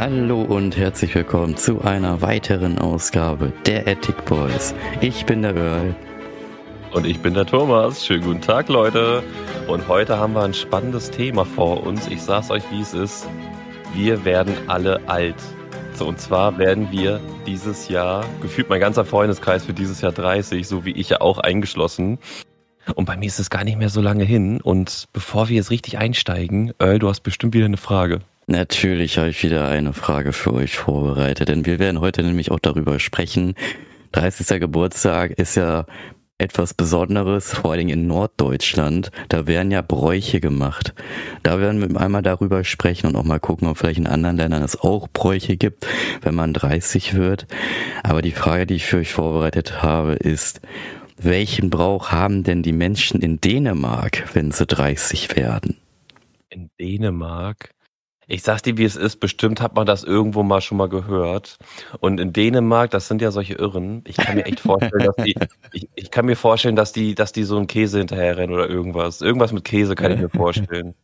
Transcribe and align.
Hallo 0.00 0.42
und 0.42 0.76
herzlich 0.76 1.12
willkommen 1.16 1.56
zu 1.56 1.80
einer 1.82 2.22
weiteren 2.22 2.78
Ausgabe 2.78 3.52
der 3.66 3.88
Attic 3.88 4.24
Boys. 4.26 4.72
Ich 5.00 5.26
bin 5.26 5.42
der 5.42 5.56
Earl. 5.56 5.96
Und 6.92 7.04
ich 7.04 7.18
bin 7.18 7.34
der 7.34 7.46
Thomas. 7.46 8.06
Schönen 8.06 8.22
guten 8.22 8.40
Tag, 8.40 8.68
Leute. 8.68 9.24
Und 9.66 9.88
heute 9.88 10.16
haben 10.16 10.34
wir 10.34 10.42
ein 10.42 10.54
spannendes 10.54 11.10
Thema 11.10 11.44
vor 11.44 11.84
uns. 11.84 12.06
Ich 12.06 12.22
sag's 12.22 12.48
euch, 12.52 12.62
wie 12.70 12.80
es 12.80 12.94
ist. 12.94 13.28
Wir 13.92 14.24
werden 14.24 14.54
alle 14.68 15.00
alt. 15.08 15.34
So, 15.94 16.06
und 16.06 16.20
zwar 16.20 16.58
werden 16.58 16.92
wir 16.92 17.20
dieses 17.44 17.88
Jahr, 17.88 18.24
gefühlt 18.40 18.68
mein 18.68 18.78
ganzer 18.78 19.04
Freundeskreis 19.04 19.64
für 19.64 19.74
dieses 19.74 20.00
Jahr 20.00 20.12
30, 20.12 20.68
so 20.68 20.84
wie 20.84 20.92
ich 20.92 21.08
ja 21.08 21.20
auch 21.20 21.38
eingeschlossen. 21.38 22.20
Und 22.94 23.06
bei 23.06 23.16
mir 23.16 23.26
ist 23.26 23.40
es 23.40 23.50
gar 23.50 23.64
nicht 23.64 23.78
mehr 23.78 23.90
so 23.90 24.00
lange 24.00 24.22
hin. 24.22 24.60
Und 24.60 25.06
bevor 25.12 25.48
wir 25.48 25.56
jetzt 25.56 25.72
richtig 25.72 25.98
einsteigen, 25.98 26.72
Earl, 26.78 27.00
du 27.00 27.08
hast 27.08 27.22
bestimmt 27.22 27.52
wieder 27.52 27.64
eine 27.64 27.78
Frage. 27.78 28.20
Natürlich 28.50 29.18
habe 29.18 29.28
ich 29.28 29.42
wieder 29.42 29.68
eine 29.68 29.92
Frage 29.92 30.32
für 30.32 30.54
euch 30.54 30.74
vorbereitet, 30.74 31.50
denn 31.50 31.66
wir 31.66 31.78
werden 31.78 32.00
heute 32.00 32.22
nämlich 32.22 32.50
auch 32.50 32.58
darüber 32.58 32.98
sprechen. 32.98 33.54
30. 34.12 34.58
Geburtstag 34.58 35.32
ist 35.32 35.54
ja 35.54 35.84
etwas 36.38 36.72
Besonderes, 36.72 37.52
vor 37.52 37.72
allen 37.72 37.80
Dingen 37.80 38.00
in 38.00 38.06
Norddeutschland. 38.06 39.10
Da 39.28 39.46
werden 39.46 39.70
ja 39.70 39.82
Bräuche 39.82 40.40
gemacht. 40.40 40.94
Da 41.42 41.60
werden 41.60 41.92
wir 41.92 42.00
einmal 42.00 42.22
darüber 42.22 42.64
sprechen 42.64 43.08
und 43.08 43.16
auch 43.16 43.24
mal 43.24 43.38
gucken, 43.38 43.68
ob 43.68 43.76
vielleicht 43.76 43.98
in 43.98 44.06
anderen 44.06 44.38
Ländern 44.38 44.62
es 44.62 44.80
auch 44.80 45.08
Bräuche 45.08 45.58
gibt, 45.58 45.86
wenn 46.22 46.34
man 46.34 46.54
30 46.54 47.12
wird. 47.12 47.46
Aber 48.02 48.22
die 48.22 48.32
Frage, 48.32 48.64
die 48.64 48.76
ich 48.76 48.86
für 48.86 48.96
euch 48.96 49.12
vorbereitet 49.12 49.82
habe, 49.82 50.14
ist, 50.14 50.62
welchen 51.18 51.68
Brauch 51.68 52.12
haben 52.12 52.44
denn 52.44 52.62
die 52.62 52.72
Menschen 52.72 53.20
in 53.20 53.42
Dänemark, 53.42 54.24
wenn 54.32 54.52
sie 54.52 54.64
30 54.64 55.36
werden? 55.36 55.76
In 56.48 56.70
Dänemark? 56.80 57.74
Ich 58.30 58.42
sag's 58.42 58.60
dir, 58.60 58.76
wie 58.76 58.84
es 58.84 58.94
ist. 58.94 59.16
Bestimmt 59.20 59.62
hat 59.62 59.74
man 59.74 59.86
das 59.86 60.04
irgendwo 60.04 60.42
mal 60.42 60.60
schon 60.60 60.76
mal 60.76 60.90
gehört. 60.90 61.56
Und 62.00 62.20
in 62.20 62.34
Dänemark, 62.34 62.90
das 62.90 63.08
sind 63.08 63.22
ja 63.22 63.30
solche 63.30 63.54
Irren. 63.54 64.04
Ich 64.06 64.18
kann 64.18 64.36
mir 64.36 64.44
echt 64.44 64.60
vorstellen, 64.60 65.06
dass 65.06 65.24
die, 65.24 65.34
ich, 65.72 65.88
ich 65.94 66.10
kann 66.10 66.26
mir 66.26 66.36
vorstellen, 66.36 66.76
dass 66.76 66.92
die, 66.92 67.14
dass 67.14 67.32
die 67.32 67.44
so 67.44 67.56
einen 67.56 67.66
Käse 67.66 67.98
hinterherrennen 67.98 68.54
oder 68.54 68.68
irgendwas. 68.68 69.22
Irgendwas 69.22 69.52
mit 69.52 69.64
Käse 69.64 69.94
kann 69.94 70.12
ich 70.12 70.20
mir 70.20 70.28
vorstellen. 70.36 70.94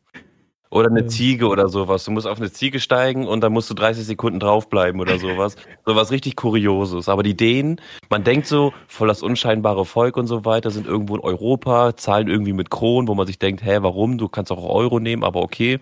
Oder 0.74 0.88
eine 0.88 1.06
Ziege 1.06 1.46
oder 1.46 1.68
sowas. 1.68 2.04
Du 2.04 2.10
musst 2.10 2.26
auf 2.26 2.38
eine 2.38 2.50
Ziege 2.50 2.80
steigen 2.80 3.28
und 3.28 3.42
dann 3.42 3.52
musst 3.52 3.70
du 3.70 3.74
30 3.74 4.04
Sekunden 4.04 4.40
draufbleiben 4.40 5.00
oder 5.00 5.20
sowas. 5.20 5.54
sowas 5.86 6.10
richtig 6.10 6.34
Kurioses. 6.34 7.08
Aber 7.08 7.22
die 7.22 7.36
Dänen, 7.36 7.80
man 8.10 8.24
denkt 8.24 8.48
so, 8.48 8.72
voll 8.88 9.06
das 9.06 9.22
unscheinbare 9.22 9.84
Volk 9.84 10.16
und 10.16 10.26
so 10.26 10.44
weiter, 10.44 10.72
sind 10.72 10.88
irgendwo 10.88 11.14
in 11.14 11.20
Europa, 11.20 11.96
zahlen 11.96 12.26
irgendwie 12.26 12.52
mit 12.52 12.70
Kronen, 12.70 13.06
wo 13.06 13.14
man 13.14 13.24
sich 13.28 13.38
denkt, 13.38 13.64
hä, 13.64 13.78
warum? 13.82 14.18
Du 14.18 14.28
kannst 14.28 14.50
auch 14.50 14.68
Euro 14.68 14.98
nehmen, 14.98 15.22
aber 15.22 15.42
okay. 15.42 15.78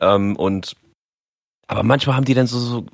Ähm, 0.00 0.36
und 0.36 0.74
aber 1.66 1.82
manchmal 1.82 2.16
haben 2.16 2.24
die 2.24 2.32
dann 2.32 2.46
so, 2.46 2.58
so 2.58 2.86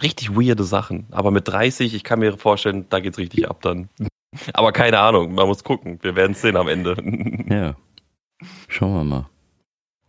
richtig 0.00 0.36
weirde 0.36 0.64
Sachen. 0.64 1.06
Aber 1.10 1.30
mit 1.30 1.46
30, 1.48 1.92
ich 1.92 2.02
kann 2.02 2.20
mir 2.20 2.38
vorstellen, 2.38 2.86
da 2.88 3.00
geht's 3.00 3.18
richtig 3.18 3.46
ab 3.50 3.60
dann. 3.60 3.90
Aber 4.54 4.72
keine 4.72 5.00
Ahnung, 5.00 5.34
man 5.34 5.48
muss 5.48 5.64
gucken. 5.64 5.98
Wir 6.02 6.16
werden 6.16 6.32
es 6.32 6.40
sehen 6.40 6.56
am 6.56 6.68
Ende. 6.68 6.96
Ja. 7.50 7.76
Schauen 8.68 8.94
wir 8.94 9.04
mal. 9.04 9.26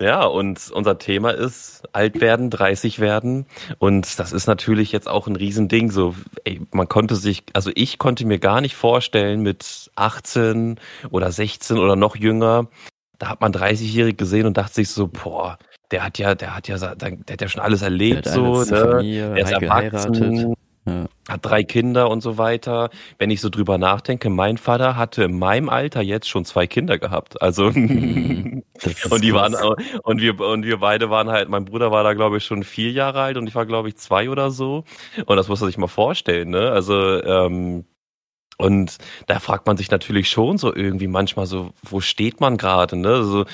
Ja, 0.01 0.23
und 0.23 0.71
unser 0.71 0.97
Thema 0.97 1.31
ist 1.31 1.83
alt 1.91 2.21
werden, 2.21 2.49
30 2.49 2.99
werden. 2.99 3.45
Und 3.79 4.17
das 4.17 4.31
ist 4.31 4.47
natürlich 4.47 4.93
jetzt 4.93 5.09
auch 5.09 5.27
ein 5.27 5.35
Riesending. 5.35 5.91
So, 5.91 6.15
ey, 6.45 6.61
man 6.71 6.87
konnte 6.87 7.15
sich, 7.15 7.43
also 7.53 7.69
ich 7.75 7.97
konnte 7.97 8.25
mir 8.25 8.39
gar 8.39 8.61
nicht 8.61 8.75
vorstellen, 8.75 9.41
mit 9.41 9.91
18 9.95 10.79
oder 11.11 11.31
16 11.31 11.77
oder 11.77 11.97
noch 11.97 12.15
jünger, 12.15 12.67
da 13.17 13.27
hat 13.27 13.41
man 13.41 13.51
30-jährig 13.51 14.15
gesehen 14.15 14.45
und 14.45 14.55
dachte 14.55 14.75
sich 14.75 14.89
so, 14.89 15.07
boah, 15.07 15.57
der 15.91 16.05
hat 16.05 16.17
ja, 16.17 16.33
der 16.33 16.55
hat 16.55 16.69
ja, 16.69 16.77
der 16.77 17.11
hat 17.11 17.41
ja 17.41 17.47
schon 17.49 17.61
alles 17.61 17.81
erlebt, 17.81 18.25
so, 18.25 18.59
ne? 18.59 18.65
Familie, 18.65 19.33
Der 19.33 19.43
ist 19.43 19.51
erwachsen. 19.51 20.55
Ja. 20.89 21.33
hat 21.33 21.45
drei 21.45 21.63
Kinder 21.63 22.09
und 22.09 22.21
so 22.21 22.37
weiter. 22.37 22.89
Wenn 23.17 23.29
ich 23.31 23.41
so 23.41 23.49
drüber 23.49 23.77
nachdenke, 23.77 24.29
mein 24.29 24.57
Vater 24.57 24.95
hatte 24.95 25.23
in 25.23 25.37
meinem 25.39 25.69
Alter 25.69 26.01
jetzt 26.01 26.27
schon 26.29 26.45
zwei 26.45 26.67
Kinder 26.67 26.97
gehabt. 26.97 27.41
Also 27.41 27.71
Mhm. 27.71 28.63
Und 29.09 29.23
die 29.23 29.33
waren 29.33 29.53
krass. 29.53 29.61
auch- 29.63 29.75
und 30.03 30.21
wir 30.21 30.39
und 30.39 30.63
wir 30.65 30.77
beide 30.77 31.09
waren 31.09 31.29
halt. 31.29 31.49
Mein 31.49 31.65
Bruder 31.65 31.91
war 31.91 32.03
da 32.03 32.13
glaube 32.13 32.37
ich 32.37 32.45
schon 32.45 32.63
vier 32.63 32.91
Jahre 32.91 33.21
alt 33.21 33.35
und 33.37 33.45
ich 33.47 33.55
war 33.55 33.65
glaube 33.65 33.89
ich 33.89 33.97
zwei 33.97 34.29
oder 34.29 34.51
so. 34.51 34.85
Und 35.25 35.35
das 35.37 35.47
muss 35.49 35.59
man 35.59 35.67
sich 35.69 35.77
mal 35.77 35.87
vorstellen, 35.87 36.49
ne? 36.49 36.71
Also 36.71 37.21
ähm, 37.23 37.85
und 38.57 38.97
da 39.27 39.39
fragt 39.39 39.67
man 39.67 39.77
sich 39.77 39.89
natürlich 39.91 40.29
schon 40.29 40.57
so 40.57 40.75
irgendwie 40.75 41.07
manchmal 41.07 41.45
so, 41.45 41.71
wo 41.81 42.01
steht 42.01 42.41
man 42.41 42.57
gerade, 42.57 42.97
ne? 42.97 43.09
Also 43.09 43.45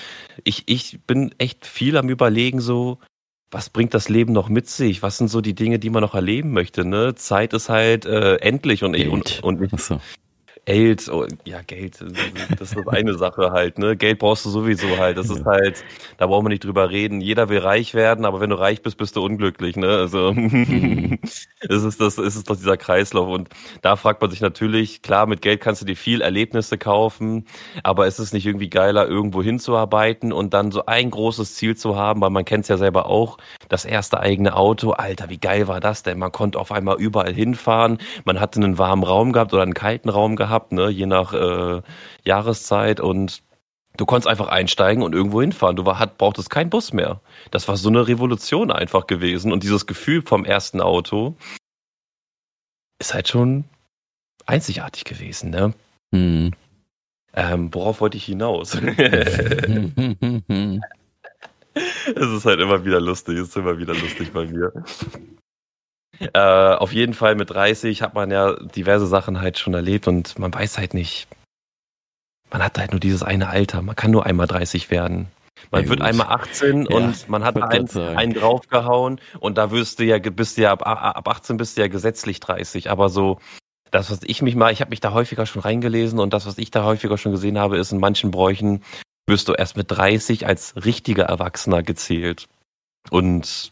ich, 0.43 0.63
ich 0.67 0.99
bin 1.05 1.33
echt 1.37 1.65
viel 1.67 1.97
am 1.97 2.09
überlegen 2.09 2.59
so, 2.59 2.99
was 3.51 3.69
bringt 3.69 3.93
das 3.93 4.09
Leben 4.09 4.33
noch 4.33 4.49
mit 4.49 4.67
sich? 4.67 5.01
Was 5.01 5.17
sind 5.17 5.29
so 5.29 5.41
die 5.41 5.55
Dinge, 5.55 5.79
die 5.79 5.89
man 5.89 6.01
noch 6.01 6.15
erleben 6.15 6.51
möchte, 6.51 6.85
ne? 6.85 7.15
Zeit 7.15 7.53
ist 7.53 7.69
halt 7.69 8.05
äh, 8.05 8.35
endlich 8.37 8.83
und, 8.83 8.95
ich- 8.95 9.07
und, 9.09 9.43
und 9.43 9.61
ich, 9.61 9.73
Achso. 9.73 9.99
Geld, 10.65 11.07
oh, 11.09 11.27
ja 11.45 11.61
Geld, 11.61 12.03
das 12.59 12.71
ist 12.71 12.87
eine 12.87 13.13
Sache 13.13 13.51
halt, 13.51 13.77
ne? 13.77 13.95
Geld 13.95 14.17
brauchst 14.17 14.45
du 14.45 14.49
sowieso 14.49 14.97
halt. 14.97 15.15
Das 15.15 15.29
ist 15.29 15.45
halt, 15.45 15.83
da 16.17 16.25
brauchen 16.25 16.45
wir 16.45 16.49
nicht 16.49 16.63
drüber 16.63 16.89
reden. 16.89 17.21
Jeder 17.21 17.49
will 17.49 17.59
reich 17.59 17.93
werden, 17.93 18.25
aber 18.25 18.39
wenn 18.39 18.49
du 18.49 18.57
reich 18.57 18.81
bist, 18.81 18.97
bist 18.97 19.15
du 19.15 19.23
unglücklich, 19.23 19.75
ne? 19.75 19.89
Also 19.89 20.29
es 21.61 21.83
ist 21.83 22.01
das, 22.01 22.17
es 22.17 22.35
ist 22.35 22.49
doch 22.49 22.55
dieser 22.55 22.77
Kreislauf 22.77 23.29
und 23.29 23.49
da 23.83 23.95
fragt 23.95 24.21
man 24.21 24.31
sich 24.31 24.41
natürlich, 24.41 25.03
klar, 25.03 25.27
mit 25.27 25.43
Geld 25.43 25.61
kannst 25.61 25.83
du 25.83 25.85
dir 25.85 25.95
viel 25.95 26.21
Erlebnisse 26.21 26.79
kaufen, 26.79 27.45
aber 27.83 28.07
ist 28.07 28.17
es 28.17 28.33
nicht 28.33 28.47
irgendwie 28.47 28.69
geiler, 28.69 29.07
irgendwo 29.07 29.43
hinzuarbeiten 29.43 30.33
und 30.33 30.55
dann 30.55 30.71
so 30.71 30.87
ein 30.87 31.11
großes 31.11 31.53
Ziel 31.53 31.77
zu 31.77 31.95
haben, 31.95 32.21
weil 32.21 32.31
man 32.31 32.43
kennt 32.43 32.63
es 32.63 32.69
ja 32.69 32.77
selber 32.77 33.05
auch, 33.05 33.37
das 33.69 33.85
erste 33.85 34.19
eigene 34.19 34.55
Auto, 34.55 34.91
Alter, 34.91 35.29
wie 35.29 35.37
geil 35.37 35.67
war 35.67 35.79
das 35.79 36.01
denn? 36.01 36.17
Man 36.17 36.31
konnte 36.31 36.59
auf 36.59 36.71
einmal 36.71 36.97
überall 36.99 37.33
hinfahren, 37.33 37.99
man 38.23 38.39
hatte 38.39 38.59
einen 38.59 38.79
warmen 38.79 39.03
Raum 39.03 39.31
gehabt 39.31 39.53
oder 39.53 39.61
einen 39.61 39.75
kalten 39.75 40.09
Raum 40.09 40.35
gehabt, 40.35 40.54
ne, 40.71 40.89
je 40.89 41.05
nach 41.05 41.33
äh, 41.33 41.81
Jahreszeit 42.23 42.99
und 42.99 43.43
du 43.97 44.05
konntest 44.05 44.27
einfach 44.27 44.47
einsteigen 44.47 45.03
und 45.03 45.13
irgendwo 45.13 45.41
hinfahren. 45.41 45.75
Du 45.75 45.85
war, 45.85 45.99
hat, 45.99 46.17
brauchtest 46.17 46.49
keinen 46.49 46.69
Bus 46.69 46.93
mehr. 46.93 47.21
Das 47.51 47.67
war 47.67 47.77
so 47.77 47.89
eine 47.89 48.07
Revolution 48.07 48.71
einfach 48.71 49.07
gewesen 49.07 49.51
und 49.51 49.63
dieses 49.63 49.85
Gefühl 49.85 50.21
vom 50.21 50.45
ersten 50.45 50.81
Auto 50.81 51.35
ist 52.99 53.13
halt 53.13 53.27
schon 53.27 53.65
einzigartig 54.45 55.03
gewesen, 55.03 55.49
ne? 55.49 55.73
Hm. 56.13 56.51
Ähm, 57.33 57.73
worauf 57.73 58.01
wollte 58.01 58.17
ich 58.17 58.25
hinaus? 58.25 58.77
Es 62.15 62.29
ist 62.31 62.45
halt 62.45 62.61
immer 62.61 62.85
wieder 62.85 63.01
lustig, 63.01 63.37
es 63.37 63.49
ist 63.49 63.57
immer 63.57 63.77
wieder 63.77 63.93
lustig 63.93 64.31
bei 64.31 64.45
mir. 64.45 64.71
Äh, 66.19 66.39
auf 66.39 66.93
jeden 66.93 67.13
Fall 67.13 67.35
mit 67.35 67.49
30 67.49 68.01
hat 68.01 68.13
man 68.13 68.31
ja 68.31 68.53
diverse 68.53 69.07
Sachen 69.07 69.41
halt 69.41 69.59
schon 69.59 69.73
erlebt 69.73 70.07
und 70.07 70.37
man 70.39 70.53
weiß 70.53 70.77
halt 70.77 70.93
nicht. 70.93 71.27
Man 72.51 72.63
hat 72.63 72.77
halt 72.77 72.91
nur 72.91 72.99
dieses 72.99 73.23
eine 73.23 73.49
Alter. 73.49 73.81
Man 73.81 73.95
kann 73.95 74.11
nur 74.11 74.25
einmal 74.25 74.47
30 74.47 74.89
werden. 74.91 75.27
Man 75.71 75.83
Ja, 75.83 75.89
wird 75.89 75.99
gut. 75.99 76.07
einmal 76.07 76.27
18 76.27 76.85
Ja, 76.85 76.97
und 76.97 77.29
man 77.29 77.43
hat 77.43 77.61
einen, 77.61 77.89
einen 77.97 78.33
draufgehauen 78.33 79.19
und 79.39 79.57
da 79.57 79.71
wirst 79.71 79.99
du 79.99 80.03
ja, 80.03 80.19
bist 80.19 80.57
du 80.57 80.61
ja 80.61 80.71
ab, 80.71 80.85
ab 80.85 81.27
18 81.27 81.57
bist 81.57 81.77
du 81.77 81.81
ja 81.81 81.87
gesetzlich 81.87 82.39
30. 82.39 82.89
Aber 82.89 83.09
so, 83.09 83.39
das, 83.91 84.11
was 84.11 84.19
ich 84.23 84.41
mich 84.41 84.55
mal, 84.55 84.71
ich 84.71 84.81
habe 84.81 84.89
mich 84.89 84.99
da 84.99 85.11
häufiger 85.13 85.45
schon 85.45 85.61
reingelesen 85.61 86.19
und 86.19 86.33
das, 86.33 86.45
was 86.45 86.57
ich 86.57 86.71
da 86.71 86.83
häufiger 86.83 87.17
schon 87.17 87.31
gesehen 87.31 87.57
habe, 87.57 87.77
ist 87.77 87.91
in 87.91 87.99
manchen 87.99 88.31
Bräuchen 88.31 88.83
wirst 89.27 89.47
du 89.47 89.53
erst 89.53 89.75
mit 89.75 89.89
30 89.89 90.45
als 90.45 90.75
richtiger 90.85 91.23
Erwachsener 91.23 91.81
gezählt. 91.81 92.47
Und 93.09 93.71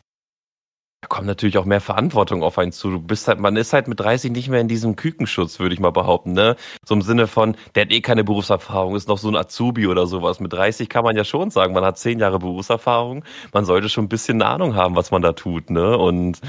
da 1.03 1.07
kommt 1.07 1.27
natürlich 1.27 1.57
auch 1.57 1.65
mehr 1.65 1.81
Verantwortung 1.81 2.43
auf 2.43 2.57
einen 2.57 2.71
zu. 2.71 2.89
Du 2.89 3.01
bist 3.01 3.27
halt, 3.27 3.37
man 3.37 3.57
ist 3.57 3.73
halt 3.73 3.89
mit 3.89 3.99
30 3.99 4.31
nicht 4.31 4.47
mehr 4.47 4.61
in 4.61 4.69
diesem 4.69 4.95
Kükenschutz, 4.95 5.59
würde 5.59 5.75
ich 5.75 5.81
mal 5.81 5.91
behaupten, 5.91 6.31
ne? 6.31 6.55
So 6.85 6.95
im 6.95 7.01
Sinne 7.01 7.27
von, 7.27 7.57
der 7.75 7.83
hat 7.83 7.91
eh 7.91 7.99
keine 7.99 8.23
Berufserfahrung, 8.23 8.95
ist 8.95 9.09
noch 9.09 9.17
so 9.17 9.27
ein 9.27 9.35
Azubi 9.35 9.87
oder 9.87 10.07
sowas. 10.07 10.39
Mit 10.39 10.53
30 10.53 10.87
kann 10.87 11.03
man 11.03 11.17
ja 11.17 11.25
schon 11.25 11.49
sagen, 11.49 11.73
man 11.73 11.83
hat 11.83 11.97
zehn 11.97 12.19
Jahre 12.19 12.39
Berufserfahrung. 12.39 13.25
Man 13.51 13.65
sollte 13.65 13.89
schon 13.89 14.05
ein 14.05 14.09
bisschen 14.09 14.41
eine 14.41 14.49
Ahnung 14.49 14.75
haben, 14.75 14.95
was 14.95 15.11
man 15.11 15.21
da 15.21 15.33
tut, 15.33 15.69
ne? 15.71 15.97
Und 15.97 16.39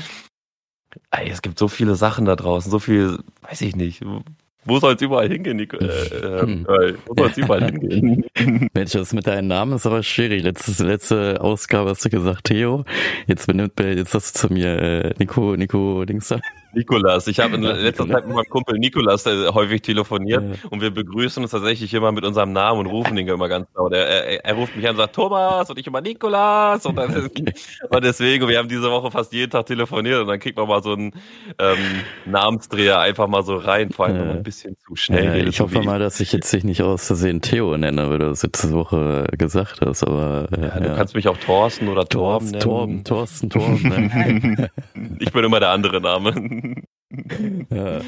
ey, 1.10 1.28
es 1.28 1.42
gibt 1.42 1.58
so 1.58 1.66
viele 1.66 1.96
Sachen 1.96 2.24
da 2.24 2.36
draußen, 2.36 2.70
so 2.70 2.78
viel, 2.78 3.18
weiß 3.42 3.60
ich 3.62 3.74
nicht. 3.74 4.02
Wo 4.64 4.78
soll 4.78 4.94
es 4.94 5.02
überall 5.02 5.28
hingehen, 5.28 5.56
Nico? 5.56 5.76
Äh, 5.76 5.86
äh, 5.86 6.42
äh, 6.42 6.94
wo 7.06 7.14
soll 7.16 7.30
es 7.30 7.36
überall 7.36 7.64
hingehen? 7.70 8.24
Mensch, 8.72 8.92
das 8.92 9.12
mit 9.12 9.26
deinem 9.26 9.48
Namen 9.48 9.74
ist 9.74 9.86
aber 9.86 10.02
schwierig. 10.02 10.42
Letztes, 10.42 10.78
letzte 10.78 11.40
Ausgabe 11.40 11.90
hast 11.90 12.04
du 12.04 12.10
gesagt 12.10 12.44
Theo. 12.44 12.84
Jetzt 13.26 13.46
benimmt, 13.46 13.78
jetzt 13.78 14.12
sagst 14.12 14.42
du 14.42 14.48
zu 14.48 14.54
mir 14.54 14.78
äh, 14.78 15.14
Nico, 15.18 15.56
Nico 15.56 16.04
Dings. 16.04 16.34
Nikolas. 16.74 17.26
Ich 17.26 17.40
habe 17.40 17.56
in 17.56 17.62
letzter 17.62 18.08
Zeit 18.08 18.26
mit 18.26 18.34
meinem 18.34 18.48
Kumpel 18.48 18.78
Nikolas 18.78 19.26
äh, 19.26 19.48
häufig 19.48 19.82
telefoniert 19.82 20.42
ja. 20.42 20.68
und 20.70 20.80
wir 20.80 20.90
begrüßen 20.90 21.42
uns 21.42 21.52
tatsächlich 21.52 21.92
immer 21.94 22.12
mit 22.12 22.24
unserem 22.24 22.52
Namen 22.52 22.80
und 22.80 22.86
rufen 22.86 23.16
ihn 23.16 23.28
immer 23.28 23.48
ganz 23.48 23.66
laut. 23.74 23.92
Er, 23.92 24.06
er, 24.06 24.44
er, 24.44 24.54
ruft 24.54 24.76
mich 24.76 24.86
an 24.86 24.92
und 24.92 24.98
sagt 24.98 25.14
Thomas 25.14 25.70
und 25.70 25.78
ich 25.78 25.86
immer 25.86 26.00
Nikolas 26.00 26.84
und, 26.86 26.96
dann, 26.96 27.14
und 27.14 28.04
deswegen, 28.04 28.48
wir 28.48 28.58
haben 28.58 28.68
diese 28.68 28.90
Woche 28.90 29.10
fast 29.10 29.32
jeden 29.32 29.50
Tag 29.50 29.66
telefoniert 29.66 30.20
und 30.20 30.28
dann 30.28 30.38
kriegt 30.38 30.56
man 30.56 30.68
mal 30.68 30.82
so 30.82 30.92
einen 30.92 31.12
ähm, 31.58 32.02
Namensdreher 32.26 33.00
einfach 33.00 33.28
mal 33.28 33.42
so 33.42 33.56
rein, 33.56 33.90
vor 33.90 34.06
allem 34.06 34.16
ja. 34.16 34.30
ein 34.32 34.42
bisschen 34.42 34.76
zu 34.86 34.96
schnell. 34.96 35.38
Ja, 35.38 35.48
ich 35.48 35.60
hoffe 35.60 35.82
mal, 35.82 35.98
dass 35.98 36.20
ich 36.20 36.32
jetzt 36.32 36.52
dich 36.52 36.64
nicht 36.64 36.82
aus 36.82 37.06
Versehen 37.06 37.40
Theo 37.40 37.76
nenne, 37.76 38.10
weil 38.10 38.18
du 38.18 38.28
das 38.28 38.42
letzte 38.42 38.72
Woche 38.72 39.26
gesagt 39.36 39.80
hast, 39.84 40.04
aber 40.04 40.48
ja, 40.50 40.80
du 40.80 40.96
kannst 40.96 41.14
mich 41.14 41.28
auch 41.28 41.36
Thorsten 41.36 41.88
oder 41.88 42.06
Torben 42.06 42.48
nennen. 42.48 42.60
Torben, 42.60 43.04
Thorsten, 43.04 43.50
Torben. 43.50 43.74
Ne? 43.84 44.70
ich 45.18 45.32
bin 45.32 45.44
immer 45.44 45.60
der 45.60 45.70
andere 45.70 46.00
Name. 46.00 46.32
Ja. 47.70 48.00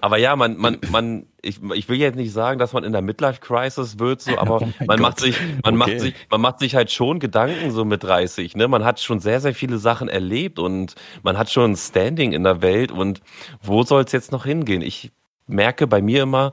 Aber 0.00 0.18
ja, 0.18 0.36
man, 0.36 0.56
man, 0.56 0.78
man, 0.90 1.26
ich, 1.42 1.60
ich 1.74 1.88
will 1.88 1.98
jetzt 1.98 2.16
nicht 2.16 2.32
sagen, 2.32 2.58
dass 2.58 2.72
man 2.72 2.84
in 2.84 2.92
der 2.92 3.02
Midlife 3.02 3.40
Crisis 3.40 3.98
wird, 3.98 4.20
so, 4.20 4.38
aber 4.38 4.62
oh 4.62 4.68
man 4.78 4.86
Gott. 4.86 5.00
macht 5.00 5.20
sich, 5.20 5.36
man 5.64 5.74
okay. 5.74 5.92
macht 5.92 6.00
sich, 6.00 6.14
man 6.30 6.40
macht 6.40 6.58
sich 6.60 6.74
halt 6.74 6.90
schon 6.90 7.20
Gedanken 7.20 7.70
so 7.70 7.84
mit 7.84 8.04
30, 8.04 8.56
ne? 8.56 8.68
Man 8.68 8.84
hat 8.84 9.00
schon 9.00 9.20
sehr, 9.20 9.40
sehr 9.40 9.54
viele 9.54 9.78
Sachen 9.78 10.08
erlebt 10.08 10.58
und 10.58 10.94
man 11.22 11.38
hat 11.38 11.50
schon 11.50 11.72
ein 11.72 11.76
Standing 11.76 12.32
in 12.32 12.44
der 12.44 12.62
Welt 12.62 12.92
und 12.92 13.20
wo 13.62 13.82
soll 13.82 14.04
es 14.04 14.12
jetzt 14.12 14.32
noch 14.32 14.44
hingehen? 14.44 14.82
Ich 14.82 15.12
merke 15.46 15.86
bei 15.86 16.02
mir 16.02 16.22
immer, 16.22 16.52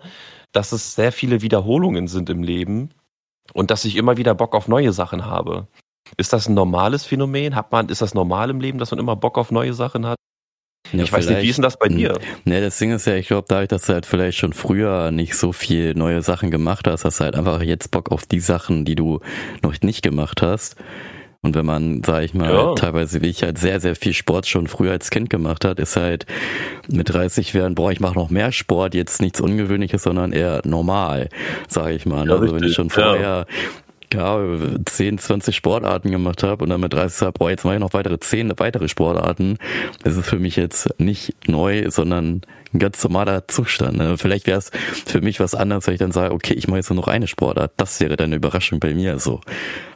dass 0.52 0.72
es 0.72 0.96
sehr 0.96 1.12
viele 1.12 1.42
Wiederholungen 1.42 2.08
sind 2.08 2.30
im 2.30 2.44
Leben 2.44 2.90
und 3.54 3.72
dass 3.72 3.86
ich 3.86 3.96
immer 3.96 4.18
wieder 4.18 4.34
Bock 4.34 4.56
auf 4.56 4.68
neue 4.68 4.94
Sachen 4.94 5.26
habe. 5.26 5.68
Ist 6.18 6.34
das 6.34 6.48
ein 6.48 6.54
normales 6.54 7.06
Phänomen? 7.06 7.56
Hat 7.56 7.72
man, 7.72 7.90
ist 7.90 8.02
das 8.02 8.14
normal 8.14 8.50
im 8.50 8.60
Leben, 8.60 8.78
dass 8.78 8.92
man 8.92 9.00
immer 9.00 9.16
Bock 9.16 9.38
auf 9.38 9.52
neue 9.52 9.74
Sachen 9.74 10.06
hat? 10.06 10.18
Ja, 10.98 11.04
ich 11.04 11.14
weiß 11.14 11.30
nicht, 11.30 11.42
wie 11.42 11.50
ist 11.50 11.58
denn 11.58 11.64
das 11.64 11.78
bei 11.78 11.88
dir? 11.88 12.18
Ne, 12.44 12.62
das 12.62 12.78
Ding 12.78 12.92
ist 12.92 13.06
ja, 13.06 13.16
ich 13.16 13.28
glaube, 13.28 13.46
dadurch, 13.48 13.70
dass 13.70 13.86
du 13.86 13.94
halt 13.94 14.06
vielleicht 14.06 14.38
schon 14.38 14.54
früher 14.54 15.12
nicht 15.12 15.36
so 15.36 15.52
viel 15.54 15.94
neue 15.94 16.22
Sachen 16.22 16.52
gemacht 16.52 16.88
hast, 16.88 17.06
hast 17.06 17.20
du 17.20 17.24
halt 17.26 17.36
einfach 17.36 17.62
jetzt 17.62 17.92
Bock 17.92 18.12
auf 18.12 18.26
die 18.26 18.40
Sachen, 18.40 18.86
die 18.86 18.96
du 18.96 19.20
noch 19.62 19.74
nicht 19.82 20.02
gemacht 20.02 20.42
hast. 20.42 20.76
Und 21.46 21.54
wenn 21.54 21.66
man, 21.66 22.02
sag 22.04 22.24
ich 22.24 22.34
mal, 22.34 22.52
ja. 22.52 22.74
teilweise 22.74 23.22
wie 23.22 23.28
ich 23.28 23.44
halt 23.44 23.60
sehr, 23.60 23.80
sehr 23.80 23.96
viel 23.96 24.14
Sport 24.14 24.48
schon 24.48 24.66
früher 24.66 24.92
als 24.92 25.12
Kind 25.12 25.30
gemacht 25.30 25.64
hat, 25.64 25.80
ist 25.80 25.96
halt 25.96 26.26
mit 26.88 27.14
30 27.14 27.54
werden, 27.54 27.76
boah, 27.76 27.92
ich 27.92 28.00
mache 28.00 28.16
noch 28.16 28.32
mehr 28.32 28.52
Sport, 28.52 28.96
jetzt 28.96 29.22
nichts 29.22 29.40
Ungewöhnliches, 29.40 30.02
sondern 30.02 30.32
eher 30.32 30.62
normal, 30.66 31.30
sag 31.68 31.92
ich 31.92 32.08
mal. 32.08 32.26
Ja, 32.26 32.34
also 32.34 32.38
richtig. 32.38 32.62
wenn 32.62 32.68
ich 32.68 32.76
schon 32.76 32.90
vorher 32.90 33.22
ja, 33.22 33.46
10, 34.86 35.18
20 35.18 35.56
Sportarten 35.56 36.12
gemacht 36.12 36.44
habe 36.44 36.64
und 36.64 36.70
dann 36.70 36.82
mit 36.82 36.94
30 36.94 37.18
sage, 37.18 37.34
boah, 37.34 37.50
jetzt 37.50 37.66
mache 37.66 37.76
ich 37.76 37.80
noch 37.80 37.94
weitere 37.94 38.20
10 38.20 38.54
weitere 38.58 38.88
Sportarten. 38.88 39.58
Das 40.04 40.16
ist 40.16 40.28
für 40.28 40.40
mich 40.40 40.56
jetzt 40.56 40.90
nicht 41.00 41.34
neu, 41.48 41.90
sondern 41.90 42.42
ein 42.74 42.80
ganz 42.80 43.04
normaler 43.04 43.48
Zustand. 43.48 43.98
Ne? 43.98 44.18
Vielleicht 44.18 44.48
wäre 44.48 44.60
es 44.60 44.72
für 45.06 45.22
mich 45.22 45.40
was 45.40 45.56
anderes, 45.56 45.88
wenn 45.88 45.94
ich 45.94 46.00
dann 46.00 46.12
sage, 46.12 46.34
okay, 46.34 46.54
ich 46.54 46.68
mache 46.68 46.78
jetzt 46.78 46.90
nur 46.90 46.98
noch 46.98 47.08
eine 47.08 47.28
Sportart. 47.28 47.74
Das 47.78 48.00
wäre 48.00 48.18
dann 48.18 48.28
eine 48.28 48.36
Überraschung 48.36 48.80
bei 48.80 48.94
mir 48.94 49.20
so. 49.20 49.42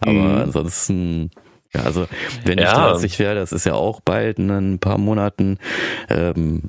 Aber 0.01 0.11
mhm. 0.11 0.37
ansonsten 0.37 1.31
ja, 1.73 1.83
also 1.83 2.07
wenn 2.45 2.57
ich 2.57 2.65
ja. 2.65 2.73
30 2.73 3.19
wäre, 3.19 3.35
das 3.35 3.51
ist 3.51 3.65
ja 3.65 3.73
auch 3.73 4.01
bald 4.01 4.39
in 4.39 4.49
ein 4.49 4.79
paar 4.79 4.97
Monaten, 4.97 5.59
ähm, 6.09 6.63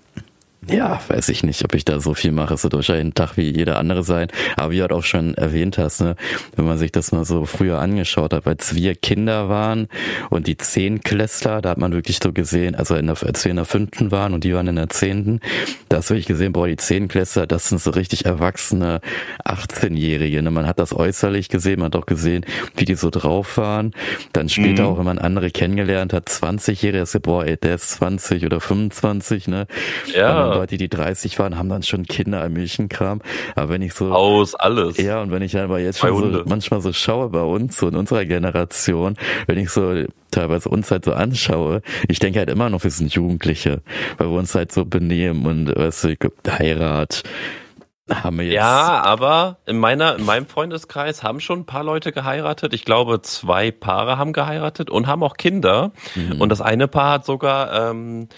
ja, 0.70 1.00
weiß 1.08 1.28
ich 1.30 1.42
nicht, 1.42 1.64
ob 1.64 1.74
ich 1.74 1.84
da 1.84 2.00
so 2.00 2.14
viel 2.14 2.32
mache. 2.32 2.54
Es 2.54 2.62
wird 2.62 2.74
wahrscheinlich 2.74 3.06
ein 3.06 3.14
Tag 3.14 3.36
wie 3.36 3.50
jeder 3.50 3.78
andere 3.78 4.02
sein. 4.02 4.28
Aber 4.56 4.70
wie 4.70 4.76
du 4.76 4.82
halt 4.82 4.92
auch 4.92 5.04
schon 5.04 5.34
erwähnt 5.34 5.78
hast, 5.78 6.00
ne, 6.00 6.16
wenn 6.56 6.64
man 6.64 6.78
sich 6.78 6.92
das 6.92 7.12
mal 7.12 7.24
so 7.24 7.44
früher 7.44 7.78
angeschaut 7.80 8.32
hat, 8.32 8.46
als 8.46 8.74
wir 8.74 8.94
Kinder 8.94 9.48
waren 9.48 9.88
und 10.30 10.46
die 10.46 10.56
Zehnklässler, 10.56 11.60
da 11.60 11.70
hat 11.70 11.78
man 11.78 11.92
wirklich 11.92 12.20
so 12.22 12.32
gesehen, 12.32 12.74
also 12.74 12.94
in 12.94 13.06
der, 13.06 13.16
als 13.22 13.44
wir 13.44 13.50
in 13.50 13.56
der 13.56 13.64
fünften 13.64 14.10
waren 14.10 14.34
und 14.34 14.44
die 14.44 14.54
waren 14.54 14.68
in 14.68 14.76
der 14.76 14.88
zehnten, 14.88 15.40
da 15.88 15.98
hast 15.98 16.10
du 16.10 16.14
wirklich 16.14 16.26
gesehen, 16.26 16.52
boah, 16.52 16.68
die 16.68 16.76
Zehnklässler, 16.76 17.46
das 17.46 17.68
sind 17.68 17.80
so 17.80 17.90
richtig 17.90 18.24
erwachsene 18.24 19.00
18-Jährige. 19.44 20.42
Ne? 20.42 20.50
Man 20.50 20.66
hat 20.66 20.78
das 20.78 20.94
äußerlich 20.94 21.48
gesehen, 21.48 21.80
man 21.80 21.86
hat 21.86 21.96
auch 21.96 22.06
gesehen, 22.06 22.44
wie 22.76 22.84
die 22.84 22.94
so 22.94 23.10
drauf 23.10 23.56
waren. 23.56 23.92
Dann 24.32 24.48
später 24.48 24.84
mhm. 24.84 24.88
auch, 24.88 24.98
wenn 24.98 25.04
man 25.04 25.18
andere 25.18 25.50
kennengelernt 25.50 26.12
hat, 26.12 26.28
20-Jährige, 26.28 27.20
boah, 27.20 27.44
ey, 27.44 27.56
der 27.56 27.76
ist 27.76 27.90
20 27.90 28.44
oder 28.46 28.60
25, 28.60 29.48
ne? 29.48 29.66
Ja. 30.14 30.59
Leute, 30.60 30.76
die 30.76 30.88
30 30.88 31.38
waren, 31.38 31.56
haben 31.56 31.68
dann 31.70 31.82
schon 31.82 32.04
Kinder 32.04 32.44
im 32.44 32.52
Milchenkram. 32.52 33.22
Aber 33.54 33.70
wenn 33.70 33.82
ich 33.82 33.94
so. 33.94 34.12
Aus 34.12 34.54
alles. 34.54 34.98
Ja, 34.98 35.22
und 35.22 35.30
wenn 35.30 35.42
ich 35.42 35.56
aber 35.56 35.78
jetzt 35.78 35.98
schon 35.98 36.32
so, 36.32 36.42
manchmal 36.46 36.82
so 36.82 36.92
schaue 36.92 37.30
bei 37.30 37.42
uns, 37.42 37.78
so 37.78 37.88
in 37.88 37.96
unserer 37.96 38.26
Generation, 38.26 39.16
wenn 39.46 39.58
ich 39.58 39.70
so 39.70 40.04
teilweise 40.30 40.68
uns 40.68 40.90
halt 40.90 41.06
so 41.06 41.12
anschaue, 41.12 41.80
ich 42.08 42.18
denke 42.18 42.40
halt 42.40 42.50
immer 42.50 42.68
noch, 42.68 42.84
wir 42.84 42.90
sind 42.90 43.14
Jugendliche, 43.14 43.80
weil 44.18 44.28
wir 44.28 44.38
uns 44.38 44.54
halt 44.54 44.70
so 44.70 44.84
benehmen 44.84 45.46
und 45.46 45.74
weißt 45.74 46.04
du, 46.04 46.14
Heirat, 46.46 47.22
haben 48.14 48.38
wir 48.38 48.46
jetzt. 48.46 48.54
Ja, 48.54 49.02
aber 49.02 49.58
in 49.66 49.78
meiner, 49.78 50.16
in 50.16 50.24
meinem 50.24 50.46
Freundeskreis 50.46 51.22
haben 51.22 51.40
schon 51.40 51.60
ein 51.60 51.66
paar 51.66 51.84
Leute 51.84 52.12
geheiratet. 52.12 52.74
Ich 52.74 52.84
glaube, 52.84 53.22
zwei 53.22 53.70
Paare 53.70 54.18
haben 54.18 54.32
geheiratet 54.32 54.90
und 54.90 55.06
haben 55.06 55.22
auch 55.22 55.36
Kinder. 55.36 55.92
Mhm. 56.14 56.40
Und 56.40 56.48
das 56.50 56.60
eine 56.60 56.88
Paar 56.88 57.12
hat 57.12 57.24
sogar 57.24 57.90
ähm, 57.90 58.28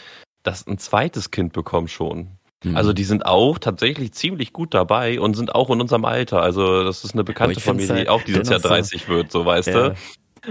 das 0.43 0.67
ein 0.67 0.79
zweites 0.79 1.31
Kind 1.31 1.53
bekommen 1.53 1.89
schon. 1.89 2.39
Mhm. 2.65 2.77
Also 2.77 2.93
die 2.93 3.05
sind 3.05 3.27
auch 3.27 3.59
tatsächlich 3.59 4.13
ziemlich 4.13 4.53
gut 4.53 4.75
dabei 4.75 5.21
und 5.21 5.35
sind 5.35 5.55
auch 5.55 5.71
in 5.71 5.81
unserem 5.81 6.05
Alter. 6.05 6.43
Also 6.43 6.85
das 6.85 7.05
ist 7.05 7.15
eine 7.15 7.25
bekannte 7.25 7.61
Familie, 7.61 7.95
halt 7.95 8.05
die 8.05 8.09
auch 8.09 8.23
dieses 8.23 8.49
Jahr 8.49 8.61
30 8.61 9.03
so, 9.03 9.09
wird, 9.09 9.33
so 9.33 9.45
weißt 9.45 9.69
ja. 9.69 9.89
du. 9.91 9.95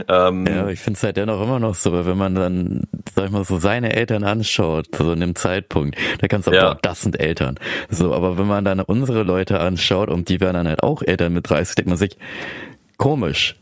Ähm, 0.08 0.48
ja, 0.48 0.62
aber 0.62 0.72
ich 0.72 0.80
finde 0.80 0.98
es 0.98 1.04
halt 1.04 1.18
dennoch 1.18 1.42
immer 1.42 1.60
noch 1.60 1.76
so, 1.76 1.92
weil 1.92 2.06
wenn 2.06 2.18
man 2.18 2.34
dann, 2.34 2.84
sag 3.14 3.26
ich 3.26 3.32
mal, 3.32 3.44
so 3.44 3.60
seine 3.60 3.94
Eltern 3.94 4.24
anschaut, 4.24 4.88
so 4.96 5.12
in 5.12 5.20
dem 5.20 5.36
Zeitpunkt, 5.36 5.98
da 6.20 6.30
kannst 6.30 6.48
du 6.48 6.52
auch, 6.52 6.56
ja. 6.56 6.74
boah, 6.74 6.80
das 6.82 7.02
sind 7.02 7.20
Eltern. 7.20 7.60
So, 7.90 8.14
aber 8.14 8.38
wenn 8.38 8.48
man 8.48 8.64
dann 8.64 8.80
unsere 8.80 9.24
Leute 9.24 9.60
anschaut 9.60 10.10
und 10.10 10.30
die 10.30 10.40
werden 10.40 10.54
dann 10.54 10.68
halt 10.68 10.82
auch 10.82 11.02
Eltern 11.02 11.34
mit 11.34 11.50
30, 11.50 11.76
denkt 11.76 11.90
man 11.90 11.98
sich, 11.98 12.18
komisch 12.98 13.56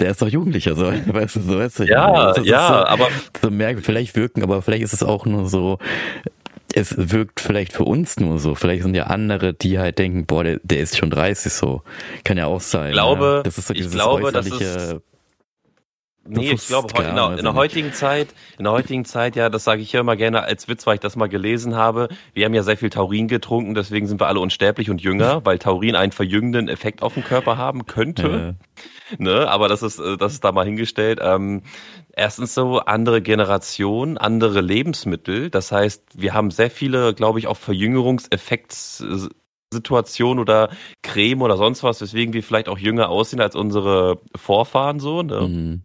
der 0.00 0.10
ist 0.10 0.20
doch 0.20 0.28
Jugendlicher, 0.28 0.74
so, 0.74 0.86
weißt 1.06 1.36
du, 1.36 1.40
so, 1.40 1.58
weißt 1.58 1.78
du. 1.80 1.84
Ja, 1.84 2.34
ja, 2.42 2.68
so, 2.68 2.74
aber. 2.74 3.08
So 3.40 3.50
merk, 3.50 3.80
vielleicht 3.82 4.16
wirken, 4.16 4.42
aber 4.42 4.62
vielleicht 4.62 4.82
ist 4.82 4.92
es 4.92 5.02
auch 5.02 5.26
nur 5.26 5.48
so, 5.48 5.78
es 6.74 6.94
wirkt 7.12 7.40
vielleicht 7.40 7.72
für 7.72 7.84
uns 7.84 8.18
nur 8.18 8.38
so. 8.38 8.54
Vielleicht 8.54 8.82
sind 8.82 8.94
ja 8.94 9.04
andere, 9.04 9.54
die 9.54 9.78
halt 9.78 9.98
denken, 9.98 10.26
boah, 10.26 10.42
der, 10.42 10.60
der 10.62 10.80
ist 10.80 10.96
schon 10.96 11.10
30 11.10 11.52
so. 11.52 11.82
Kann 12.24 12.36
ja 12.36 12.46
auch 12.46 12.60
sein. 12.60 12.88
Ich 12.88 12.94
glaube, 12.94 13.36
ja. 13.36 13.42
das 13.42 13.58
ist 13.58 13.68
so 13.68 13.74
dieses 13.74 13.92
ich 13.92 13.98
glaube, 13.98 14.32
das 14.32 14.46
ist, 14.46 14.96
Nee, 16.26 16.52
ich 16.52 16.66
glaube, 16.66 16.88
in, 17.02 17.14
der, 17.14 17.38
in 17.38 17.44
der 17.44 17.54
heutigen 17.54 17.92
Zeit, 17.92 18.28
in 18.56 18.64
der 18.64 18.72
heutigen 18.72 19.04
Zeit, 19.04 19.36
ja, 19.36 19.50
das 19.50 19.64
sage 19.64 19.82
ich 19.82 19.92
ja 19.92 20.00
immer 20.00 20.16
gerne 20.16 20.42
als 20.42 20.68
Witz, 20.68 20.86
weil 20.86 20.94
ich 20.94 21.00
das 21.00 21.16
mal 21.16 21.28
gelesen 21.28 21.76
habe. 21.76 22.08
Wir 22.32 22.46
haben 22.46 22.54
ja 22.54 22.62
sehr 22.62 22.78
viel 22.78 22.88
Taurin 22.88 23.28
getrunken, 23.28 23.74
deswegen 23.74 24.06
sind 24.06 24.20
wir 24.20 24.26
alle 24.26 24.40
unsterblich 24.40 24.88
und 24.88 25.02
jünger, 25.02 25.40
weil 25.44 25.58
Taurin 25.58 25.96
einen 25.96 26.12
verjüngenden 26.12 26.68
Effekt 26.68 27.02
auf 27.02 27.14
den 27.14 27.24
Körper 27.24 27.58
haben 27.58 27.84
könnte. 27.84 28.56
Ja. 28.56 28.84
Ne, 29.18 29.48
aber 29.48 29.68
das 29.68 29.82
ist, 29.82 29.98
äh, 29.98 30.16
das 30.16 30.32
ist 30.32 30.44
da 30.44 30.52
mal 30.52 30.64
hingestellt. 30.64 31.18
Ähm, 31.22 31.62
erstens 32.12 32.54
so 32.54 32.78
andere 32.80 33.20
Generation, 33.20 34.16
andere 34.18 34.60
Lebensmittel. 34.60 35.50
Das 35.50 35.72
heißt, 35.72 36.02
wir 36.14 36.32
haben 36.32 36.50
sehr 36.50 36.70
viele, 36.70 37.14
glaube 37.14 37.38
ich, 37.38 37.46
auch 37.46 37.56
Verjüngungseffekts 37.56 39.04
oder 40.20 40.70
Creme 41.02 41.42
oder 41.42 41.56
sonst 41.56 41.82
was, 41.82 42.00
weswegen 42.00 42.32
wir 42.32 42.42
vielleicht 42.42 42.68
auch 42.68 42.78
jünger 42.78 43.08
aussehen 43.08 43.40
als 43.40 43.56
unsere 43.56 44.20
Vorfahren 44.36 45.00
so. 45.00 45.22
Ne? 45.22 45.40
Mhm. 45.40 45.82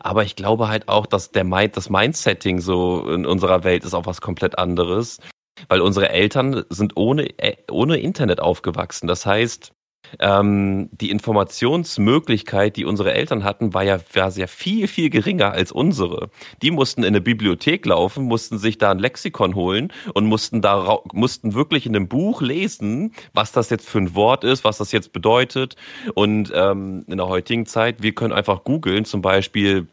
Aber 0.00 0.24
ich 0.24 0.36
glaube 0.36 0.68
halt 0.68 0.88
auch, 0.88 1.06
dass 1.06 1.30
der 1.30 1.44
Mind, 1.44 1.76
das 1.76 1.90
Mindsetting 1.90 2.60
so 2.60 3.08
in 3.08 3.26
unserer 3.26 3.64
Welt 3.64 3.84
ist 3.84 3.94
auch 3.94 4.06
was 4.06 4.20
komplett 4.20 4.58
anderes, 4.58 5.20
weil 5.68 5.80
unsere 5.80 6.08
Eltern 6.08 6.64
sind 6.70 6.96
ohne, 6.96 7.38
äh, 7.38 7.56
ohne 7.70 7.98
Internet 7.98 8.40
aufgewachsen. 8.40 9.06
Das 9.06 9.26
heißt, 9.26 9.72
ähm, 10.18 10.88
die 10.92 11.10
Informationsmöglichkeit, 11.10 12.76
die 12.76 12.84
unsere 12.84 13.12
Eltern 13.12 13.44
hatten, 13.44 13.74
war 13.74 13.82
ja, 13.82 13.98
war 14.12 14.30
sehr 14.30 14.48
viel, 14.48 14.88
viel 14.88 15.10
geringer 15.10 15.52
als 15.52 15.72
unsere. 15.72 16.30
Die 16.62 16.70
mussten 16.70 17.02
in 17.02 17.08
eine 17.08 17.20
Bibliothek 17.20 17.86
laufen, 17.86 18.24
mussten 18.24 18.58
sich 18.58 18.78
da 18.78 18.90
ein 18.90 18.98
Lexikon 18.98 19.54
holen 19.54 19.92
und 20.14 20.26
mussten 20.26 20.60
da, 20.60 20.98
mussten 21.12 21.54
wirklich 21.54 21.86
in 21.86 21.96
einem 21.96 22.08
Buch 22.08 22.42
lesen, 22.42 23.12
was 23.32 23.52
das 23.52 23.70
jetzt 23.70 23.88
für 23.88 23.98
ein 23.98 24.14
Wort 24.14 24.44
ist, 24.44 24.64
was 24.64 24.78
das 24.78 24.92
jetzt 24.92 25.12
bedeutet. 25.12 25.76
Und 26.14 26.52
ähm, 26.54 27.04
in 27.08 27.16
der 27.16 27.28
heutigen 27.28 27.66
Zeit, 27.66 28.02
wir 28.02 28.14
können 28.14 28.32
einfach 28.32 28.64
googeln, 28.64 29.04
zum 29.04 29.22
Beispiel, 29.22 29.88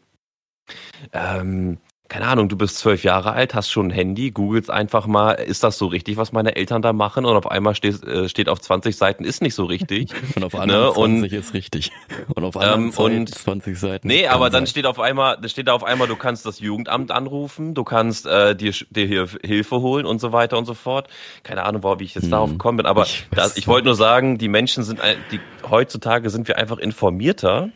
ähm, 1.12 1.78
keine 2.12 2.26
Ahnung, 2.26 2.50
du 2.50 2.58
bist 2.58 2.76
zwölf 2.76 3.04
Jahre 3.04 3.32
alt, 3.32 3.54
hast 3.54 3.70
schon 3.70 3.86
ein 3.86 3.90
Handy, 3.90 4.32
googelst 4.32 4.70
einfach 4.70 5.06
mal, 5.06 5.32
ist 5.32 5.64
das 5.64 5.78
so 5.78 5.86
richtig, 5.86 6.18
was 6.18 6.30
meine 6.30 6.56
Eltern 6.56 6.82
da 6.82 6.92
machen? 6.92 7.24
Und 7.24 7.34
auf 7.34 7.50
einmal 7.50 7.74
steht, 7.74 8.04
äh, 8.04 8.28
steht 8.28 8.50
auf 8.50 8.60
20 8.60 8.94
Seiten, 8.94 9.24
ist 9.24 9.40
nicht 9.40 9.54
so 9.54 9.64
richtig. 9.64 10.10
und 10.36 10.44
auf 10.44 10.54
anderen 10.54 10.88
ne? 10.88 10.92
20 10.92 11.32
und, 11.32 11.38
ist 11.38 11.54
richtig. 11.54 11.90
Und 12.34 12.44
auf 12.44 12.58
anderen 12.58 12.92
ähm, 12.94 13.20
und, 13.22 13.34
20 13.34 13.78
Seiten. 13.78 14.08
Nee, 14.08 14.26
aber 14.26 14.50
dann 14.50 14.66
sein. 14.66 14.66
steht 14.66 14.84
auf 14.84 15.00
einmal, 15.00 15.38
steht 15.48 15.68
da 15.68 15.72
auf 15.72 15.84
einmal, 15.84 16.06
du 16.06 16.16
kannst 16.16 16.44
das 16.44 16.60
Jugendamt 16.60 17.10
anrufen, 17.10 17.72
du 17.72 17.82
kannst 17.82 18.26
äh, 18.26 18.54
dir, 18.54 18.74
dir 18.90 19.06
hier 19.06 19.26
Hilfe 19.42 19.80
holen 19.80 20.04
und 20.04 20.20
so 20.20 20.32
weiter 20.32 20.58
und 20.58 20.66
so 20.66 20.74
fort. 20.74 21.08
Keine 21.44 21.62
Ahnung, 21.64 21.82
wie 21.98 22.04
ich 22.04 22.14
jetzt 22.14 22.24
hm. 22.24 22.32
darauf 22.32 22.50
gekommen 22.50 22.76
bin, 22.76 22.84
aber 22.84 23.04
ich, 23.04 23.26
das, 23.30 23.56
ich 23.56 23.66
wollte 23.66 23.86
nur 23.86 23.96
sagen, 23.96 24.36
die 24.36 24.48
Menschen 24.48 24.84
sind, 24.84 25.00
die 25.30 25.40
heutzutage 25.66 26.28
sind 26.28 26.46
wir 26.46 26.58
einfach 26.58 26.76
informierter 26.76 27.70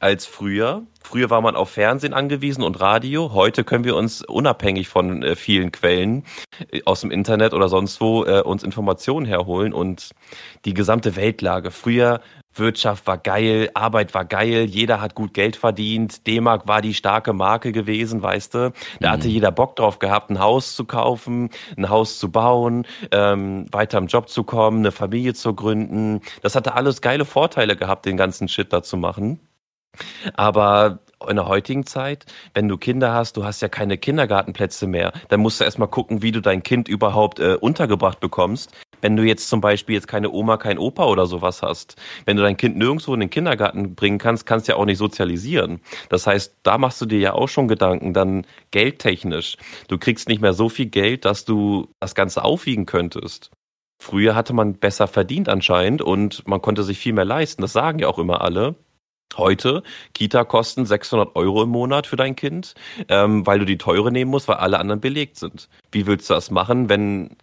als 0.00 0.26
früher. 0.26 0.82
Früher 1.02 1.30
war 1.30 1.40
man 1.40 1.54
auf 1.54 1.70
Fernsehen 1.70 2.12
angewiesen 2.12 2.62
und 2.64 2.80
Radio. 2.80 3.32
Heute 3.32 3.62
können 3.62 3.84
wir 3.84 3.94
uns 3.94 4.22
unabhängig 4.22 4.88
von 4.88 5.22
äh, 5.22 5.36
vielen 5.36 5.70
Quellen 5.70 6.24
äh, 6.70 6.82
aus 6.84 7.02
dem 7.02 7.10
Internet 7.10 7.54
oder 7.54 7.68
sonst 7.68 8.00
wo 8.00 8.24
äh, 8.24 8.42
uns 8.42 8.64
Informationen 8.64 9.24
herholen 9.24 9.72
und 9.72 10.10
die 10.64 10.74
gesamte 10.74 11.14
Weltlage. 11.14 11.70
Früher 11.70 12.20
Wirtschaft 12.58 13.06
war 13.06 13.18
geil, 13.18 13.70
Arbeit 13.74 14.14
war 14.14 14.24
geil, 14.24 14.64
jeder 14.64 15.00
hat 15.00 15.14
gut 15.14 15.34
Geld 15.34 15.56
verdient, 15.56 16.26
D-Mark 16.26 16.66
war 16.66 16.80
die 16.80 16.94
starke 16.94 17.32
Marke 17.32 17.72
gewesen, 17.72 18.22
weißt 18.22 18.54
du. 18.54 18.72
Da 19.00 19.08
mhm. 19.08 19.12
hatte 19.12 19.28
jeder 19.28 19.52
Bock 19.52 19.76
drauf 19.76 19.98
gehabt, 19.98 20.30
ein 20.30 20.40
Haus 20.40 20.74
zu 20.74 20.84
kaufen, 20.84 21.50
ein 21.76 21.88
Haus 21.88 22.18
zu 22.18 22.30
bauen, 22.30 22.86
ähm, 23.12 23.66
weiter 23.72 23.98
im 23.98 24.06
Job 24.06 24.28
zu 24.28 24.44
kommen, 24.44 24.78
eine 24.78 24.92
Familie 24.92 25.34
zu 25.34 25.54
gründen. 25.54 26.20
Das 26.42 26.54
hatte 26.54 26.74
alles 26.74 27.00
geile 27.00 27.24
Vorteile 27.24 27.76
gehabt, 27.76 28.06
den 28.06 28.16
ganzen 28.16 28.48
Shit 28.48 28.72
da 28.72 28.82
zu 28.82 28.96
machen. 28.96 29.40
Aber 30.34 31.00
in 31.28 31.36
der 31.36 31.48
heutigen 31.48 31.86
Zeit, 31.86 32.26
wenn 32.54 32.68
du 32.68 32.76
Kinder 32.76 33.12
hast, 33.12 33.36
du 33.36 33.44
hast 33.44 33.62
ja 33.62 33.68
keine 33.68 33.98
Kindergartenplätze 33.98 34.86
mehr, 34.86 35.12
dann 35.28 35.40
musst 35.40 35.60
du 35.60 35.64
erstmal 35.64 35.88
gucken, 35.88 36.22
wie 36.22 36.32
du 36.32 36.40
dein 36.40 36.62
Kind 36.62 36.88
überhaupt 36.88 37.40
äh, 37.40 37.56
untergebracht 37.60 38.20
bekommst. 38.20 38.72
Wenn 39.00 39.16
du 39.16 39.22
jetzt 39.22 39.48
zum 39.48 39.60
Beispiel 39.60 39.94
jetzt 39.94 40.08
keine 40.08 40.30
Oma, 40.30 40.56
kein 40.56 40.78
Opa 40.78 41.04
oder 41.04 41.26
sowas 41.26 41.62
hast, 41.62 41.96
wenn 42.24 42.36
du 42.36 42.42
dein 42.42 42.56
Kind 42.56 42.76
nirgendwo 42.76 43.14
in 43.14 43.20
den 43.20 43.30
Kindergarten 43.30 43.94
bringen 43.94 44.18
kannst, 44.18 44.46
kannst 44.46 44.68
du 44.68 44.72
ja 44.72 44.78
auch 44.78 44.84
nicht 44.84 44.98
sozialisieren. 44.98 45.80
Das 46.08 46.26
heißt, 46.26 46.56
da 46.62 46.78
machst 46.78 47.00
du 47.00 47.06
dir 47.06 47.18
ja 47.18 47.32
auch 47.32 47.48
schon 47.48 47.68
Gedanken, 47.68 48.12
dann 48.12 48.46
geldtechnisch. 48.70 49.56
Du 49.88 49.98
kriegst 49.98 50.28
nicht 50.28 50.40
mehr 50.40 50.54
so 50.54 50.68
viel 50.68 50.86
Geld, 50.86 51.24
dass 51.24 51.44
du 51.44 51.88
das 52.00 52.14
Ganze 52.14 52.42
aufwiegen 52.42 52.86
könntest. 52.86 53.50
Früher 53.98 54.34
hatte 54.34 54.52
man 54.52 54.74
besser 54.74 55.08
verdient 55.08 55.48
anscheinend 55.48 56.02
und 56.02 56.46
man 56.46 56.60
konnte 56.60 56.82
sich 56.82 56.98
viel 56.98 57.12
mehr 57.12 57.24
leisten. 57.24 57.62
Das 57.62 57.72
sagen 57.72 57.98
ja 57.98 58.08
auch 58.08 58.18
immer 58.18 58.42
alle. 58.42 58.74
Heute, 59.36 59.82
Kita 60.14 60.44
kosten 60.44 60.86
600 60.86 61.36
Euro 61.36 61.62
im 61.64 61.70
Monat 61.70 62.06
für 62.06 62.16
dein 62.16 62.36
Kind, 62.36 62.74
ähm, 63.08 63.46
weil 63.46 63.58
du 63.58 63.64
die 63.64 63.78
teure 63.78 64.12
nehmen 64.12 64.30
musst, 64.30 64.48
weil 64.48 64.56
alle 64.56 64.78
anderen 64.78 65.00
belegt 65.00 65.36
sind. 65.36 65.68
Wie 65.90 66.06
willst 66.06 66.30
du 66.30 66.34
das 66.34 66.50
machen, 66.50 66.88
wenn 66.88 67.36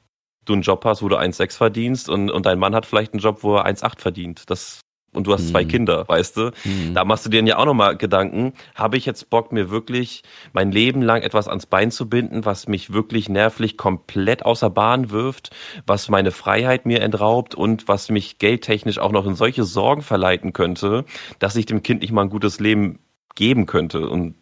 du 0.46 0.54
einen 0.54 0.62
Job 0.62 0.84
hast, 0.86 1.04
wo 1.04 1.10
du 1.10 1.18
1,6 1.18 1.58
verdienst 1.58 2.10
und, 2.10 2.32
und 2.32 2.46
dein 2.46 2.60
Mann 2.60 2.76
hat 2.76 2.86
vielleicht 2.86 3.14
einen 3.14 3.22
Job, 3.22 3.44
wo 3.44 3.56
er 3.56 3.66
1,8 3.66 4.00
verdient? 4.00 4.50
Das 4.50 4.83
und 5.14 5.28
du 5.28 5.34
hast 5.34 5.50
zwei 5.50 5.64
mhm. 5.64 5.68
Kinder, 5.68 6.08
weißt 6.08 6.38
du? 6.38 6.52
Mhm. 6.64 6.94
Da 6.94 7.06
machst 7.06 7.26
du 7.26 7.30
dir 7.30 7.44
ja 7.44 7.58
auch 7.58 7.66
nochmal 7.66 7.98
Gedanken, 7.98 8.54
habe 8.76 8.98
ich 8.98 9.06
jetzt 9.06 9.30
Bock, 9.30 9.52
mir 9.52 9.70
wirklich 9.70 10.24
mein 10.54 10.72
Leben 10.72 11.02
lang 11.02 11.22
etwas 11.22 11.48
ans 11.48 11.66
Bein 11.66 11.92
zu 11.92 12.10
binden, 12.10 12.46
was 12.46 12.68
mich 12.68 12.94
wirklich 12.94 13.30
nervlich 13.30 13.78
komplett 13.78 14.46
außer 14.46 14.70
Bahn 14.70 15.12
wirft, 15.12 15.52
was 15.86 16.10
meine 16.10 16.32
Freiheit 16.32 16.86
mir 16.86 17.02
entraubt 17.02 17.56
und 17.56 17.88
was 17.88 18.10
mich 18.10 18.38
geldtechnisch 18.38 19.00
auch 19.00 19.12
noch 19.12 19.26
in 19.26 19.36
solche 19.36 19.64
Sorgen 19.64 20.02
verleiten 20.02 20.54
könnte, 20.54 21.06
dass 21.40 21.56
ich 21.56 21.66
dem 21.66 21.84
Kind 21.84 22.02
nicht 22.02 22.12
mal 22.12 22.24
ein 22.24 22.30
gutes 22.30 22.60
Leben 22.60 23.00
geben 23.36 23.66
könnte. 23.66 24.10
Und 24.10 24.36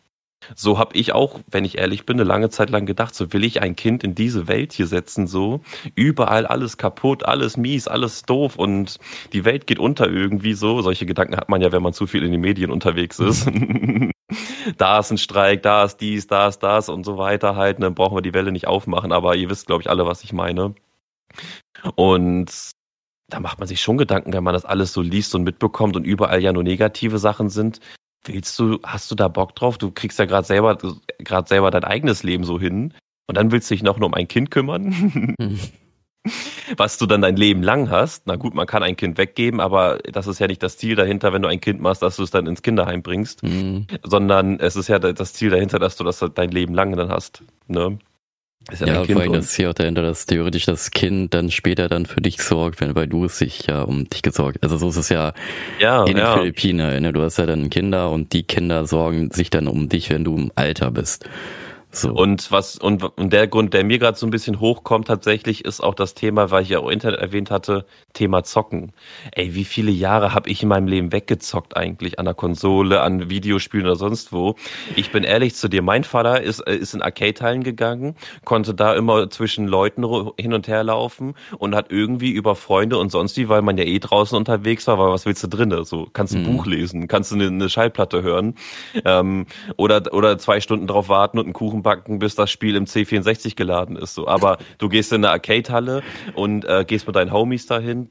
so 0.56 0.78
habe 0.80 0.96
ich 0.98 1.14
auch, 1.14 1.40
wenn 1.48 1.66
ich 1.66 1.78
ehrlich 1.78 2.06
bin, 2.06 2.18
eine 2.18 2.28
lange 2.28 2.50
Zeit 2.50 2.70
lang 2.70 2.86
gedacht, 2.86 3.16
so 3.16 3.32
will 3.34 3.44
ich 3.44 3.62
ein 3.62 3.76
Kind 3.76 4.04
in 4.04 4.16
diese 4.16 4.48
Welt 4.48 4.74
hier 4.74 4.88
setzen, 4.88 5.28
so 5.28 5.62
überall 5.96 6.46
alles 6.46 6.78
kaputt, 6.78 7.26
alles 7.26 7.58
mies, 7.58 7.88
alles 7.88 8.24
doof 8.24 8.58
und 8.58 8.98
die 9.34 9.46
Welt 9.46 9.68
geht 9.68 9.80
unter 9.80 10.10
irgendwie 10.10 10.54
so. 10.54 10.82
Solche 10.82 11.06
Gedanken 11.06 11.38
hat 11.38 11.50
man 11.50 11.62
ja, 11.62 11.72
wenn 11.72 11.84
man 11.84 11.94
zu 11.94 12.08
viel 12.08 12.24
in 12.24 12.32
den 12.32 12.42
Medien 12.42 12.72
unterwegs 12.72 13.20
ist. 13.20 13.50
da 14.78 15.00
ist 15.00 15.12
ein 15.12 15.18
Streik, 15.18 15.64
da 15.64 15.84
ist 15.86 15.98
dies, 15.98 16.28
da 16.28 16.48
ist 16.48 16.60
das 16.60 16.90
und 16.90 17.06
so 17.06 17.18
weiter 17.18 17.56
halt. 17.56 17.78
Dann 17.78 17.90
ne, 17.90 17.92
brauchen 17.92 18.18
wir 18.18 18.22
die 18.22 18.34
Welle 18.34 18.52
nicht 18.52 18.68
aufmachen, 18.68 19.12
aber 19.12 19.36
ihr 19.36 19.50
wisst, 19.50 19.68
glaube 19.68 19.82
ich, 19.84 19.90
alle, 19.90 20.06
was 20.06 20.24
ich 20.24 20.34
meine. 20.34 20.76
Und 21.96 22.72
da 23.30 23.40
macht 23.40 23.60
man 23.60 23.68
sich 23.68 23.82
schon 23.82 23.98
Gedanken, 23.98 24.34
wenn 24.34 24.44
man 24.44 24.54
das 24.54 24.66
alles 24.66 24.94
so 24.94 25.02
liest 25.02 25.34
und 25.36 25.44
mitbekommt 25.44 25.96
und 25.96 26.04
überall 26.04 26.42
ja 26.42 26.52
nur 26.52 26.64
negative 26.64 27.18
Sachen 27.18 27.50
sind. 27.50 27.80
Willst 28.24 28.58
du, 28.60 28.80
hast 28.84 29.10
du 29.10 29.16
da 29.16 29.28
Bock 29.28 29.56
drauf? 29.56 29.78
Du 29.78 29.92
kriegst 29.92 30.20
ja 30.20 30.26
gerade 30.26 30.46
selber, 30.46 30.78
gerade 31.20 31.48
selber 31.48 31.72
dein 31.72 31.84
eigenes 31.84 32.24
Leben 32.24 32.44
so 32.44 32.60
hin. 32.60 32.94
Und 33.28 33.38
dann 33.38 33.52
willst 33.52 33.70
du 33.70 33.76
dich 33.76 33.84
noch 33.84 33.98
nur 33.98 34.08
um 34.08 34.14
ein 34.14 34.28
Kind 34.28 34.52
kümmern? 34.52 35.36
Hm. 35.40 35.60
Was 36.78 37.00
du 37.00 37.08
dann 37.08 37.22
dein 37.22 37.36
Leben 37.36 37.64
lang 37.64 37.90
hast. 37.90 38.28
Na 38.28 38.36
gut, 38.36 38.54
man 38.54 38.68
kann 38.68 38.84
ein 38.84 38.96
Kind 38.96 39.18
weggeben, 39.18 39.60
aber 39.60 39.98
das 40.00 40.28
ist 40.28 40.40
ja 40.40 40.48
nicht 40.48 40.62
das 40.62 40.78
Ziel 40.78 40.96
dahinter, 40.96 41.34
wenn 41.34 41.42
du 41.42 41.48
ein 41.48 41.60
Kind 41.60 41.82
machst, 41.82 42.04
dass 42.04 42.18
du 42.18 42.24
es 42.24 42.30
dann 42.30 42.46
ins 42.46 42.62
Kinderheim 42.62 43.02
bringst. 43.02 43.42
Mhm. 43.42 43.88
Sondern 44.04 44.60
es 44.60 44.76
ist 44.76 44.88
ja 44.88 45.00
das 45.00 45.34
Ziel 45.34 45.50
dahinter, 45.50 45.80
dass 45.80 45.96
du 45.96 46.04
das 46.04 46.24
dein 46.36 46.52
Leben 46.52 46.76
lang 46.76 46.96
dann 46.96 47.10
hast. 47.10 47.44
Ne? 47.68 47.98
Ist 48.70 48.82
ja, 48.82 48.88
ja 48.88 49.04
vor 49.04 49.22
allem 49.22 49.34
das 49.34 49.56
hier 49.56 49.72
auch 49.72 49.74
dahinter, 49.74 50.04
dass 50.04 50.28
theoretisch 50.28 50.66
das 50.66 50.92
Kind 50.92 51.34
dann 51.34 51.50
später 51.50 51.90
dann 51.90 52.06
für 52.06 52.22
dich 52.22 52.42
sorgt, 52.42 52.80
wenn, 52.80 52.94
weil 52.96 53.08
du 53.08 53.26
es 53.26 53.38
sich 53.40 53.66
ja 53.68 53.82
um 53.82 54.08
dich 54.08 54.22
gesorgt. 54.22 54.60
Also 54.62 54.78
so 54.78 54.90
ist 54.90 54.98
es 54.98 55.10
ja, 55.10 55.34
ja 55.80 56.02
in 56.06 56.16
den 56.16 56.18
ja. 56.18 56.38
Philippinen. 56.38 57.02
Ne? 57.02 57.12
Du 57.12 57.22
hast 57.22 57.38
ja 57.38 57.48
dann 57.48 57.70
Kinder 57.72 58.12
und 58.12 58.34
die 58.34 58.44
Kinder 58.44 58.86
sorgen 58.86 59.32
sich 59.32 59.50
dann 59.50 59.68
um 59.68 59.90
dich, 59.90 60.12
wenn 60.12 60.24
du 60.24 60.38
im 60.38 60.52
Alter 60.56 60.92
bist. 60.92 61.26
So. 61.94 62.14
Und 62.14 62.52
was 62.52 62.78
und, 62.78 63.04
und 63.18 63.34
der 63.34 63.48
Grund, 63.48 63.74
der 63.74 63.84
mir 63.84 64.00
gerade 64.00 64.18
so 64.18 64.26
ein 64.26 64.30
bisschen 64.30 64.62
hochkommt 64.62 65.08
tatsächlich, 65.08 65.66
ist 65.66 65.82
auch 65.82 65.94
das 65.94 66.14
Thema, 66.14 66.50
weil 66.50 66.64
ich 66.64 66.70
ja 66.70 66.80
auch 66.80 66.90
Internet 66.90 67.20
erwähnt 67.20 67.52
hatte, 67.52 67.86
Thema 68.14 68.44
Zocken. 68.44 68.94
Ey, 69.34 69.56
wie 69.56 69.66
viele 69.66 69.92
Jahre 69.92 70.34
habe 70.34 70.50
ich 70.50 70.64
in 70.64 70.70
meinem 70.70 70.88
Leben 70.88 71.12
weggezockt 71.12 71.76
eigentlich 71.76 72.18
an 72.18 72.26
der 72.26 72.34
Konsole, 72.34 73.02
an 73.02 73.30
Videospielen 73.30 73.86
oder 73.86 73.98
sonst 73.98 74.32
wo? 74.32 74.56
Ich 74.96 75.12
bin 75.12 75.26
ehrlich 75.26 75.56
zu 75.56 75.68
dir, 75.68 75.82
mein 75.82 76.06
Vater 76.06 76.42
ist 76.42 76.62
äh, 76.62 76.76
ist 76.76 76.94
in 76.94 77.02
Arcade-Hallen 77.02 77.64
gegangen, 77.64 78.16
konnte 78.46 78.74
da 78.74 78.94
immer 78.96 79.30
zwischen 79.30 79.68
Leuten 79.68 80.06
hin 80.38 80.54
und 80.54 80.70
her 80.70 80.86
laufen 80.86 81.36
und 81.58 81.76
hat 81.76 81.92
irgendwie 81.92 82.32
über 82.32 82.56
Freunde 82.56 83.00
und 83.00 83.12
sonst 83.12 83.36
wie, 83.36 83.50
weil 83.50 83.62
man 83.62 83.78
ja 83.78 83.84
eh 83.84 84.00
draußen 84.00 84.38
unterwegs 84.38 84.88
war, 84.88 84.98
weil 84.98 85.10
was 85.10 85.26
willst 85.26 85.44
du 85.44 85.48
drinne? 85.48 85.84
So 85.84 86.08
kannst 86.14 86.34
du 86.34 86.38
ein 86.38 86.44
mhm. 86.44 86.56
Buch 86.56 86.66
lesen, 86.66 87.10
kannst 87.10 87.32
du 87.32 87.36
eine, 87.36 87.48
eine 87.48 87.70
Schallplatte 87.70 88.22
hören 88.22 88.56
ähm, 89.04 89.46
oder 89.76 90.14
oder 90.14 90.38
zwei 90.38 90.62
Stunden 90.62 90.88
drauf 90.88 91.10
warten 91.10 91.38
und 91.38 91.46
einen 91.46 91.54
Kuchen 91.54 91.81
backen, 91.82 92.20
bis 92.20 92.36
das 92.36 92.50
Spiel 92.52 92.76
im 92.76 92.86
C64 92.86 93.56
geladen 93.56 93.96
ist. 93.96 94.14
So, 94.14 94.28
aber 94.28 94.58
du 94.78 94.90
gehst 94.90 95.12
in 95.12 95.24
eine 95.24 95.32
Arcade-Halle 95.32 96.04
und 96.34 96.66
äh, 96.66 96.86
gehst 96.86 97.08
mit 97.08 97.16
deinen 97.16 97.32
Homies 97.32 97.66
dahin 97.66 98.10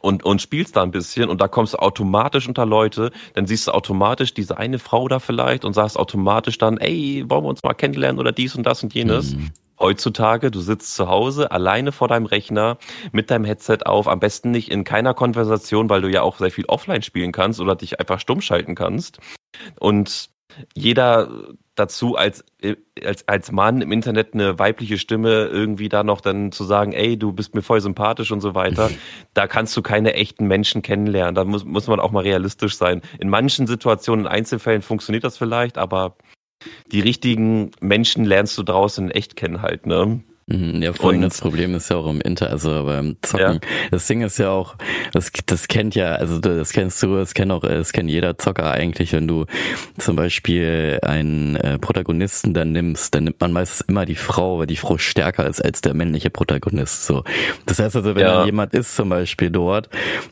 und, 0.00 0.24
und 0.24 0.42
spielst 0.42 0.76
da 0.76 0.82
ein 0.82 0.90
bisschen 0.90 1.28
und 1.28 1.40
da 1.40 1.48
kommst 1.48 1.74
du 1.74 1.78
automatisch 1.78 2.48
unter 2.48 2.66
Leute, 2.66 3.10
dann 3.34 3.46
siehst 3.46 3.68
du 3.68 3.72
automatisch 3.72 4.34
diese 4.34 4.58
eine 4.58 4.78
Frau 4.78 5.08
da 5.08 5.18
vielleicht 5.18 5.64
und 5.64 5.72
sagst 5.72 5.98
automatisch 5.98 6.58
dann, 6.58 6.78
ey, 6.78 7.24
wollen 7.28 7.44
wir 7.44 7.48
uns 7.48 7.62
mal 7.62 7.74
kennenlernen 7.74 8.18
oder 8.18 8.32
dies 8.32 8.54
und 8.54 8.64
das 8.64 8.82
und 8.82 8.94
jenes. 8.94 9.34
Mhm. 9.34 9.50
Heutzutage, 9.78 10.50
du 10.50 10.60
sitzt 10.60 10.94
zu 10.94 11.08
Hause 11.08 11.50
alleine 11.50 11.92
vor 11.92 12.08
deinem 12.08 12.24
Rechner 12.24 12.78
mit 13.12 13.30
deinem 13.30 13.44
Headset 13.44 13.80
auf, 13.84 14.08
am 14.08 14.20
besten 14.20 14.50
nicht 14.50 14.70
in 14.70 14.84
keiner 14.84 15.12
Konversation, 15.12 15.90
weil 15.90 16.00
du 16.00 16.08
ja 16.08 16.22
auch 16.22 16.38
sehr 16.38 16.50
viel 16.50 16.64
offline 16.66 17.02
spielen 17.02 17.30
kannst 17.30 17.60
oder 17.60 17.76
dich 17.76 18.00
einfach 18.00 18.18
stumm 18.18 18.40
schalten 18.40 18.74
kannst. 18.74 19.18
Und 19.78 20.30
jeder 20.74 21.28
dazu 21.76 22.16
als, 22.16 22.44
als, 23.04 23.28
als 23.28 23.52
Mann 23.52 23.80
im 23.80 23.92
Internet 23.92 24.34
eine 24.34 24.58
weibliche 24.58 24.98
Stimme 24.98 25.46
irgendwie 25.46 25.88
da 25.88 26.02
noch 26.02 26.20
dann 26.20 26.50
zu 26.50 26.64
sagen, 26.64 26.92
ey, 26.92 27.16
du 27.16 27.32
bist 27.32 27.54
mir 27.54 27.62
voll 27.62 27.80
sympathisch 27.80 28.32
und 28.32 28.40
so 28.40 28.54
weiter, 28.54 28.90
da 29.34 29.46
kannst 29.46 29.76
du 29.76 29.82
keine 29.82 30.14
echten 30.14 30.46
Menschen 30.46 30.82
kennenlernen. 30.82 31.34
Da 31.34 31.44
muss, 31.44 31.64
muss 31.64 31.86
man 31.86 32.00
auch 32.00 32.10
mal 32.10 32.24
realistisch 32.24 32.76
sein. 32.76 33.02
In 33.20 33.28
manchen 33.28 33.66
Situationen, 33.66 34.24
in 34.26 34.30
Einzelfällen 34.32 34.82
funktioniert 34.82 35.24
das 35.24 35.38
vielleicht, 35.38 35.78
aber 35.78 36.16
die 36.90 37.00
richtigen 37.00 37.70
Menschen 37.80 38.24
lernst 38.24 38.56
du 38.58 38.62
draußen 38.62 39.06
in 39.06 39.10
echt 39.10 39.36
kennen 39.36 39.62
halt, 39.62 39.86
ne? 39.86 40.22
Mhm, 40.48 40.80
ja, 40.80 40.92
vor 40.92 41.10
allem 41.10 41.22
das 41.22 41.40
Problem 41.40 41.74
ist 41.74 41.90
ja 41.90 41.96
auch 41.96 42.08
im 42.08 42.20
Inter, 42.20 42.50
also 42.50 42.84
beim 42.84 43.16
Zocken. 43.20 43.54
Ja. 43.54 43.60
Das 43.90 44.06
Ding 44.06 44.22
ist 44.22 44.38
ja 44.38 44.50
auch, 44.50 44.76
das, 45.12 45.32
das 45.44 45.66
kennt 45.66 45.96
ja, 45.96 46.12
also 46.12 46.38
das 46.38 46.72
kennst 46.72 47.02
du, 47.02 47.16
das 47.16 47.34
kennt 47.34 47.50
auch, 47.50 47.62
das 47.62 47.92
kennt 47.92 48.08
jeder 48.08 48.38
Zocker 48.38 48.70
eigentlich, 48.70 49.12
wenn 49.12 49.26
du 49.26 49.46
zum 49.98 50.14
Beispiel 50.14 51.00
einen 51.02 51.56
äh, 51.56 51.80
Protagonisten 51.80 52.54
dann 52.54 52.70
nimmst, 52.70 53.12
dann 53.16 53.24
nimmt 53.24 53.40
man 53.40 53.50
meistens 53.50 53.80
immer 53.88 54.06
die 54.06 54.14
Frau, 54.14 54.60
weil 54.60 54.68
die 54.68 54.76
Frau 54.76 54.98
stärker 54.98 55.48
ist 55.48 55.64
als 55.64 55.80
der 55.80 55.94
männliche 55.94 56.30
Protagonist. 56.30 57.06
So, 57.06 57.24
das 57.66 57.80
heißt 57.80 57.96
also, 57.96 58.14
wenn 58.14 58.22
ja. 58.22 58.38
dann 58.38 58.46
jemand 58.46 58.72
ist 58.72 58.94
zum 58.94 59.08
Beispiel 59.08 59.50
dort, 59.50 59.88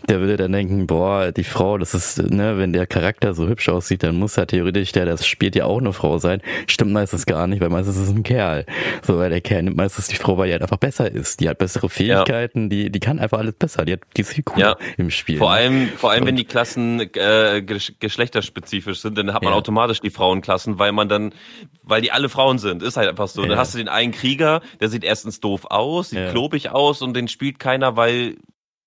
der 0.08 0.20
würde 0.20 0.36
dann 0.36 0.52
denken, 0.52 0.86
boah, 0.86 1.32
die 1.32 1.42
Frau, 1.42 1.76
das 1.76 1.92
ist, 1.92 2.22
ne, 2.22 2.56
wenn 2.56 2.72
der 2.72 2.86
Charakter 2.86 3.34
so 3.34 3.48
hübsch 3.48 3.68
aussieht, 3.68 4.04
dann 4.04 4.14
muss 4.14 4.36
ja 4.36 4.46
theoretisch 4.46 4.92
der, 4.92 5.06
das 5.06 5.26
spielt 5.26 5.56
ja 5.56 5.64
auch 5.64 5.80
eine 5.80 5.92
Frau 5.92 6.18
sein. 6.18 6.40
Stimmt 6.68 6.92
meistens 6.92 7.26
gar 7.26 7.48
nicht, 7.48 7.60
weil 7.60 7.70
meistens 7.70 7.96
ist 7.96 8.10
es 8.10 8.14
ein 8.14 8.22
Kerl. 8.22 8.64
So, 9.02 9.18
weil 9.18 9.30
der 9.30 9.40
Kerl 9.40 9.64
nimmt 9.64 9.76
meistens 9.76 10.03
ist 10.04 10.12
die 10.12 10.16
Frau, 10.16 10.38
halt 10.38 10.62
einfach 10.62 10.76
besser 10.76 11.10
ist. 11.10 11.40
Die 11.40 11.48
hat 11.48 11.58
bessere 11.58 11.88
Fähigkeiten, 11.88 12.64
ja. 12.64 12.68
die, 12.68 12.90
die 12.90 13.00
kann 13.00 13.18
einfach 13.18 13.38
alles 13.38 13.54
besser. 13.54 13.84
Die, 13.84 13.92
hat, 13.94 14.00
die 14.16 14.22
ist 14.22 14.32
viel 14.32 14.44
cooler 14.44 14.76
ja. 14.80 14.86
im 14.96 15.10
Spiel. 15.10 15.38
Vor 15.38 15.50
allem, 15.50 15.88
vor 15.88 16.10
allem, 16.10 16.26
wenn 16.26 16.36
die 16.36 16.44
Klassen 16.44 17.00
äh, 17.00 17.62
geschlechterspezifisch 17.62 19.00
sind, 19.00 19.18
dann 19.18 19.32
hat 19.32 19.42
man 19.42 19.52
ja. 19.52 19.58
automatisch 19.58 20.00
die 20.00 20.10
Frauenklassen, 20.10 20.78
weil 20.78 20.92
man 20.92 21.08
dann, 21.08 21.34
weil 21.82 22.02
die 22.02 22.12
alle 22.12 22.28
Frauen 22.28 22.58
sind. 22.58 22.82
Ist 22.82 22.96
halt 22.96 23.08
einfach 23.08 23.28
so. 23.28 23.44
Dann 23.44 23.58
hast 23.58 23.74
du 23.74 23.78
den 23.78 23.88
einen 23.88 24.12
Krieger, 24.12 24.60
der 24.80 24.88
sieht 24.88 25.04
erstens 25.04 25.40
doof 25.40 25.66
aus, 25.66 26.10
sieht 26.10 26.30
klobig 26.30 26.70
aus 26.70 27.02
und 27.02 27.14
den 27.14 27.28
spielt 27.28 27.58
keiner, 27.58 27.96
weil 27.96 28.36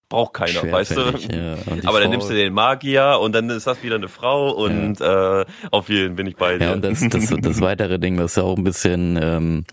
braucht 0.09 0.33
keiner, 0.33 0.71
weißt 0.71 0.95
du? 0.95 1.01
Ja. 1.31 1.57
Aber 1.85 1.99
dann 1.99 2.09
nimmst 2.09 2.29
du 2.29 2.33
den 2.33 2.53
Magier 2.53 3.19
und 3.21 3.33
dann 3.33 3.49
ist 3.49 3.67
das 3.67 3.83
wieder 3.83 3.95
eine 3.95 4.07
Frau 4.07 4.51
und 4.51 4.99
ja. 4.99 5.41
äh, 5.41 5.45
auf 5.71 5.89
jeden 5.89 6.15
bin 6.15 6.27
ich 6.27 6.35
bei 6.35 6.57
dir. 6.57 6.67
Ja, 6.67 6.73
und 6.73 6.83
das, 6.83 7.05
das, 7.09 7.33
das 7.41 7.61
weitere 7.61 7.99
Ding, 7.99 8.17
das 8.17 8.31
ist 8.31 8.37
ja 8.37 8.43
auch 8.43 8.57
ein 8.57 8.63
bisschen, 8.63 9.19
ähm, 9.21 9.65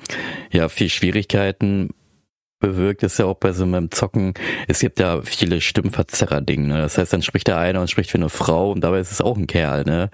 ja, 0.51 0.69
viel 0.69 0.89
Schwierigkeiten 0.89 1.91
bewirkt, 2.65 3.03
ist 3.03 3.19
ja 3.19 3.27
auch 3.27 3.37
bei 3.37 3.53
so 3.53 3.65
einem 3.65 3.91
Zocken, 3.91 4.35
es 4.69 4.81
gibt 4.81 4.99
ja 4.99 5.21
viele 5.23 5.61
Stimmverzerrer-Dinge, 5.61 6.69
ne? 6.69 6.83
Das 6.83 6.97
heißt, 6.97 7.13
dann 7.13 7.23
spricht 7.23 7.49
der 7.49 7.59
eine 7.59 7.81
und 7.81 7.91
spricht 7.91 8.11
für 8.11 8.19
eine 8.19 8.31
Frau 8.31 8.71
und 8.71 8.83
dabei 8.83 9.01
ist 9.01 9.13
es 9.13 9.21
auch 9.21 9.37
ein 9.37 9.47
Kerl, 9.47 9.85
ne? 9.85 10.11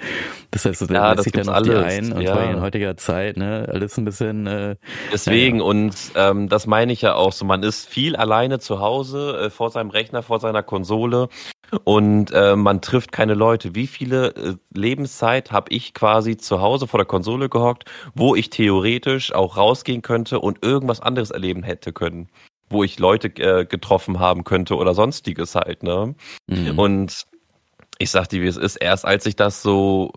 Das 0.51 0.65
heißt, 0.65 0.81
du 0.81 0.87
ja, 0.93 1.15
das 1.15 1.25
sich 1.25 1.33
dann 1.33 1.49
auf 1.49 1.55
alles. 1.55 1.69
die 1.69 1.77
ein 1.77 2.13
und 2.13 2.23
ja. 2.23 2.33
vor 2.33 2.43
allem 2.43 2.57
in 2.57 2.61
heutiger 2.61 2.97
Zeit, 2.97 3.37
ne? 3.37 3.69
Alles 3.71 3.97
ein 3.97 4.05
bisschen 4.05 4.47
äh, 4.47 4.77
Deswegen, 5.13 5.59
ja. 5.59 5.65
und 5.65 5.95
ähm, 6.17 6.49
das 6.49 6.67
meine 6.67 6.93
ich 6.93 7.03
ja 7.03 7.15
auch 7.15 7.33
so, 7.33 7.45
man 7.45 7.63
ist 7.63 7.89
viel 7.89 8.17
alleine 8.17 8.59
zu 8.59 8.81
Hause, 8.81 9.39
äh, 9.45 9.51
vor 9.51 9.71
seinem 9.71 9.91
Rechner, 9.91 10.23
vor 10.23 10.41
seiner 10.41 10.63
Konsole 10.63 11.29
und 11.85 12.33
äh, 12.33 12.57
man 12.57 12.81
trifft 12.81 13.13
keine 13.13 13.35
Leute. 13.35 13.75
Wie 13.75 13.87
viele 13.87 14.35
äh, 14.35 14.55
Lebenszeit 14.75 15.53
habe 15.53 15.73
ich 15.73 15.95
quasi 15.95 16.37
zu 16.37 16.61
Hause 16.61 16.87
vor 16.87 16.99
der 16.99 17.07
Konsole 17.07 17.49
gehockt, 17.49 17.85
wo 18.15 18.35
ich 18.35 18.51
theoretisch 18.51 19.35
auch 19.35 19.57
rausgehen 19.57 20.03
könnte 20.03 20.41
und 20.41 20.65
irgendwas 20.65 21.01
anderes 21.01 21.31
erleben 21.31 21.63
hätte 21.63 21.93
können, 21.93 22.29
wo 22.69 22.85
ich 22.85 22.99
Leute 22.99 23.29
äh, 23.37 23.65
getroffen 23.65 24.19
haben 24.19 24.45
könnte 24.45 24.77
oder 24.77 24.95
sonstiges 24.95 25.55
halt, 25.55 25.83
ne? 25.83 26.15
Mhm. 26.47 26.79
Und 26.79 27.27
ich 27.99 28.11
sag 28.11 28.29
dir, 28.29 28.43
wie 28.43 28.47
es 28.47 28.57
ist, 28.57 28.77
erst 28.77 29.05
als 29.05 29.27
ich 29.27 29.37
das 29.37 29.63
so 29.63 30.13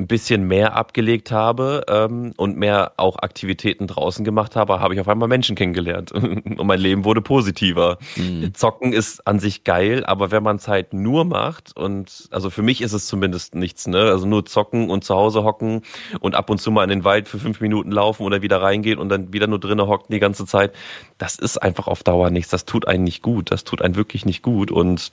ein 0.00 0.06
bisschen 0.06 0.44
mehr 0.44 0.74
abgelegt 0.74 1.30
habe 1.30 1.84
ähm, 1.88 2.32
und 2.36 2.56
mehr 2.56 2.92
auch 2.96 3.18
Aktivitäten 3.18 3.86
draußen 3.86 4.24
gemacht 4.24 4.56
habe, 4.56 4.80
habe 4.80 4.94
ich 4.94 5.00
auf 5.00 5.08
einmal 5.08 5.28
Menschen 5.28 5.56
kennengelernt 5.56 6.10
und 6.12 6.64
mein 6.64 6.80
Leben 6.80 7.04
wurde 7.04 7.20
positiver. 7.20 7.98
Mhm. 8.16 8.54
Zocken 8.54 8.92
ist 8.92 9.26
an 9.26 9.38
sich 9.38 9.62
geil, 9.64 10.04
aber 10.06 10.30
wenn 10.30 10.42
man 10.42 10.56
es 10.56 10.68
halt 10.68 10.94
nur 10.94 11.24
macht 11.24 11.76
und 11.76 12.28
also 12.30 12.50
für 12.50 12.62
mich 12.62 12.80
ist 12.80 12.94
es 12.94 13.06
zumindest 13.06 13.54
nichts, 13.54 13.86
ne? 13.86 14.10
Also 14.10 14.26
nur 14.26 14.46
zocken 14.46 14.90
und 14.90 15.04
zu 15.04 15.14
Hause 15.14 15.44
hocken 15.44 15.82
und 16.20 16.34
ab 16.34 16.48
und 16.50 16.58
zu 16.58 16.70
mal 16.70 16.84
in 16.84 16.90
den 16.90 17.04
Wald 17.04 17.28
für 17.28 17.38
fünf 17.38 17.60
Minuten 17.60 17.92
laufen 17.92 18.24
oder 18.24 18.42
wieder 18.42 18.62
reingehen 18.62 18.98
und 18.98 19.10
dann 19.10 19.32
wieder 19.32 19.46
nur 19.46 19.60
drinnen 19.60 19.86
hocken 19.86 20.12
die 20.12 20.20
ganze 20.20 20.46
Zeit, 20.46 20.74
das 21.18 21.36
ist 21.36 21.58
einfach 21.58 21.86
auf 21.86 22.02
Dauer 22.02 22.30
nichts. 22.30 22.50
Das 22.50 22.64
tut 22.64 22.88
einen 22.88 23.04
nicht 23.04 23.22
gut. 23.22 23.50
Das 23.50 23.64
tut 23.64 23.82
einen 23.82 23.96
wirklich 23.96 24.24
nicht 24.24 24.42
gut 24.42 24.70
und 24.70 25.12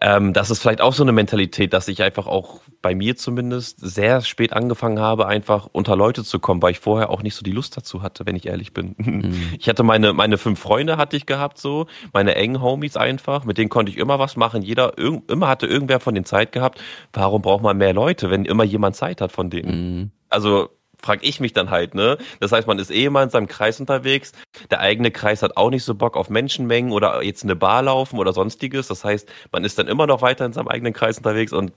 ähm, 0.00 0.32
das 0.32 0.50
ist 0.50 0.60
vielleicht 0.60 0.80
auch 0.80 0.92
so 0.92 1.02
eine 1.02 1.12
Mentalität, 1.12 1.72
dass 1.72 1.88
ich 1.88 2.02
einfach 2.02 2.26
auch 2.26 2.60
bei 2.82 2.94
mir 2.94 3.16
zumindest 3.16 3.80
sehr 3.80 4.20
spät 4.20 4.52
angefangen 4.52 5.00
habe, 5.00 5.26
einfach 5.26 5.68
unter 5.72 5.96
Leute 5.96 6.24
zu 6.24 6.38
kommen, 6.38 6.62
weil 6.62 6.72
ich 6.72 6.78
vorher 6.78 7.10
auch 7.10 7.22
nicht 7.22 7.34
so 7.34 7.42
die 7.42 7.52
Lust 7.52 7.76
dazu 7.76 8.02
hatte, 8.02 8.26
wenn 8.26 8.36
ich 8.36 8.46
ehrlich 8.46 8.72
bin. 8.72 8.94
Mhm. 8.98 9.32
Ich 9.58 9.68
hatte 9.68 9.82
meine, 9.82 10.12
meine 10.12 10.38
fünf 10.38 10.60
Freunde 10.60 10.96
hatte 10.96 11.16
ich 11.16 11.26
gehabt, 11.26 11.58
so, 11.58 11.86
meine 12.12 12.34
engen 12.34 12.60
Homies 12.60 12.96
einfach, 12.96 13.44
mit 13.44 13.58
denen 13.58 13.68
konnte 13.68 13.90
ich 13.90 13.98
immer 13.98 14.18
was 14.18 14.36
machen. 14.36 14.62
Jeder, 14.62 14.96
immer 14.98 15.48
hatte 15.48 15.66
irgendwer 15.66 15.98
von 15.98 16.14
denen 16.14 16.26
Zeit 16.26 16.52
gehabt. 16.52 16.80
Warum 17.12 17.42
braucht 17.42 17.62
man 17.62 17.76
mehr 17.76 17.92
Leute, 17.92 18.30
wenn 18.30 18.44
immer 18.44 18.64
jemand 18.64 18.96
Zeit 18.96 19.20
hat 19.20 19.32
von 19.32 19.50
denen? 19.50 19.98
Mhm. 19.98 20.10
Also 20.28 20.75
frag 21.02 21.20
ich 21.22 21.40
mich 21.40 21.52
dann 21.52 21.70
halt, 21.70 21.94
ne? 21.94 22.18
Das 22.40 22.52
heißt, 22.52 22.66
man 22.66 22.78
ist 22.78 22.90
eh 22.90 23.04
immer 23.04 23.22
in 23.22 23.30
seinem 23.30 23.46
Kreis 23.46 23.80
unterwegs. 23.80 24.32
Der 24.70 24.80
eigene 24.80 25.10
Kreis 25.10 25.42
hat 25.42 25.56
auch 25.56 25.70
nicht 25.70 25.84
so 25.84 25.94
Bock 25.94 26.16
auf 26.16 26.30
Menschenmengen 26.30 26.92
oder 26.92 27.22
jetzt 27.22 27.44
eine 27.44 27.56
Bar 27.56 27.82
laufen 27.82 28.18
oder 28.18 28.32
sonstiges. 28.32 28.88
Das 28.88 29.04
heißt, 29.04 29.28
man 29.52 29.64
ist 29.64 29.78
dann 29.78 29.88
immer 29.88 30.06
noch 30.06 30.22
weiter 30.22 30.44
in 30.44 30.52
seinem 30.52 30.68
eigenen 30.68 30.92
Kreis 30.92 31.18
unterwegs 31.18 31.52
und 31.52 31.72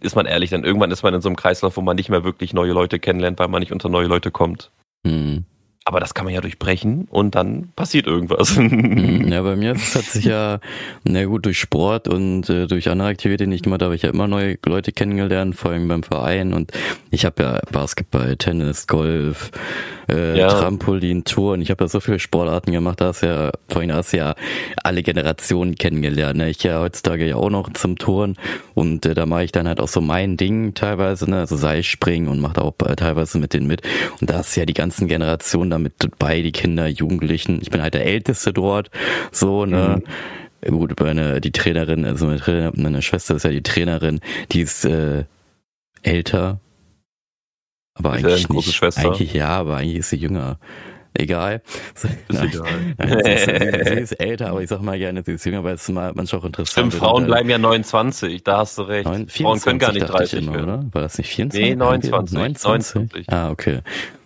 ist 0.00 0.16
man 0.16 0.26
ehrlich, 0.26 0.50
dann 0.50 0.64
irgendwann 0.64 0.90
ist 0.90 1.02
man 1.02 1.14
in 1.14 1.20
so 1.20 1.28
einem 1.28 1.36
Kreislauf, 1.36 1.76
wo 1.76 1.80
man 1.80 1.96
nicht 1.96 2.08
mehr 2.08 2.24
wirklich 2.24 2.52
neue 2.52 2.72
Leute 2.72 2.98
kennenlernt, 2.98 3.38
weil 3.38 3.48
man 3.48 3.60
nicht 3.60 3.72
unter 3.72 3.88
neue 3.88 4.06
Leute 4.06 4.30
kommt. 4.30 4.70
Mhm. 5.04 5.44
Aber 5.84 5.98
das 5.98 6.14
kann 6.14 6.24
man 6.24 6.32
ja 6.32 6.40
durchbrechen 6.40 7.08
und 7.10 7.34
dann 7.34 7.72
passiert 7.74 8.06
irgendwas. 8.06 8.56
Mhm. 8.56 9.26
Ja, 9.32 9.42
bei 9.42 9.56
mir 9.56 9.74
hat 9.94 10.04
sich 10.04 10.24
ja, 10.24 10.60
na 11.02 11.24
gut, 11.24 11.44
durch 11.44 11.58
Sport 11.58 12.06
und 12.06 12.48
äh, 12.48 12.66
durch 12.66 12.88
andere 12.88 13.08
Aktivitäten, 13.08 13.50
die 13.50 13.56
ich 13.56 13.62
gemacht 13.62 13.82
habe, 13.82 13.94
ich 13.96 14.02
ja 14.02 14.10
immer 14.10 14.28
neue 14.28 14.58
Leute 14.64 14.92
kennengelernt, 14.92 15.56
vor 15.56 15.72
allem 15.72 15.88
beim 15.88 16.04
Verein. 16.04 16.52
Und 16.52 16.70
ich 17.10 17.24
habe 17.24 17.42
ja 17.42 17.60
Basketball, 17.72 18.36
Tennis, 18.36 18.86
Golf, 18.86 19.50
äh, 20.12 20.38
ja. 20.38 20.48
Trampolin, 20.48 21.24
Touren. 21.24 21.60
Ich 21.60 21.70
habe 21.70 21.84
ja 21.84 21.88
so 21.88 22.00
viele 22.00 22.18
Sportarten 22.18 22.72
gemacht, 22.72 23.00
da 23.00 23.06
hast 23.06 23.22
ja, 23.22 23.50
vorhin 23.68 23.92
hast 23.92 24.12
du 24.12 24.18
ja 24.18 24.34
alle 24.82 25.02
Generationen 25.02 25.74
kennengelernt. 25.74 26.38
Ne? 26.38 26.50
Ich 26.50 26.62
ja 26.62 26.80
heutzutage 26.80 27.26
ja 27.26 27.36
auch 27.36 27.50
noch 27.50 27.72
zum 27.72 27.96
Touren 27.96 28.36
und 28.74 29.06
äh, 29.06 29.14
da 29.14 29.26
mache 29.26 29.44
ich 29.44 29.52
dann 29.52 29.66
halt 29.66 29.80
auch 29.80 29.88
so 29.88 30.00
mein 30.00 30.36
Ding 30.36 30.74
teilweise, 30.74 31.28
ne? 31.28 31.38
also 31.38 31.56
Seilspringen 31.56 32.28
und 32.28 32.40
mache 32.40 32.62
auch 32.62 32.74
äh, 32.84 32.94
teilweise 32.96 33.38
mit 33.38 33.54
denen 33.54 33.66
mit. 33.66 33.82
Und 34.20 34.30
da 34.30 34.38
hast 34.38 34.54
du 34.54 34.60
ja 34.60 34.66
die 34.66 34.74
ganzen 34.74 35.08
Generationen 35.08 35.70
damit 35.70 35.94
bei, 36.18 36.42
die 36.42 36.52
Kinder, 36.52 36.86
Jugendlichen. 36.86 37.60
Ich 37.62 37.70
bin 37.70 37.82
halt 37.82 37.94
der 37.94 38.04
Älteste 38.04 38.52
dort, 38.52 38.90
so, 39.30 39.64
ne. 39.64 39.96
Mhm. 39.98 40.08
Gut, 40.64 41.00
meine, 41.00 41.40
die 41.40 41.50
Trainerin, 41.50 42.04
also 42.04 42.26
meine, 42.26 42.38
Trainer, 42.38 42.70
meine 42.76 43.02
Schwester 43.02 43.34
ist 43.34 43.42
ja 43.42 43.50
die 43.50 43.64
Trainerin, 43.64 44.20
die 44.52 44.60
ist 44.60 44.84
äh, 44.84 45.24
älter, 46.02 46.60
aber 47.94 48.18
ist 48.18 48.24
eigentlich 48.24 48.48
nicht. 48.48 48.74
Schwester? 48.74 49.02
Eigentlich 49.02 49.32
ja, 49.34 49.48
aber 49.48 49.76
eigentlich 49.76 49.98
ist 49.98 50.10
sie 50.10 50.16
jünger. 50.16 50.58
Egal. 51.14 51.60
Ist 51.94 52.06
Nein. 52.28 52.48
egal. 52.48 52.94
Nein, 52.96 53.20
sie, 53.22 53.30
ist, 53.30 53.44
sie, 53.86 54.00
ist, 54.00 54.12
älter, 54.12 54.48
aber 54.48 54.62
ich 54.62 54.68
sag 54.68 54.80
mal 54.80 54.98
gerne, 54.98 55.22
sie 55.22 55.32
ist 55.32 55.44
jünger, 55.44 55.62
weil 55.62 55.74
es 55.74 55.88
mal 55.88 56.12
manchmal 56.14 56.40
auch 56.40 56.44
interessant 56.46 56.92
Stimmt, 56.92 56.94
Frauen 56.94 57.26
bleiben 57.26 57.50
ja 57.50 57.58
29, 57.58 58.42
da 58.42 58.58
hast 58.58 58.78
du 58.78 58.82
recht. 58.82 59.04
9, 59.04 59.28
24, 59.28 59.42
Frauen 59.42 59.60
können 59.60 59.78
gar 59.78 59.92
nicht 59.92 60.08
30 60.08 60.42
immer, 60.42 60.54
werden. 60.54 60.64
oder? 60.64 60.84
War 60.92 61.02
das 61.02 61.18
nicht 61.18 61.28
24? 61.28 61.70
Nee, 61.70 61.76
29. 61.76 62.34
29. 62.34 62.94
29. 62.94 63.32
Ah, 63.32 63.50
okay. 63.50 63.80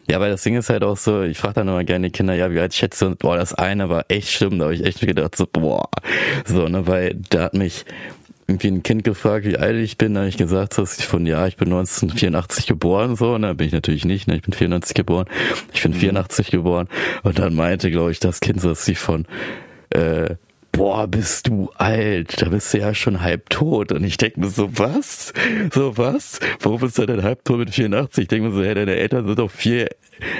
Ja, 0.08 0.20
weil 0.20 0.30
das 0.30 0.42
Ding 0.44 0.54
ist 0.54 0.70
halt 0.70 0.84
auch 0.84 0.96
so, 0.96 1.22
ich 1.22 1.36
frage 1.36 1.54
dann 1.54 1.68
immer 1.68 1.82
gerne 1.82 2.06
die 2.08 2.12
Kinder, 2.12 2.34
ja, 2.34 2.52
wie 2.52 2.60
alt 2.60 2.72
schätzt 2.72 3.02
du? 3.02 3.16
Boah, 3.16 3.36
das 3.36 3.54
eine 3.54 3.88
war 3.88 4.04
echt 4.06 4.30
schlimm, 4.30 4.58
da 4.60 4.66
habe 4.66 4.74
ich 4.74 4.84
echt 4.84 5.00
gedacht, 5.00 5.34
so, 5.34 5.48
boah. 5.50 5.88
So, 6.44 6.68
ne, 6.68 6.86
weil 6.86 7.16
da 7.30 7.44
hat 7.44 7.54
mich 7.54 7.84
irgendwie 8.48 8.68
ein 8.68 8.82
Kind 8.82 9.02
gefragt, 9.02 9.44
wie 9.44 9.56
alt 9.56 9.76
ich 9.76 9.98
bin, 9.98 10.14
da 10.14 10.20
habe 10.20 10.28
ich 10.28 10.36
gesagt, 10.36 10.78
dass 10.78 10.98
ich 10.98 11.06
von, 11.06 11.26
ja, 11.26 11.46
ich 11.46 11.56
bin 11.56 11.68
1984 11.68 12.66
geboren, 12.66 13.16
so, 13.16 13.38
ne, 13.38 13.54
bin 13.54 13.66
ich 13.66 13.72
natürlich 13.72 14.04
nicht, 14.04 14.28
ne, 14.28 14.36
ich 14.36 14.42
bin 14.42 14.52
94 14.52 14.94
geboren, 14.94 15.26
ich 15.72 15.82
bin 15.82 15.92
84 15.92 16.52
mhm. 16.52 16.56
geboren, 16.56 16.88
und 17.24 17.38
dann 17.38 17.54
meinte, 17.54 17.90
glaube 17.90 18.12
ich, 18.12 18.20
das 18.20 18.40
Kind, 18.40 18.62
dass 18.62 18.84
sie 18.84 18.94
von, 18.94 19.26
äh, 19.90 20.36
boah, 20.76 21.06
bist 21.06 21.48
du 21.48 21.70
alt, 21.76 22.40
da 22.42 22.50
bist 22.50 22.72
du 22.74 22.78
ja 22.78 22.94
schon 22.94 23.22
halb 23.22 23.48
tot. 23.48 23.92
Und 23.92 24.04
ich 24.04 24.18
denke 24.18 24.40
mir 24.40 24.48
so, 24.48 24.68
was? 24.78 25.32
So 25.72 25.96
was? 25.96 26.38
Warum 26.60 26.80
bist 26.80 26.98
du 26.98 27.06
denn 27.06 27.22
halb 27.22 27.44
tot 27.44 27.58
mit 27.58 27.74
84? 27.74 28.22
Ich 28.22 28.28
denke 28.28 28.48
mir 28.48 28.54
so, 28.54 28.62
hey, 28.62 28.74
deine 28.74 28.94
Eltern 28.96 29.26
sind 29.26 29.38
doch 29.38 29.50
viel 29.50 29.88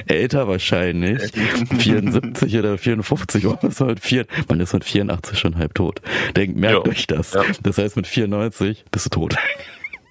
älter 0.05 0.47
wahrscheinlich. 0.47 1.31
74 1.79 2.57
oder 2.57 2.77
54 2.77 3.45
oder 3.47 3.59
was 3.61 3.79
mit 3.79 3.99
4, 3.99 4.25
man 4.47 4.59
ist 4.59 4.73
mit 4.73 4.85
84 4.85 5.39
schon 5.39 5.57
halb 5.57 5.73
tot. 5.73 6.01
Denkt, 6.35 6.57
merkt 6.57 6.85
jo. 6.85 6.91
euch 6.91 7.07
das. 7.07 7.33
Ja. 7.33 7.43
Das 7.63 7.77
heißt, 7.77 7.95
mit 7.95 8.07
94 8.07 8.85
bist 8.91 9.07
du 9.07 9.09
tot. 9.09 9.35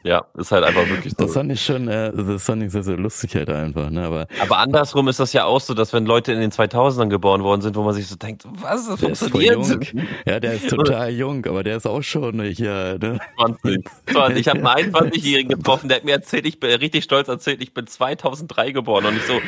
Ja, 0.07 0.25
ist 0.39 0.53
halt 0.53 0.63
einfach 0.63 0.89
wirklich 0.89 1.15
so. 1.19 1.25
Das 1.25 1.35
fand 1.35 1.51
ich 1.51 1.61
schon, 1.61 1.89
äh, 1.89 2.13
das 2.15 2.45
fand 2.45 2.63
ich 2.63 2.71
sehr, 2.71 2.85
sehr 2.85 2.97
lustig 2.97 3.35
halt 3.35 3.51
einfach, 3.51 3.91
ne, 3.91 4.05
aber. 4.05 4.29
Aber 4.41 4.59
andersrum 4.59 5.09
ist 5.09 5.19
das 5.19 5.33
ja 5.33 5.47
auch 5.47 5.61
so, 5.61 5.75
dass 5.75 5.93
wenn 5.93 6.07
Leute 6.07 6.33
in 6.33 6.39
den 6.39 6.53
2000ern 6.53 7.09
geboren 7.09 7.43
worden 7.43 7.61
sind, 7.61 7.75
wo 7.75 7.83
man 7.83 7.93
sich 7.93 8.07
so 8.07 8.15
denkt, 8.15 8.45
was, 8.47 8.87
das 8.87 9.01
der 9.01 9.17
funktioniert? 9.17 9.93
Ja, 10.25 10.39
der 10.39 10.55
ist 10.55 10.71
total 10.71 11.11
jung, 11.11 11.45
aber 11.47 11.65
der 11.65 11.79
ist 11.79 11.87
auch 11.87 12.03
schon 12.03 12.41
hier, 12.43 12.99
ne? 13.01 13.19
20. 13.37 13.85
20. 14.13 14.39
Ich 14.39 14.49
habe 14.49 14.71
einen 14.71 14.95
21-Jährigen 14.95 15.57
getroffen, 15.57 15.89
der 15.89 15.97
hat 15.97 16.05
mir 16.05 16.13
erzählt, 16.13 16.47
ich 16.47 16.61
bin 16.61 16.71
richtig 16.71 17.03
stolz 17.03 17.27
erzählt, 17.27 17.61
ich 17.61 17.75
bin 17.75 17.89
2003 17.89 18.71
geboren 18.71 19.07
und 19.07 19.17
ich 19.17 19.25
so, 19.25 19.41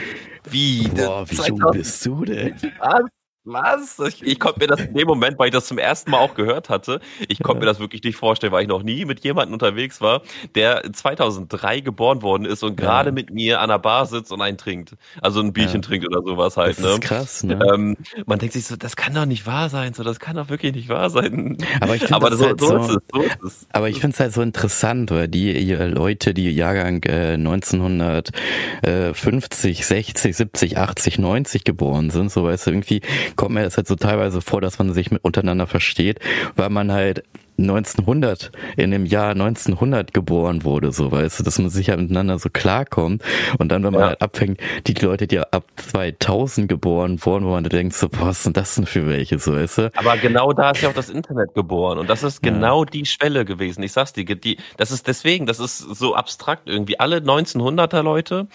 wie? 0.51 0.89
Boah, 0.89 1.25
wie 1.31 1.37
2000? 1.37 1.49
jung 1.61 1.71
bist 1.71 2.05
du 2.05 2.25
denn? 2.25 2.55
Was? 2.81 3.18
Was? 3.49 3.99
Ich, 3.99 4.23
ich 4.23 4.39
konnte 4.39 4.61
mir 4.61 4.67
das 4.67 4.81
in 4.81 4.93
dem 4.95 5.07
Moment, 5.07 5.39
weil 5.39 5.47
ich 5.47 5.55
das 5.55 5.67
zum 5.67 5.79
ersten 5.79 6.11
Mal 6.11 6.19
auch 6.19 6.35
gehört 6.35 6.69
hatte, 6.69 7.01
ich 7.29 7.43
konnte 7.43 7.61
mir 7.61 7.67
das 7.67 7.81
wirklich 7.81 8.03
nicht 8.03 8.17
vorstellen, 8.17 8.53
weil 8.53 8.61
ich 8.63 8.69
noch 8.69 8.83
nie 8.83 9.07
mit 9.07 9.25
jemandem 9.25 9.55
unterwegs 9.55 10.03
war, 10.03 10.21
der 10.55 10.93
2003 10.93 11.81
geboren 11.81 12.21
worden 12.23 12.45
ist 12.45 12.63
und 12.63 12.77
gerade 12.77 13.09
ja. 13.09 13.15
mit 13.15 13.33
mir 13.33 13.61
an 13.61 13.71
der 13.71 13.79
Bar 13.79 14.05
sitzt 14.07 14.31
und 14.33 14.43
einen 14.43 14.59
trinkt. 14.59 14.93
Also 15.23 15.41
ein 15.41 15.55
Bierchen 15.55 15.81
ja. 15.81 15.89
trinkt 15.89 16.07
oder 16.07 16.21
sowas 16.23 16.59
halt. 16.59 16.79
Das 16.79 16.85
ne? 16.85 16.91
ist 16.91 17.01
krass, 17.01 17.43
ne? 17.43 17.59
Ähm, 17.73 17.97
man 18.27 18.39
denkt 18.39 18.53
sich 18.53 18.67
so, 18.67 18.77
das 18.77 18.97
kann 18.97 19.15
doch 19.15 19.25
nicht 19.25 19.47
wahr 19.47 19.71
sein, 19.71 19.95
so, 19.95 20.03
das 20.03 20.21
kann 20.21 20.37
doch 20.37 20.51
wirklich 20.51 20.75
nicht 20.75 20.91
wahr 20.91 21.09
sein. 21.09 21.57
Aber 21.81 21.95
ich 21.95 22.05
finde 22.05 22.37
so, 22.37 22.47
halt 22.47 22.61
so, 22.61 22.67
so, 22.67 22.77
es, 22.77 22.99
so 23.13 23.23
ist 23.23 23.43
es. 23.43 23.67
Aber 23.73 23.89
ich 23.89 24.01
finde 24.01 24.13
es 24.15 24.21
halt 24.21 24.35
so 24.35 24.43
interessant, 24.43 25.11
weil 25.11 25.29
die 25.29 25.73
Leute, 25.73 26.35
die 26.35 26.51
Jahrgang 26.51 27.03
äh, 27.05 27.33
1950, 27.35 29.87
60, 29.87 30.37
70, 30.37 30.77
80, 30.77 31.19
90 31.19 31.65
geboren 31.65 32.11
sind, 32.11 32.31
so 32.31 32.45
weißt 32.45 32.67
du, 32.67 32.73
irgendwie 32.73 33.01
kommt 33.39 33.55
mir 33.55 33.63
das 33.63 33.77
halt 33.77 33.87
so 33.87 33.95
teilweise 33.95 34.43
vor, 34.43 34.61
dass 34.61 34.79
man 34.79 34.93
sich 34.93 35.11
mit 35.11 35.25
untereinander 35.25 35.67
versteht, 35.67 36.19
weil 36.57 36.69
man 36.69 36.93
halt 36.93 37.23
1900, 37.59 38.53
in 38.77 38.93
dem 38.93 39.05
Jahr 39.05 39.31
1900 39.31 40.15
geboren 40.15 40.63
wurde, 40.63 40.93
so 40.93 41.11
weißt 41.11 41.41
du, 41.41 41.43
dass 41.43 41.59
man 41.59 41.71
sich 41.71 41.89
ja 41.89 41.97
miteinander 41.97 42.39
so 42.39 42.49
klarkommt 42.51 43.23
und 43.59 43.73
dann, 43.73 43.83
wenn 43.83 43.93
man 43.93 44.01
ja. 44.01 44.09
halt 44.09 44.23
abfängt, 44.23 44.61
die 44.87 44.95
Leute, 44.95 45.27
die 45.27 45.41
ab 45.41 45.65
2000 45.77 46.69
geboren 46.69 47.19
wurden, 47.25 47.45
wo 47.45 47.51
man 47.51 47.65
da 47.65 47.69
denkt, 47.69 47.95
so, 47.95 48.09
was 48.13 48.45
sind 48.45 48.57
das 48.57 48.77
denn 48.77 48.87
für 48.87 49.09
welche, 49.09 49.41
so 49.41 49.57
weißt 49.57 49.79
du? 49.79 49.91
Aber 49.97 50.17
genau 50.17 50.53
da 50.53 50.71
ist 50.71 50.83
ja 50.83 50.89
auch 50.89 50.95
das 50.95 51.11
Internet 51.11 51.55
geboren 51.55 51.99
und 51.99 52.09
das 52.09 52.23
ist 52.23 52.43
genau 52.43 52.85
ja. 52.85 52.91
die 52.91 53.07
Schwelle 53.07 53.45
gewesen, 53.45 53.83
ich 53.83 53.93
sag's 53.93 54.13
dir, 54.13 54.25
die, 54.25 54.59
das 54.77 54.93
ist 54.93 55.09
deswegen, 55.09 55.47
das 55.47 55.59
ist 55.59 55.79
so 55.79 56.15
abstrakt 56.15 56.69
irgendwie, 56.69 57.01
alle 57.01 57.17
1900er 57.17 58.03
Leute, 58.03 58.47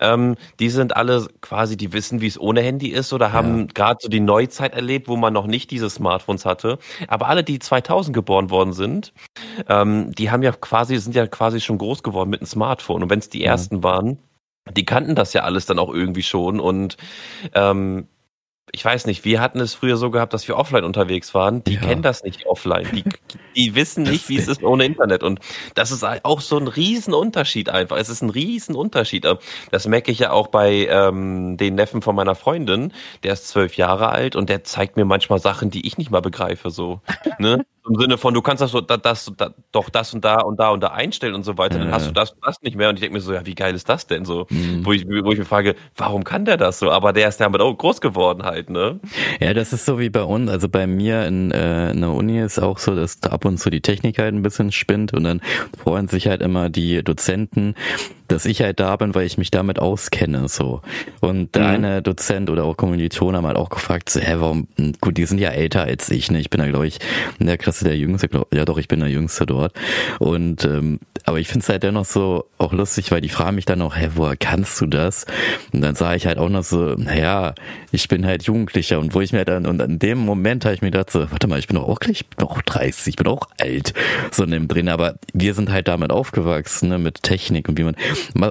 ähm, 0.00 0.34
die 0.58 0.70
sind 0.70 0.96
alle 0.96 1.28
quasi, 1.42 1.76
die 1.76 1.92
wissen, 1.92 2.20
wie 2.20 2.26
es 2.26 2.40
ohne 2.40 2.60
Handy 2.62 2.88
ist 2.88 3.12
oder 3.12 3.32
haben 3.32 3.60
ja. 3.60 3.66
gerade 3.72 3.98
so 4.02 4.08
die 4.08 4.20
Neuzeit 4.20 4.74
erlebt, 4.74 5.06
wo 5.06 5.16
man 5.16 5.32
noch 5.32 5.46
nicht 5.46 5.70
diese 5.70 5.88
Smartphones 5.88 6.44
hatte, 6.44 6.78
aber 7.06 7.28
alle, 7.28 7.44
die 7.44 7.60
2000 7.60 8.12
geboren 8.14 8.47
worden 8.50 8.72
sind, 8.72 9.12
ähm, 9.68 10.12
die 10.14 10.30
haben 10.30 10.42
ja 10.42 10.52
quasi, 10.52 10.96
sind 10.98 11.14
ja 11.14 11.26
quasi 11.26 11.60
schon 11.60 11.78
groß 11.78 12.02
geworden 12.02 12.30
mit 12.30 12.40
einem 12.40 12.48
Smartphone. 12.48 13.02
Und 13.02 13.10
wenn 13.10 13.18
es 13.18 13.28
die 13.28 13.44
ersten 13.44 13.82
waren, 13.82 14.18
die 14.76 14.84
kannten 14.84 15.14
das 15.14 15.32
ja 15.32 15.42
alles 15.42 15.66
dann 15.66 15.78
auch 15.78 15.92
irgendwie 15.92 16.22
schon 16.22 16.60
und 16.60 16.96
ähm, 17.54 18.08
ich 18.72 18.84
weiß 18.84 19.06
nicht, 19.06 19.24
wir 19.24 19.40
hatten 19.40 19.60
es 19.60 19.74
früher 19.74 19.96
so 19.96 20.10
gehabt, 20.10 20.32
dass 20.32 20.46
wir 20.48 20.56
offline 20.56 20.84
unterwegs 20.84 21.34
waren. 21.34 21.64
Die 21.64 21.74
ja. 21.74 21.80
kennen 21.80 22.02
das 22.02 22.22
nicht 22.22 22.46
offline. 22.46 22.86
Die, 22.92 23.04
die 23.56 23.74
wissen 23.74 24.02
nicht, 24.02 24.28
wie 24.28 24.36
es 24.36 24.48
ist 24.48 24.62
ohne 24.62 24.84
Internet. 24.84 25.22
Und 25.22 25.40
das 25.74 25.90
ist 25.90 26.04
auch 26.04 26.40
so 26.40 26.58
ein 26.58 26.68
Riesenunterschied 26.68 27.68
einfach. 27.68 27.96
Es 27.96 28.08
ist 28.08 28.22
ein 28.22 28.30
Riesenunterschied. 28.30 29.26
Das 29.70 29.86
merke 29.86 30.12
ich 30.12 30.18
ja 30.20 30.30
auch 30.30 30.48
bei 30.48 30.86
ähm, 30.86 31.56
den 31.56 31.74
Neffen 31.74 32.02
von 32.02 32.14
meiner 32.14 32.34
Freundin. 32.34 32.92
Der 33.22 33.32
ist 33.32 33.48
zwölf 33.48 33.76
Jahre 33.76 34.10
alt 34.10 34.36
und 34.36 34.48
der 34.48 34.64
zeigt 34.64 34.96
mir 34.96 35.04
manchmal 35.04 35.38
Sachen, 35.38 35.70
die 35.70 35.86
ich 35.86 35.98
nicht 35.98 36.10
mal 36.10 36.22
begreife. 36.22 36.70
So, 36.70 37.00
ne? 37.38 37.64
Im 37.88 38.00
Sinne 38.00 38.18
von, 38.18 38.34
du 38.34 38.42
kannst 38.42 38.62
das 38.62 38.70
so, 38.70 38.80
das, 38.80 39.00
das, 39.02 39.32
das, 39.36 39.52
doch 39.72 39.88
das 39.90 40.14
und 40.14 40.24
da 40.24 40.40
und 40.40 40.58
da 40.58 40.70
und 40.70 40.80
da 40.80 40.88
einstellen 40.88 41.34
und 41.34 41.44
so 41.44 41.58
weiter. 41.58 41.78
Dann 41.78 41.90
hast 41.90 42.08
du 42.08 42.12
das 42.12 42.32
und 42.32 42.44
das 42.44 42.60
nicht 42.62 42.76
mehr. 42.76 42.88
Und 42.88 42.96
ich 42.96 43.00
denke 43.00 43.14
mir 43.14 43.20
so, 43.20 43.32
ja, 43.32 43.44
wie 43.46 43.54
geil 43.54 43.74
ist 43.74 43.88
das 43.88 44.06
denn 44.06 44.24
so? 44.24 44.46
Mhm. 44.50 44.84
Wo, 44.84 44.92
ich, 44.92 45.06
wo 45.06 45.32
ich 45.32 45.38
mir 45.38 45.44
frage, 45.44 45.74
warum 45.96 46.24
kann 46.24 46.44
der 46.44 46.56
das 46.56 46.78
so? 46.78 46.90
Aber 46.90 47.12
der 47.12 47.28
ist 47.28 47.40
damit 47.40 47.60
auch 47.60 47.74
groß 47.74 48.00
geworden 48.00 48.42
halt, 48.42 48.70
ne? 48.70 49.00
Ja, 49.40 49.54
das 49.54 49.72
ist 49.72 49.86
so 49.86 49.98
wie 49.98 50.10
bei 50.10 50.22
uns. 50.22 50.50
Also 50.50 50.68
bei 50.68 50.86
mir 50.86 51.26
in, 51.26 51.50
äh, 51.50 51.90
in 51.90 52.00
der 52.00 52.10
Uni 52.10 52.40
ist 52.40 52.58
auch 52.58 52.78
so, 52.78 52.94
dass 52.94 53.22
ab 53.22 53.44
und 53.44 53.58
zu 53.58 53.70
die 53.70 53.80
Technik 53.80 54.18
halt 54.18 54.34
ein 54.34 54.42
bisschen 54.42 54.72
spinnt 54.72 55.12
und 55.14 55.24
dann 55.24 55.40
freuen 55.76 56.08
sich 56.08 56.26
halt 56.28 56.42
immer 56.42 56.70
die 56.70 57.02
Dozenten, 57.02 57.74
dass 58.28 58.44
ich 58.44 58.62
halt 58.62 58.80
da 58.80 58.96
bin, 58.96 59.14
weil 59.14 59.26
ich 59.26 59.38
mich 59.38 59.50
damit 59.50 59.78
auskenne, 59.78 60.48
so. 60.48 60.82
Und 61.20 61.54
der 61.54 61.62
mhm. 61.62 61.68
eine 61.68 62.02
Dozent 62.02 62.50
oder 62.50 62.64
auch 62.64 62.76
Kommilitonen 62.76 63.36
haben 63.36 63.46
halt 63.46 63.56
auch 63.56 63.70
gefragt, 63.70 64.10
so, 64.10 64.20
hä, 64.20 64.36
warum, 64.38 64.68
gut, 65.00 65.16
die 65.16 65.26
sind 65.26 65.38
ja 65.38 65.50
älter 65.50 65.82
als 65.82 66.10
ich, 66.10 66.30
ne? 66.30 66.38
Ich 66.38 66.50
bin 66.50 66.60
da, 66.60 66.66
glaube 66.68 66.86
ich, 66.86 66.98
in 67.38 67.46
der 67.46 67.58
Klasse 67.58 67.84
der 67.84 67.96
Jüngste, 67.96 68.28
glaub, 68.28 68.54
ja 68.54 68.64
doch, 68.64 68.78
ich 68.78 68.88
bin 68.88 69.00
der 69.00 69.08
Jüngste 69.08 69.46
dort. 69.46 69.72
Und, 70.18 70.64
ähm, 70.64 71.00
aber 71.28 71.40
ich 71.40 71.48
finde 71.48 71.62
es 71.62 71.68
halt 71.68 71.82
dennoch 71.82 72.06
so 72.06 72.46
auch 72.56 72.72
lustig, 72.72 73.10
weil 73.10 73.20
die 73.20 73.28
fragen 73.28 73.56
mich 73.56 73.66
dann 73.66 73.82
auch, 73.82 73.96
hä, 73.96 74.08
woher 74.14 74.36
kannst 74.36 74.80
du 74.80 74.86
das? 74.86 75.26
Und 75.72 75.82
dann 75.82 75.94
sage 75.94 76.16
ich 76.16 76.26
halt 76.26 76.38
auch 76.38 76.48
noch 76.48 76.64
so, 76.64 76.94
naja, 76.94 77.54
ich 77.92 78.08
bin 78.08 78.26
halt 78.26 78.44
Jugendlicher 78.44 78.98
und 78.98 79.14
wo 79.14 79.20
ich 79.20 79.32
mir 79.32 79.44
dann, 79.44 79.66
und 79.66 79.80
in 79.80 79.98
dem 79.98 80.18
Moment 80.18 80.64
habe 80.64 80.74
ich 80.74 80.82
mir 80.82 80.90
gedacht 80.90 81.10
so, 81.10 81.30
warte 81.30 81.46
mal, 81.46 81.58
ich 81.58 81.66
bin 81.66 81.76
doch 81.76 81.86
auch 81.86 82.00
gleich, 82.00 82.22
ich 82.22 82.26
bin 82.28 82.46
auch 82.46 82.62
30, 82.62 83.08
ich 83.08 83.16
bin 83.16 83.26
auch 83.26 83.46
alt, 83.60 83.92
so 84.30 84.44
in 84.44 84.50
dem 84.52 84.68
drin, 84.68 84.88
aber 84.88 85.16
wir 85.32 85.52
sind 85.52 85.70
halt 85.70 85.88
damit 85.88 86.12
aufgewachsen, 86.12 86.88
ne, 86.88 86.98
mit 86.98 87.22
Technik 87.22 87.68
und 87.68 87.78
wie 87.78 87.84
man, 87.84 87.94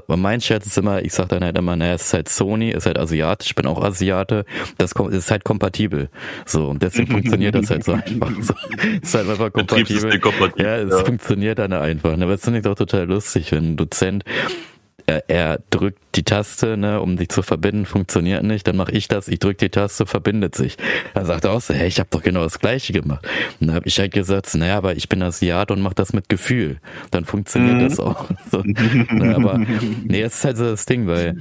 mein 0.08 0.42
Scherz 0.42 0.68
ist 0.68 0.78
immer, 0.78 1.02
ich 1.02 1.14
sag 1.14 1.30
dann 1.30 1.44
halt 1.44 1.58
immer, 1.58 1.76
naja, 1.76 1.96
es 1.96 2.04
ist 2.04 2.14
halt 2.14 2.30
Sony, 2.30 2.70
ist 2.70 2.86
halt 2.86 3.00
asiatisch, 3.00 3.50
ich 3.50 3.56
bin 3.56 3.66
auch 3.66 3.84
Asiate, 3.84 4.46
das 4.78 4.92
ist 4.92 5.32
halt 5.32 5.44
kompatibel. 5.44 6.10
So, 6.46 6.68
und 6.68 6.84
deswegen 6.84 7.12
funktioniert 7.12 7.56
das 7.56 7.72
halt 7.72 7.84
so 7.84 7.94
einfach. 8.06 8.32
So, 8.40 8.54
ist 9.02 9.16
halt 9.16 9.30
einfach 9.30 9.52
kompatibel. 9.52 10.20
kompatibel. 10.20 10.66
Ja, 10.66 10.78
es 10.78 10.92
ja. 10.92 11.04
funktioniert 11.04 11.60
dann 11.60 11.74
einfach. 11.74 12.14
Aber 12.14 12.34
es 12.34 12.44
finde 12.44 12.67
doch 12.68 12.76
total 12.76 13.06
lustig, 13.06 13.52
wenn 13.52 13.74
ein 13.74 13.78
Dozent 13.78 14.24
er, 15.08 15.30
er 15.30 15.60
drückt 15.70 16.00
die 16.16 16.24
Taste, 16.24 16.76
ne, 16.76 17.02
um 17.02 17.18
sich 17.18 17.30
zu 17.30 17.42
verbinden, 17.42 17.86
funktioniert 17.86 18.44
nicht, 18.44 18.68
dann 18.68 18.76
mache 18.76 18.92
ich 18.92 19.08
das, 19.08 19.30
ich 19.30 19.40
drücke 19.40 19.58
die 19.66 19.70
Taste, 19.70 20.06
verbindet 20.06 20.54
sich. 20.54 20.78
Dann 21.14 21.26
sagt 21.26 21.46
er 21.46 21.52
auch 21.52 21.62
so, 21.62 21.74
hey, 21.74 21.88
ich 21.88 22.00
habe 22.00 22.10
doch 22.12 22.22
genau 22.22 22.44
das 22.44 22.60
gleiche 22.60 22.92
gemacht. 22.92 23.26
Und 23.60 23.68
dann 23.68 23.76
habe 23.76 23.88
ich 23.88 23.98
halt 24.00 24.14
gesagt, 24.14 24.54
naja, 24.56 24.78
aber 24.78 24.96
ich 24.98 25.08
bin 25.08 25.24
Asiat 25.24 25.72
und 25.72 25.82
mache 25.82 25.96
das 25.96 26.12
mit 26.12 26.28
Gefühl. 26.28 26.80
Dann 27.12 27.24
funktioniert 27.24 27.76
mhm. 27.76 27.90
das 27.90 28.00
auch. 28.00 28.28
So, 28.52 28.62
ne, 28.64 29.36
aber 29.36 29.58
nee, 29.58 30.22
das 30.22 30.36
ist 30.36 30.46
halt 30.46 30.58
so 30.58 30.66
das 30.66 30.86
Ding, 30.86 31.08
weil 31.08 31.38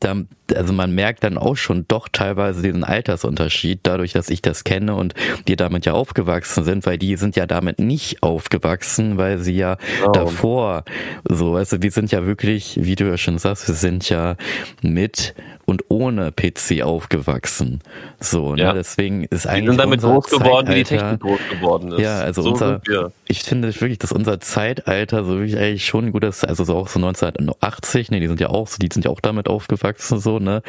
da, 0.00 0.16
also 0.54 0.72
man 0.74 0.94
merkt 0.94 1.24
dann 1.24 1.38
auch 1.38 1.56
schon 1.56 1.86
doch 1.88 2.08
teilweise 2.10 2.60
diesen 2.62 2.84
Altersunterschied, 2.84 3.80
dadurch, 3.82 4.12
dass 4.12 4.28
ich 4.28 4.42
das 4.42 4.64
kenne 4.64 4.94
und 4.94 5.14
die 5.48 5.56
damit 5.56 5.86
ja 5.86 5.94
aufgewachsen 5.94 6.64
sind, 6.64 6.84
weil 6.84 6.98
die 6.98 7.16
sind 7.16 7.36
ja 7.36 7.46
damit 7.46 7.78
nicht 7.78 8.22
aufgewachsen, 8.22 9.16
weil 9.16 9.38
sie 9.38 9.56
ja 9.56 9.78
oh. 10.06 10.12
davor 10.12 10.84
so, 11.24 11.56
also 11.56 11.82
wir 11.82 11.90
sind 11.90 12.12
ja 12.12 12.26
wirklich, 12.26 12.78
wie 12.82 12.94
du 12.94 13.04
ja 13.04 13.16
schon 13.16 13.38
sagst, 13.38 13.66
wir 13.66 13.74
sind 13.74 14.08
ja 14.10 14.36
mit 14.82 15.34
und 15.66 15.84
ohne 15.88 16.32
PC 16.32 16.82
aufgewachsen. 16.82 17.80
So, 18.20 18.54
ne? 18.54 18.62
ja. 18.62 18.72
deswegen 18.72 19.24
ist 19.24 19.46
eigentlich. 19.46 19.64
Wir 19.64 19.70
sind 19.70 19.78
damit 19.78 20.00
groß 20.00 20.26
geworden, 20.26 20.68
wie 20.68 20.74
die 20.74 20.84
Technik 20.84 21.20
groß 21.20 21.40
geworden 21.50 21.92
ist. 21.92 22.00
Ja, 22.00 22.20
also 22.20 22.42
so 22.42 22.52
unser, 22.52 22.82
ich 23.26 23.42
finde 23.42 23.68
wirklich, 23.68 23.98
dass 23.98 24.12
unser 24.12 24.40
Zeitalter 24.40 25.24
so 25.24 25.38
wirklich 25.38 25.56
eigentlich 25.56 25.86
schon 25.86 26.06
ein 26.06 26.12
gutes, 26.12 26.44
also 26.44 26.64
so 26.64 26.76
auch 26.76 26.88
so 26.88 26.98
1980, 26.98 28.10
ne, 28.10 28.20
die 28.20 28.28
sind 28.28 28.40
ja 28.40 28.50
auch 28.50 28.66
so, 28.66 28.78
die 28.78 28.88
sind 28.92 29.04
ja 29.04 29.10
auch 29.10 29.20
damit 29.20 29.48
aufgewachsen, 29.54 30.18
so, 30.18 30.38
ne, 30.38 30.62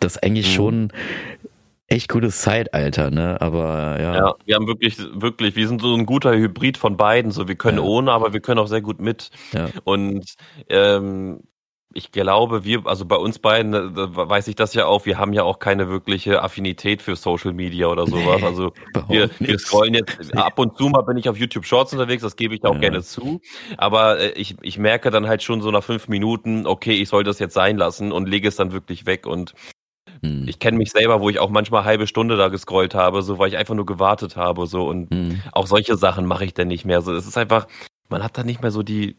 das 0.00 0.16
ist 0.16 0.22
eigentlich 0.22 0.48
mhm. 0.48 0.54
schon 0.54 0.92
echt 1.92 2.08
gutes 2.08 2.40
Zeitalter, 2.40 3.10
ne? 3.10 3.40
Aber 3.40 4.00
ja. 4.00 4.14
Ja, 4.14 4.34
wir 4.44 4.54
haben 4.54 4.66
wirklich, 4.66 4.98
wirklich, 5.14 5.56
wir 5.56 5.68
sind 5.68 5.82
so 5.82 5.94
ein 5.94 6.06
guter 6.06 6.34
Hybrid 6.34 6.78
von 6.78 6.96
beiden. 6.96 7.30
So, 7.30 7.48
wir 7.48 7.54
können 7.54 7.78
ja. 7.78 7.84
ohne, 7.84 8.12
aber 8.12 8.32
wir 8.32 8.40
können 8.40 8.58
auch 8.58 8.66
sehr 8.66 8.80
gut 8.80 9.00
mit. 9.00 9.30
Ja. 9.52 9.68
Und 9.84 10.34
ähm, 10.68 11.40
ich 11.94 12.12
glaube, 12.12 12.64
wir, 12.64 12.86
also 12.86 13.04
bei 13.04 13.16
uns 13.16 13.38
beiden, 13.38 13.74
äh, 13.74 14.16
weiß 14.16 14.48
ich 14.48 14.56
das 14.56 14.74
ja 14.74 14.86
auch, 14.86 15.06
wir 15.06 15.18
haben 15.18 15.32
ja 15.32 15.42
auch 15.42 15.58
keine 15.58 15.88
wirkliche 15.88 16.42
Affinität 16.42 17.02
für 17.02 17.16
Social 17.16 17.52
Media 17.52 17.86
oder 17.86 18.06
sowas. 18.06 18.40
Nee, 18.40 18.46
also 18.46 18.72
wir, 19.08 19.30
wir 19.38 19.58
scrollen 19.58 19.94
jetzt, 19.94 20.34
ab 20.36 20.58
und 20.58 20.76
zu 20.76 20.88
mal 20.88 21.02
bin 21.02 21.16
ich 21.16 21.28
auf 21.28 21.36
YouTube 21.36 21.66
Shorts 21.66 21.92
unterwegs, 21.92 22.22
das 22.22 22.36
gebe 22.36 22.54
ich 22.54 22.60
da 22.60 22.68
auch 22.68 22.74
ja. 22.74 22.80
gerne 22.80 23.02
zu. 23.02 23.40
Aber 23.76 24.18
äh, 24.18 24.30
ich, 24.32 24.56
ich 24.62 24.78
merke 24.78 25.10
dann 25.10 25.28
halt 25.28 25.42
schon 25.42 25.60
so 25.60 25.70
nach 25.70 25.84
fünf 25.84 26.08
Minuten, 26.08 26.66
okay, 26.66 26.94
ich 26.94 27.08
soll 27.08 27.24
das 27.24 27.38
jetzt 27.38 27.54
sein 27.54 27.76
lassen 27.76 28.12
und 28.12 28.28
lege 28.28 28.48
es 28.48 28.56
dann 28.56 28.72
wirklich 28.72 29.06
weg. 29.06 29.26
Und 29.26 29.54
hm. 30.22 30.46
ich 30.48 30.58
kenne 30.58 30.78
mich 30.78 30.90
selber, 30.90 31.20
wo 31.20 31.28
ich 31.28 31.38
auch 31.38 31.50
manchmal 31.50 31.84
halbe 31.84 32.06
Stunde 32.06 32.36
da 32.36 32.48
gescrollt 32.48 32.94
habe, 32.94 33.22
so 33.22 33.38
weil 33.38 33.48
ich 33.48 33.56
einfach 33.56 33.74
nur 33.74 33.86
gewartet 33.86 34.36
habe. 34.36 34.66
so 34.66 34.86
Und 34.86 35.10
hm. 35.12 35.42
auch 35.52 35.66
solche 35.66 35.96
Sachen 35.96 36.26
mache 36.26 36.44
ich 36.44 36.54
dann 36.54 36.68
nicht 36.68 36.84
mehr. 36.84 37.02
So, 37.02 37.12
es 37.14 37.26
ist 37.26 37.38
einfach, 37.38 37.66
man 38.08 38.22
hat 38.22 38.38
da 38.38 38.44
nicht 38.44 38.62
mehr 38.62 38.70
so 38.70 38.82
die, 38.82 39.16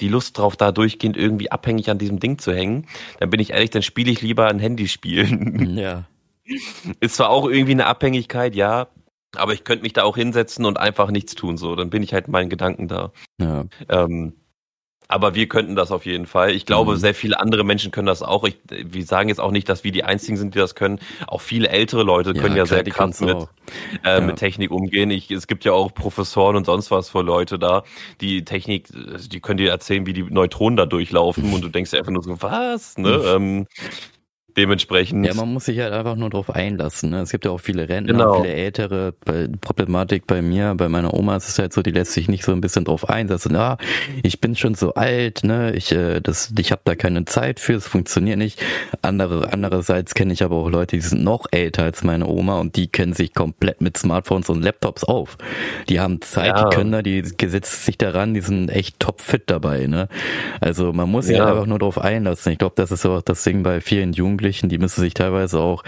die 0.00 0.08
Lust 0.08 0.38
drauf, 0.38 0.56
da 0.56 0.72
durchgehend 0.72 1.16
irgendwie 1.16 1.50
abhängig 1.50 1.90
an 1.90 1.98
diesem 1.98 2.20
Ding 2.20 2.38
zu 2.38 2.52
hängen, 2.52 2.86
dann 3.20 3.30
bin 3.30 3.40
ich 3.40 3.50
ehrlich, 3.50 3.70
dann 3.70 3.82
spiele 3.82 4.10
ich 4.10 4.22
lieber 4.22 4.48
ein 4.48 4.58
Handyspiel. 4.58 5.74
Ja. 5.74 6.04
Ist 7.00 7.16
zwar 7.16 7.30
auch 7.30 7.48
irgendwie 7.48 7.72
eine 7.72 7.86
Abhängigkeit, 7.86 8.54
ja, 8.54 8.88
aber 9.34 9.54
ich 9.54 9.64
könnte 9.64 9.82
mich 9.82 9.92
da 9.92 10.04
auch 10.04 10.16
hinsetzen 10.16 10.64
und 10.64 10.78
einfach 10.78 11.10
nichts 11.10 11.34
tun, 11.34 11.56
so. 11.56 11.74
Dann 11.74 11.90
bin 11.90 12.02
ich 12.02 12.12
halt 12.12 12.28
meinen 12.28 12.50
Gedanken 12.50 12.88
da. 12.88 13.12
Ja. 13.40 13.64
Ähm, 13.88 14.34
aber 15.08 15.34
wir 15.34 15.48
könnten 15.48 15.76
das 15.76 15.90
auf 15.90 16.06
jeden 16.06 16.26
Fall. 16.26 16.52
Ich 16.52 16.66
glaube, 16.66 16.92
mhm. 16.92 16.96
sehr 16.96 17.14
viele 17.14 17.38
andere 17.38 17.64
Menschen 17.64 17.90
können 17.90 18.06
das 18.06 18.22
auch. 18.22 18.44
Ich, 18.44 18.58
wir 18.70 19.04
sagen 19.04 19.28
jetzt 19.28 19.40
auch 19.40 19.50
nicht, 19.50 19.68
dass 19.68 19.84
wir 19.84 19.92
die 19.92 20.04
Einzigen 20.04 20.36
sind, 20.36 20.54
die 20.54 20.58
das 20.58 20.74
können. 20.74 20.98
Auch 21.26 21.40
viele 21.40 21.68
ältere 21.68 22.02
Leute 22.02 22.32
können 22.32 22.56
ja, 22.56 22.64
klar, 22.64 22.82
sehr 22.82 22.84
krass 22.84 23.20
mit, 23.20 23.36
äh, 24.04 24.14
ja. 24.14 24.20
mit 24.20 24.36
Technik 24.36 24.70
umgehen. 24.70 25.10
Ich, 25.10 25.30
es 25.30 25.46
gibt 25.46 25.64
ja 25.64 25.72
auch 25.72 25.92
Professoren 25.92 26.56
und 26.56 26.66
sonst 26.66 26.90
was 26.90 27.10
für 27.10 27.22
Leute 27.22 27.58
da, 27.58 27.84
die 28.20 28.44
Technik, 28.44 28.88
die 28.90 29.40
können 29.40 29.58
dir 29.58 29.70
erzählen, 29.70 30.06
wie 30.06 30.12
die 30.12 30.22
Neutronen 30.22 30.76
da 30.76 30.86
durchlaufen 30.86 31.52
und 31.52 31.62
du 31.62 31.68
denkst 31.68 31.92
einfach 31.94 32.12
nur 32.12 32.22
so, 32.22 32.40
was? 32.40 32.96
Ne? 32.96 33.20
ähm, 33.26 33.66
Dementsprechend. 34.56 35.26
Ja, 35.26 35.34
man 35.34 35.52
muss 35.52 35.64
sich 35.64 35.80
halt 35.80 35.92
einfach 35.92 36.14
nur 36.14 36.30
drauf 36.30 36.48
einlassen. 36.48 37.10
Ne? 37.10 37.22
Es 37.22 37.30
gibt 37.30 37.44
ja 37.44 37.50
auch 37.50 37.58
viele 37.58 37.88
Rentner, 37.88 38.12
genau. 38.12 38.40
viele 38.40 38.54
ältere. 38.54 39.12
Bei, 39.24 39.48
Problematik 39.60 40.28
bei 40.28 40.42
mir, 40.42 40.74
bei 40.76 40.88
meiner 40.88 41.12
Oma 41.12 41.36
ist 41.36 41.48
es 41.48 41.58
halt 41.58 41.72
so, 41.72 41.82
die 41.82 41.90
lässt 41.90 42.12
sich 42.12 42.28
nicht 42.28 42.44
so 42.44 42.52
ein 42.52 42.60
bisschen 42.60 42.84
drauf 42.84 43.08
einlassen. 43.08 43.56
Ah, 43.56 43.78
ich 44.22 44.40
bin 44.40 44.54
schon 44.54 44.76
so 44.76 44.94
alt, 44.94 45.42
ne? 45.42 45.72
Ich, 45.74 45.90
äh, 45.90 46.20
das, 46.20 46.52
ich 46.56 46.70
habe 46.70 46.82
da 46.84 46.94
keine 46.94 47.24
Zeit 47.24 47.58
für, 47.58 47.74
es 47.74 47.88
funktioniert 47.88 48.38
nicht. 48.38 48.62
Andere, 49.02 49.52
andererseits 49.52 50.14
kenne 50.14 50.32
ich 50.32 50.44
aber 50.44 50.56
auch 50.56 50.70
Leute, 50.70 50.96
die 50.96 51.02
sind 51.02 51.24
noch 51.24 51.46
älter 51.50 51.82
als 51.82 52.04
meine 52.04 52.28
Oma 52.28 52.60
und 52.60 52.76
die 52.76 52.86
kennen 52.86 53.12
sich 53.12 53.34
komplett 53.34 53.80
mit 53.80 53.96
Smartphones 53.96 54.50
und 54.50 54.62
Laptops 54.62 55.02
auf. 55.02 55.36
Die 55.88 55.98
haben 55.98 56.20
Zeit, 56.20 56.56
ja. 56.56 56.68
die 56.68 56.76
können 56.76 56.92
da, 56.92 57.02
die 57.02 57.24
setzen 57.24 57.84
sich 57.84 57.98
daran, 57.98 58.34
die 58.34 58.40
sind 58.40 58.70
echt 58.70 59.00
topfit 59.00 59.44
dabei, 59.46 59.88
ne? 59.88 60.08
Also 60.60 60.92
man 60.92 61.10
muss 61.10 61.26
sich 61.26 61.38
ja. 61.38 61.46
einfach 61.50 61.66
nur 61.66 61.80
drauf 61.80 61.98
einlassen. 61.98 62.52
Ich 62.52 62.58
glaube, 62.58 62.74
das 62.76 62.92
ist 62.92 63.04
auch 63.04 63.20
das 63.20 63.42
Ding 63.42 63.64
bei 63.64 63.80
vielen 63.80 64.12
Jugendlichen 64.12 64.43
Jugendlichen, 64.44 64.68
die 64.68 64.78
müssen 64.78 65.00
sich 65.00 65.14
teilweise 65.14 65.58
auch, 65.58 65.82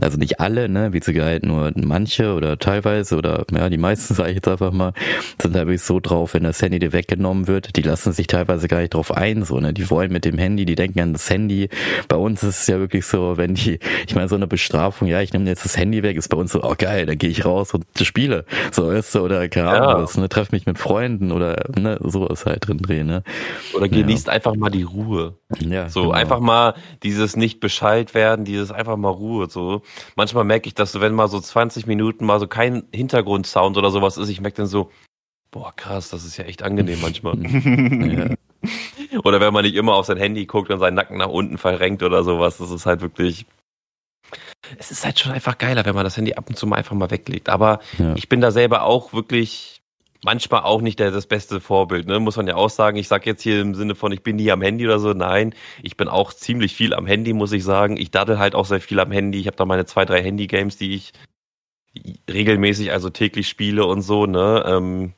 also 0.00 0.18
nicht 0.18 0.40
alle, 0.40 0.68
ne, 0.68 0.92
wie 0.92 1.00
zu 1.00 1.12
gehalten, 1.12 1.46
nur 1.46 1.70
manche 1.76 2.34
oder 2.34 2.58
teilweise 2.58 3.16
oder 3.16 3.44
ja, 3.52 3.68
die 3.70 3.78
meisten, 3.78 4.14
sage 4.20 4.30
ich 4.30 4.36
jetzt 4.36 4.48
einfach 4.48 4.72
mal, 4.72 4.92
sind 5.40 5.54
da 5.54 5.60
wirklich 5.60 5.82
so 5.82 6.00
drauf, 6.00 6.34
wenn 6.34 6.42
das 6.42 6.60
Handy 6.60 6.80
dir 6.80 6.92
weggenommen 6.92 7.46
wird, 7.46 7.76
die 7.76 7.82
lassen 7.82 8.12
sich 8.12 8.26
teilweise 8.26 8.66
gar 8.66 8.80
nicht 8.80 8.94
drauf 8.94 9.12
ein, 9.16 9.44
so, 9.44 9.60
ne, 9.60 9.72
die 9.72 9.88
wollen 9.90 10.12
mit 10.12 10.24
dem 10.24 10.38
Handy, 10.38 10.64
die 10.64 10.74
denken 10.74 11.00
an 11.00 11.12
das 11.12 11.30
Handy. 11.30 11.68
Bei 12.08 12.16
uns 12.16 12.42
ist 12.42 12.62
es 12.62 12.66
ja 12.66 12.78
wirklich 12.78 13.06
so, 13.06 13.36
wenn 13.36 13.54
die, 13.54 13.78
ich 14.06 14.14
meine, 14.14 14.28
so 14.28 14.34
eine 14.34 14.48
Bestrafung, 14.48 15.06
ja, 15.06 15.20
ich 15.20 15.32
nehme 15.32 15.48
jetzt 15.48 15.64
das 15.64 15.76
Handy 15.76 16.02
weg, 16.02 16.16
ist 16.16 16.28
bei 16.28 16.36
uns 16.36 16.52
so, 16.52 16.64
oh 16.64 16.74
geil, 16.76 17.06
dann 17.06 17.18
gehe 17.18 17.30
ich 17.30 17.44
raus 17.44 17.72
und 17.74 17.84
spiele, 18.02 18.44
so 18.72 18.90
ist 18.90 19.12
so, 19.12 19.22
oder 19.22 19.48
keine 19.48 19.68
Ahnung, 19.70 19.88
ja. 19.88 20.02
was, 20.02 20.16
ne, 20.16 20.28
treff 20.28 20.50
mich 20.50 20.66
mit 20.66 20.78
Freunden 20.78 21.30
oder, 21.30 21.64
ne, 21.78 21.98
sowas 22.02 22.44
halt 22.44 22.66
drin 22.66 22.78
drehen, 22.78 23.06
ne. 23.06 23.22
Oder 23.74 23.88
genießt 23.88 24.26
ja. 24.26 24.32
einfach 24.32 24.56
mal 24.56 24.70
die 24.70 24.82
Ruhe. 24.82 25.39
Ja. 25.58 25.88
So, 25.88 26.02
genau. 26.02 26.14
einfach 26.14 26.40
mal 26.40 26.74
dieses 27.02 27.36
nicht 27.36 27.60
Bescheid 27.60 28.14
werden, 28.14 28.44
dieses 28.44 28.70
einfach 28.70 28.96
mal 28.96 29.08
Ruhe. 29.08 29.48
So 29.50 29.82
manchmal 30.16 30.44
merke 30.44 30.68
ich, 30.68 30.74
dass 30.74 31.00
wenn 31.00 31.14
mal 31.14 31.28
so 31.28 31.40
20 31.40 31.86
Minuten 31.86 32.24
mal 32.24 32.38
so 32.38 32.46
kein 32.46 32.84
Hintergrundsound 32.94 33.76
oder 33.76 33.90
sowas 33.90 34.16
ist, 34.16 34.28
ich 34.28 34.40
merke 34.40 34.58
dann 34.58 34.66
so, 34.66 34.90
boah 35.50 35.72
krass, 35.74 36.10
das 36.10 36.24
ist 36.24 36.36
ja 36.36 36.44
echt 36.44 36.62
angenehm 36.62 36.98
manchmal. 37.02 37.36
ja. 37.40 38.34
Oder 39.24 39.40
wenn 39.40 39.52
man 39.52 39.64
nicht 39.64 39.74
immer 39.74 39.94
auf 39.94 40.06
sein 40.06 40.18
Handy 40.18 40.46
guckt 40.46 40.70
und 40.70 40.78
seinen 40.78 40.94
Nacken 40.94 41.18
nach 41.18 41.28
unten 41.28 41.58
verrenkt 41.58 42.02
oder 42.02 42.22
sowas, 42.22 42.58
das 42.58 42.70
ist 42.70 42.86
halt 42.86 43.00
wirklich. 43.00 43.46
Es 44.78 44.90
ist 44.90 45.04
halt 45.04 45.18
schon 45.18 45.32
einfach 45.32 45.58
geiler, 45.58 45.84
wenn 45.84 45.94
man 45.94 46.04
das 46.04 46.16
Handy 46.16 46.34
ab 46.34 46.48
und 46.48 46.56
zu 46.56 46.66
mal 46.66 46.76
einfach 46.76 46.94
mal 46.94 47.10
weglegt. 47.10 47.48
Aber 47.48 47.80
ja. 47.98 48.14
ich 48.14 48.28
bin 48.28 48.40
da 48.40 48.50
selber 48.50 48.84
auch 48.84 49.12
wirklich 49.12 49.79
manchmal 50.22 50.62
auch 50.62 50.80
nicht 50.80 50.98
der, 50.98 51.10
das 51.10 51.26
beste 51.26 51.60
Vorbild, 51.60 52.06
ne? 52.06 52.20
muss 52.20 52.36
man 52.36 52.46
ja 52.46 52.56
auch 52.56 52.70
sagen. 52.70 52.96
Ich 52.96 53.08
sage 53.08 53.28
jetzt 53.30 53.42
hier 53.42 53.60
im 53.60 53.74
Sinne 53.74 53.94
von, 53.94 54.12
ich 54.12 54.22
bin 54.22 54.36
nie 54.36 54.50
am 54.50 54.62
Handy 54.62 54.84
oder 54.84 54.98
so. 54.98 55.12
Nein, 55.12 55.54
ich 55.82 55.96
bin 55.96 56.08
auch 56.08 56.32
ziemlich 56.32 56.74
viel 56.74 56.94
am 56.94 57.06
Handy, 57.06 57.32
muss 57.32 57.52
ich 57.52 57.64
sagen. 57.64 57.96
Ich 57.96 58.10
daddel 58.10 58.38
halt 58.38 58.54
auch 58.54 58.66
sehr 58.66 58.80
viel 58.80 59.00
am 59.00 59.12
Handy. 59.12 59.38
Ich 59.38 59.46
habe 59.46 59.56
da 59.56 59.64
meine 59.64 59.86
zwei, 59.86 60.04
drei 60.04 60.22
Handy-Games, 60.22 60.76
die 60.76 60.94
ich 60.94 61.12
regelmäßig, 62.30 62.92
also 62.92 63.10
täglich 63.10 63.48
spiele 63.48 63.84
und 63.86 64.02
so. 64.02 64.26
Ne? 64.26 64.62
Ähm, 64.66 65.12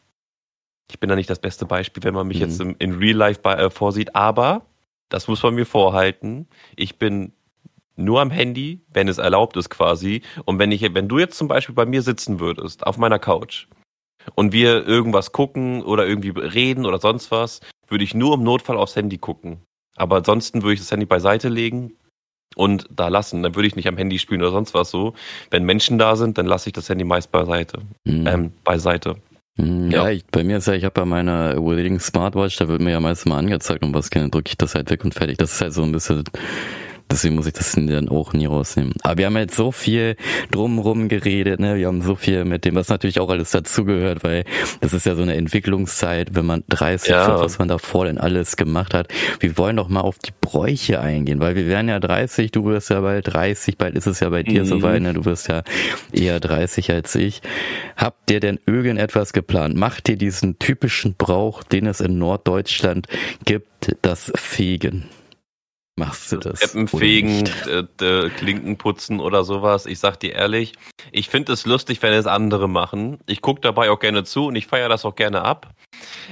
ich 0.90 1.00
bin 1.00 1.08
da 1.08 1.16
nicht 1.16 1.30
das 1.30 1.40
beste 1.40 1.66
Beispiel, 1.66 2.02
wenn 2.04 2.14
man 2.14 2.26
mich 2.26 2.38
mhm. 2.38 2.42
jetzt 2.42 2.60
im, 2.60 2.76
in 2.78 2.94
Real 2.94 3.16
Life 3.16 3.40
bei, 3.42 3.54
äh, 3.54 3.70
vorsieht, 3.70 4.14
aber 4.14 4.66
das 5.08 5.28
muss 5.28 5.42
man 5.42 5.54
mir 5.54 5.66
vorhalten. 5.66 6.48
Ich 6.76 6.98
bin 6.98 7.32
nur 7.96 8.20
am 8.20 8.30
Handy, 8.30 8.80
wenn 8.92 9.08
es 9.08 9.18
erlaubt 9.18 9.56
ist 9.56 9.68
quasi. 9.68 10.22
Und 10.44 10.58
wenn 10.58 10.72
ich, 10.72 10.82
wenn 10.94 11.08
du 11.08 11.18
jetzt 11.18 11.36
zum 11.36 11.48
Beispiel 11.48 11.74
bei 11.74 11.84
mir 11.84 12.02
sitzen 12.02 12.40
würdest, 12.40 12.86
auf 12.86 12.96
meiner 12.96 13.18
Couch, 13.18 13.66
und 14.34 14.52
wir 14.52 14.86
irgendwas 14.86 15.32
gucken 15.32 15.82
oder 15.82 16.06
irgendwie 16.06 16.30
reden 16.30 16.86
oder 16.86 16.98
sonst 16.98 17.30
was, 17.30 17.60
würde 17.88 18.04
ich 18.04 18.14
nur 18.14 18.34
im 18.34 18.42
Notfall 18.42 18.76
aufs 18.76 18.96
Handy 18.96 19.18
gucken. 19.18 19.58
Aber 19.96 20.16
ansonsten 20.16 20.62
würde 20.62 20.74
ich 20.74 20.80
das 20.80 20.90
Handy 20.90 21.06
beiseite 21.06 21.48
legen 21.48 21.92
und 22.56 22.86
da 22.90 23.08
lassen. 23.08 23.42
Dann 23.42 23.54
würde 23.54 23.68
ich 23.68 23.76
nicht 23.76 23.88
am 23.88 23.96
Handy 23.96 24.18
spielen 24.18 24.42
oder 24.42 24.52
sonst 24.52 24.74
was 24.74 24.90
so. 24.90 25.14
Wenn 25.50 25.64
Menschen 25.64 25.98
da 25.98 26.16
sind, 26.16 26.38
dann 26.38 26.46
lasse 26.46 26.68
ich 26.68 26.72
das 26.72 26.88
Handy 26.88 27.04
meist 27.04 27.30
beiseite. 27.30 27.80
Mhm. 28.04 28.26
Ähm, 28.26 28.52
beiseite. 28.64 29.16
Mhm, 29.56 29.90
ja, 29.90 30.04
ja 30.04 30.10
ich, 30.10 30.24
bei 30.26 30.44
mir 30.44 30.58
ist 30.58 30.66
ja, 30.66 30.74
ich 30.74 30.84
habe 30.84 30.94
bei 30.94 31.04
meiner 31.04 31.56
Wedding 31.56 32.00
Smartwatch, 32.00 32.56
da 32.56 32.68
wird 32.68 32.80
mir 32.80 32.92
ja 32.92 33.00
meistens 33.00 33.28
mal 33.28 33.38
angezeigt, 33.38 33.84
um 33.84 33.92
was 33.94 34.10
gerne 34.10 34.30
drücke 34.30 34.48
ich 34.48 34.56
das 34.56 34.74
halt 34.74 34.90
weg 34.90 35.04
und 35.04 35.14
fertig. 35.14 35.36
Das 35.38 35.52
ist 35.52 35.60
halt 35.60 35.74
so 35.74 35.82
ein 35.82 35.92
bisschen 35.92 36.24
Deswegen 37.12 37.34
muss 37.34 37.46
ich 37.46 37.52
das 37.52 37.72
dann 37.72 38.08
auch 38.08 38.32
nie 38.32 38.46
rausnehmen. 38.46 38.94
Aber 39.02 39.18
wir 39.18 39.26
haben 39.26 39.36
jetzt 39.36 39.54
so 39.54 39.70
viel 39.70 40.16
drumrum 40.50 41.08
geredet, 41.08 41.60
ne? 41.60 41.76
Wir 41.76 41.88
haben 41.88 42.00
so 42.00 42.14
viel 42.14 42.46
mit 42.46 42.64
dem, 42.64 42.74
was 42.74 42.88
natürlich 42.88 43.20
auch 43.20 43.28
alles 43.28 43.50
dazugehört, 43.50 44.24
weil 44.24 44.44
das 44.80 44.94
ist 44.94 45.04
ja 45.04 45.14
so 45.14 45.20
eine 45.20 45.34
Entwicklungszeit, 45.34 46.34
wenn 46.34 46.46
man 46.46 46.64
30 46.70 47.10
ja. 47.10 47.38
was 47.38 47.58
man 47.58 47.68
davor 47.68 48.06
denn 48.06 48.16
alles 48.16 48.56
gemacht 48.56 48.94
hat. 48.94 49.08
Wir 49.40 49.58
wollen 49.58 49.76
doch 49.76 49.88
mal 49.88 50.00
auf 50.00 50.18
die 50.20 50.32
Bräuche 50.40 51.00
eingehen, 51.00 51.40
weil 51.40 51.54
wir 51.54 51.66
werden 51.66 51.90
ja 51.90 52.00
30, 52.00 52.50
du 52.50 52.64
wirst 52.64 52.88
ja 52.88 53.02
bald 53.02 53.32
30, 53.32 53.76
bald 53.76 53.94
ist 53.94 54.06
es 54.06 54.20
ja 54.20 54.30
bei 54.30 54.42
dir 54.42 54.62
mhm. 54.62 54.66
soweit, 54.66 55.02
ne? 55.02 55.12
Du 55.12 55.26
wirst 55.26 55.48
ja 55.48 55.64
eher 56.12 56.40
30 56.40 56.90
als 56.92 57.14
ich. 57.14 57.42
Habt 57.94 58.30
ihr 58.30 58.40
denn 58.40 58.58
irgendetwas 58.64 59.34
geplant? 59.34 59.76
Macht 59.76 60.08
ihr 60.08 60.16
diesen 60.16 60.58
typischen 60.58 61.14
Brauch, 61.14 61.62
den 61.62 61.86
es 61.86 62.00
in 62.00 62.16
Norddeutschland 62.16 63.06
gibt, 63.44 63.96
das 64.00 64.32
Fegen? 64.34 65.10
Machst 65.96 66.32
du 66.32 66.38
das? 66.38 66.60
Treppenfegen, 66.60 67.48
äh, 68.00 68.30
Klinken 68.30 68.78
putzen 68.78 69.20
oder 69.20 69.44
sowas. 69.44 69.84
Ich 69.84 69.98
sag 69.98 70.18
dir 70.20 70.32
ehrlich, 70.32 70.72
ich 71.10 71.28
finde 71.28 71.52
es 71.52 71.66
lustig, 71.66 72.02
wenn 72.02 72.14
es 72.14 72.26
andere 72.26 72.68
machen. 72.68 73.18
Ich 73.26 73.42
gucke 73.42 73.60
dabei 73.60 73.90
auch 73.90 73.98
gerne 73.98 74.24
zu 74.24 74.46
und 74.46 74.56
ich 74.56 74.66
feiere 74.66 74.88
das 74.88 75.04
auch 75.04 75.16
gerne 75.16 75.42
ab. 75.42 75.74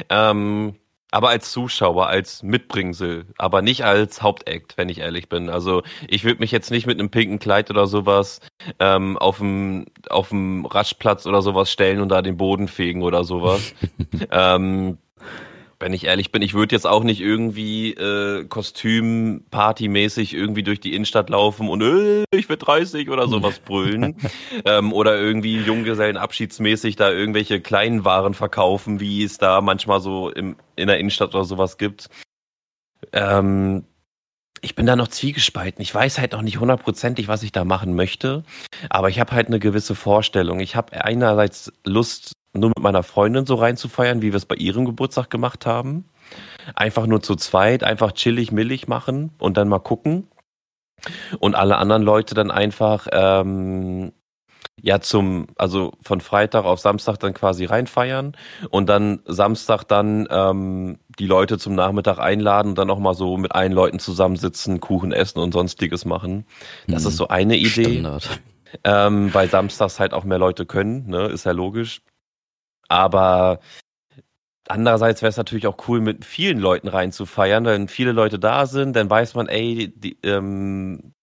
Ähm, 0.08 0.76
aber 1.10 1.28
als 1.30 1.50
Zuschauer, 1.50 2.06
als 2.06 2.42
Mitbringsel, 2.42 3.26
aber 3.36 3.62
nicht 3.62 3.84
als 3.84 4.22
Hauptakt, 4.22 4.78
wenn 4.78 4.88
ich 4.88 4.98
ehrlich 4.98 5.28
bin. 5.28 5.50
Also 5.50 5.82
ich 6.08 6.24
würde 6.24 6.40
mich 6.40 6.52
jetzt 6.52 6.70
nicht 6.70 6.86
mit 6.86 6.98
einem 6.98 7.10
pinken 7.10 7.38
Kleid 7.38 7.70
oder 7.70 7.86
sowas 7.86 8.40
ähm, 8.78 9.18
auf 9.18 9.38
dem 9.38 9.86
auf 10.08 10.28
dem 10.28 10.64
Raschplatz 10.66 11.26
oder 11.26 11.42
sowas 11.42 11.70
stellen 11.70 12.00
und 12.00 12.10
da 12.10 12.22
den 12.22 12.36
Boden 12.36 12.68
fegen 12.68 13.02
oder 13.02 13.24
sowas. 13.24 13.74
ähm, 14.30 14.98
wenn 15.80 15.94
ich 15.94 16.04
ehrlich 16.04 16.30
bin, 16.30 16.42
ich 16.42 16.54
würde 16.54 16.74
jetzt 16.74 16.86
auch 16.86 17.02
nicht 17.02 17.20
irgendwie 17.20 17.94
äh, 17.94 18.44
Kostüm 18.44 19.44
partymäßig 19.50 20.34
irgendwie 20.34 20.62
durch 20.62 20.78
die 20.78 20.94
Innenstadt 20.94 21.30
laufen 21.30 21.68
und 21.68 21.82
äh, 21.82 22.24
ich 22.36 22.48
werde 22.48 22.64
30 22.64 23.08
oder 23.08 23.26
sowas 23.26 23.58
brüllen 23.64 24.16
ähm, 24.66 24.92
oder 24.92 25.18
irgendwie 25.18 25.56
Junggesellenabschiedsmäßig 25.56 26.96
da 26.96 27.10
irgendwelche 27.10 27.60
kleinen 27.60 28.04
Waren 28.04 28.34
verkaufen, 28.34 29.00
wie 29.00 29.24
es 29.24 29.38
da 29.38 29.62
manchmal 29.62 30.00
so 30.00 30.30
im, 30.30 30.56
in 30.76 30.86
der 30.86 30.98
Innenstadt 30.98 31.34
oder 31.34 31.44
sowas 31.44 31.78
gibt. 31.78 32.10
Ähm, 33.12 33.84
ich 34.60 34.74
bin 34.74 34.84
da 34.84 34.94
noch 34.94 35.08
zwiegespalten. 35.08 35.80
Ich 35.80 35.94
weiß 35.94 36.18
halt 36.18 36.32
noch 36.32 36.42
nicht 36.42 36.60
hundertprozentig, 36.60 37.28
was 37.28 37.42
ich 37.42 37.52
da 37.52 37.64
machen 37.64 37.94
möchte, 37.94 38.44
aber 38.90 39.08
ich 39.08 39.18
habe 39.18 39.32
halt 39.32 39.46
eine 39.46 39.58
gewisse 39.58 39.94
Vorstellung. 39.94 40.60
Ich 40.60 40.76
habe 40.76 41.02
einerseits 41.02 41.72
Lust, 41.84 42.32
nur 42.52 42.70
mit 42.70 42.80
meiner 42.80 43.02
Freundin 43.02 43.46
so 43.46 43.54
reinzufeiern, 43.54 44.22
wie 44.22 44.32
wir 44.32 44.36
es 44.36 44.46
bei 44.46 44.56
ihrem 44.56 44.84
Geburtstag 44.84 45.30
gemacht 45.30 45.66
haben. 45.66 46.04
Einfach 46.74 47.06
nur 47.06 47.22
zu 47.22 47.36
zweit, 47.36 47.84
einfach 47.84 48.12
chillig, 48.12 48.52
millig 48.52 48.88
machen 48.88 49.32
und 49.38 49.56
dann 49.56 49.68
mal 49.68 49.78
gucken. 49.78 50.28
Und 51.38 51.54
alle 51.54 51.78
anderen 51.78 52.02
Leute 52.02 52.34
dann 52.34 52.50
einfach 52.50 53.06
ähm, 53.12 54.12
ja 54.82 55.00
zum, 55.00 55.46
also 55.56 55.92
von 56.02 56.20
Freitag 56.20 56.64
auf 56.64 56.80
Samstag 56.80 57.18
dann 57.18 57.34
quasi 57.34 57.64
reinfeiern 57.64 58.36
und 58.70 58.88
dann 58.88 59.20
Samstag 59.26 59.84
dann 59.84 60.26
ähm, 60.30 60.98
die 61.18 61.26
Leute 61.26 61.58
zum 61.58 61.74
Nachmittag 61.74 62.18
einladen 62.18 62.70
und 62.70 62.78
dann 62.78 62.90
auch 62.90 62.98
mal 62.98 63.14
so 63.14 63.36
mit 63.36 63.52
allen 63.54 63.72
Leuten 63.72 63.98
zusammensitzen, 63.98 64.80
Kuchen 64.80 65.12
essen 65.12 65.38
und 65.38 65.52
sonstiges 65.52 66.04
machen. 66.04 66.46
Das 66.86 67.04
mhm. 67.04 67.08
ist 67.08 67.16
so 67.16 67.28
eine 67.28 67.56
Idee. 67.56 68.00
Standard. 68.00 68.40
Ähm, 68.84 69.34
weil 69.34 69.48
samstags 69.48 69.98
halt 69.98 70.14
auch 70.14 70.22
mehr 70.22 70.38
Leute 70.38 70.64
können, 70.64 71.08
ne, 71.08 71.26
ist 71.26 71.44
ja 71.44 71.50
logisch. 71.50 72.02
Aber 72.90 73.60
andererseits 74.68 75.22
wäre 75.22 75.30
es 75.30 75.36
natürlich 75.36 75.66
auch 75.66 75.88
cool, 75.88 76.00
mit 76.00 76.24
vielen 76.24 76.58
Leuten 76.58 76.88
reinzufeiern, 76.88 77.64
wenn 77.64 77.88
viele 77.88 78.12
Leute 78.12 78.38
da 78.38 78.66
sind, 78.66 78.96
dann 78.96 79.08
weiß 79.08 79.34
man, 79.34 79.48
ey, 79.48 79.92
die, 79.96 80.18
ähm, 80.24 81.14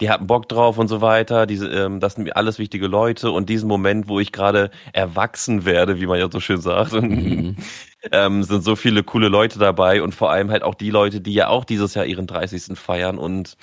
die 0.00 0.08
hatten 0.08 0.26
Bock 0.26 0.48
drauf 0.48 0.78
und 0.78 0.88
so 0.88 1.02
weiter. 1.02 1.46
Diese, 1.46 1.68
ähm, 1.68 2.00
das 2.00 2.14
sind 2.14 2.34
alles 2.36 2.58
wichtige 2.58 2.86
Leute 2.86 3.30
und 3.32 3.50
diesen 3.50 3.68
Moment, 3.68 4.08
wo 4.08 4.18
ich 4.18 4.32
gerade 4.32 4.70
erwachsen 4.94 5.66
werde, 5.66 6.00
wie 6.00 6.06
man 6.06 6.18
ja 6.18 6.30
so 6.30 6.40
schön 6.40 6.60
sagt, 6.60 6.92
mhm. 6.92 7.56
ähm, 8.12 8.42
sind 8.42 8.64
so 8.64 8.76
viele 8.76 9.02
coole 9.04 9.28
Leute 9.28 9.58
dabei 9.58 10.02
und 10.02 10.14
vor 10.14 10.30
allem 10.30 10.50
halt 10.50 10.62
auch 10.62 10.74
die 10.74 10.90
Leute, 10.90 11.20
die 11.20 11.34
ja 11.34 11.48
auch 11.48 11.66
dieses 11.66 11.94
Jahr 11.94 12.06
ihren 12.06 12.26
30. 12.26 12.78
feiern 12.78 13.18
und 13.18 13.56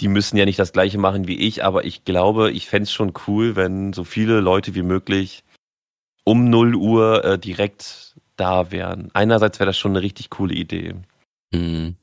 die 0.00 0.08
müssen 0.08 0.36
ja 0.36 0.44
nicht 0.44 0.58
das 0.58 0.72
gleiche 0.72 0.98
machen 0.98 1.28
wie 1.28 1.38
ich, 1.38 1.64
aber 1.64 1.84
ich 1.84 2.04
glaube, 2.04 2.50
ich 2.50 2.68
fände 2.68 2.90
schon 2.90 3.14
cool, 3.26 3.56
wenn 3.56 3.92
so 3.94 4.04
viele 4.04 4.40
Leute 4.40 4.74
wie 4.74 4.82
möglich 4.82 5.44
um 6.24 6.48
0 6.50 6.74
Uhr 6.74 7.24
äh, 7.24 7.38
direkt 7.38 8.14
da 8.36 8.70
wären. 8.70 9.10
Einerseits 9.14 9.60
wäre 9.60 9.68
das 9.68 9.78
schon 9.78 9.92
eine 9.92 10.02
richtig 10.02 10.30
coole 10.30 10.54
Idee. 10.54 10.94
Mhm. 11.52 11.96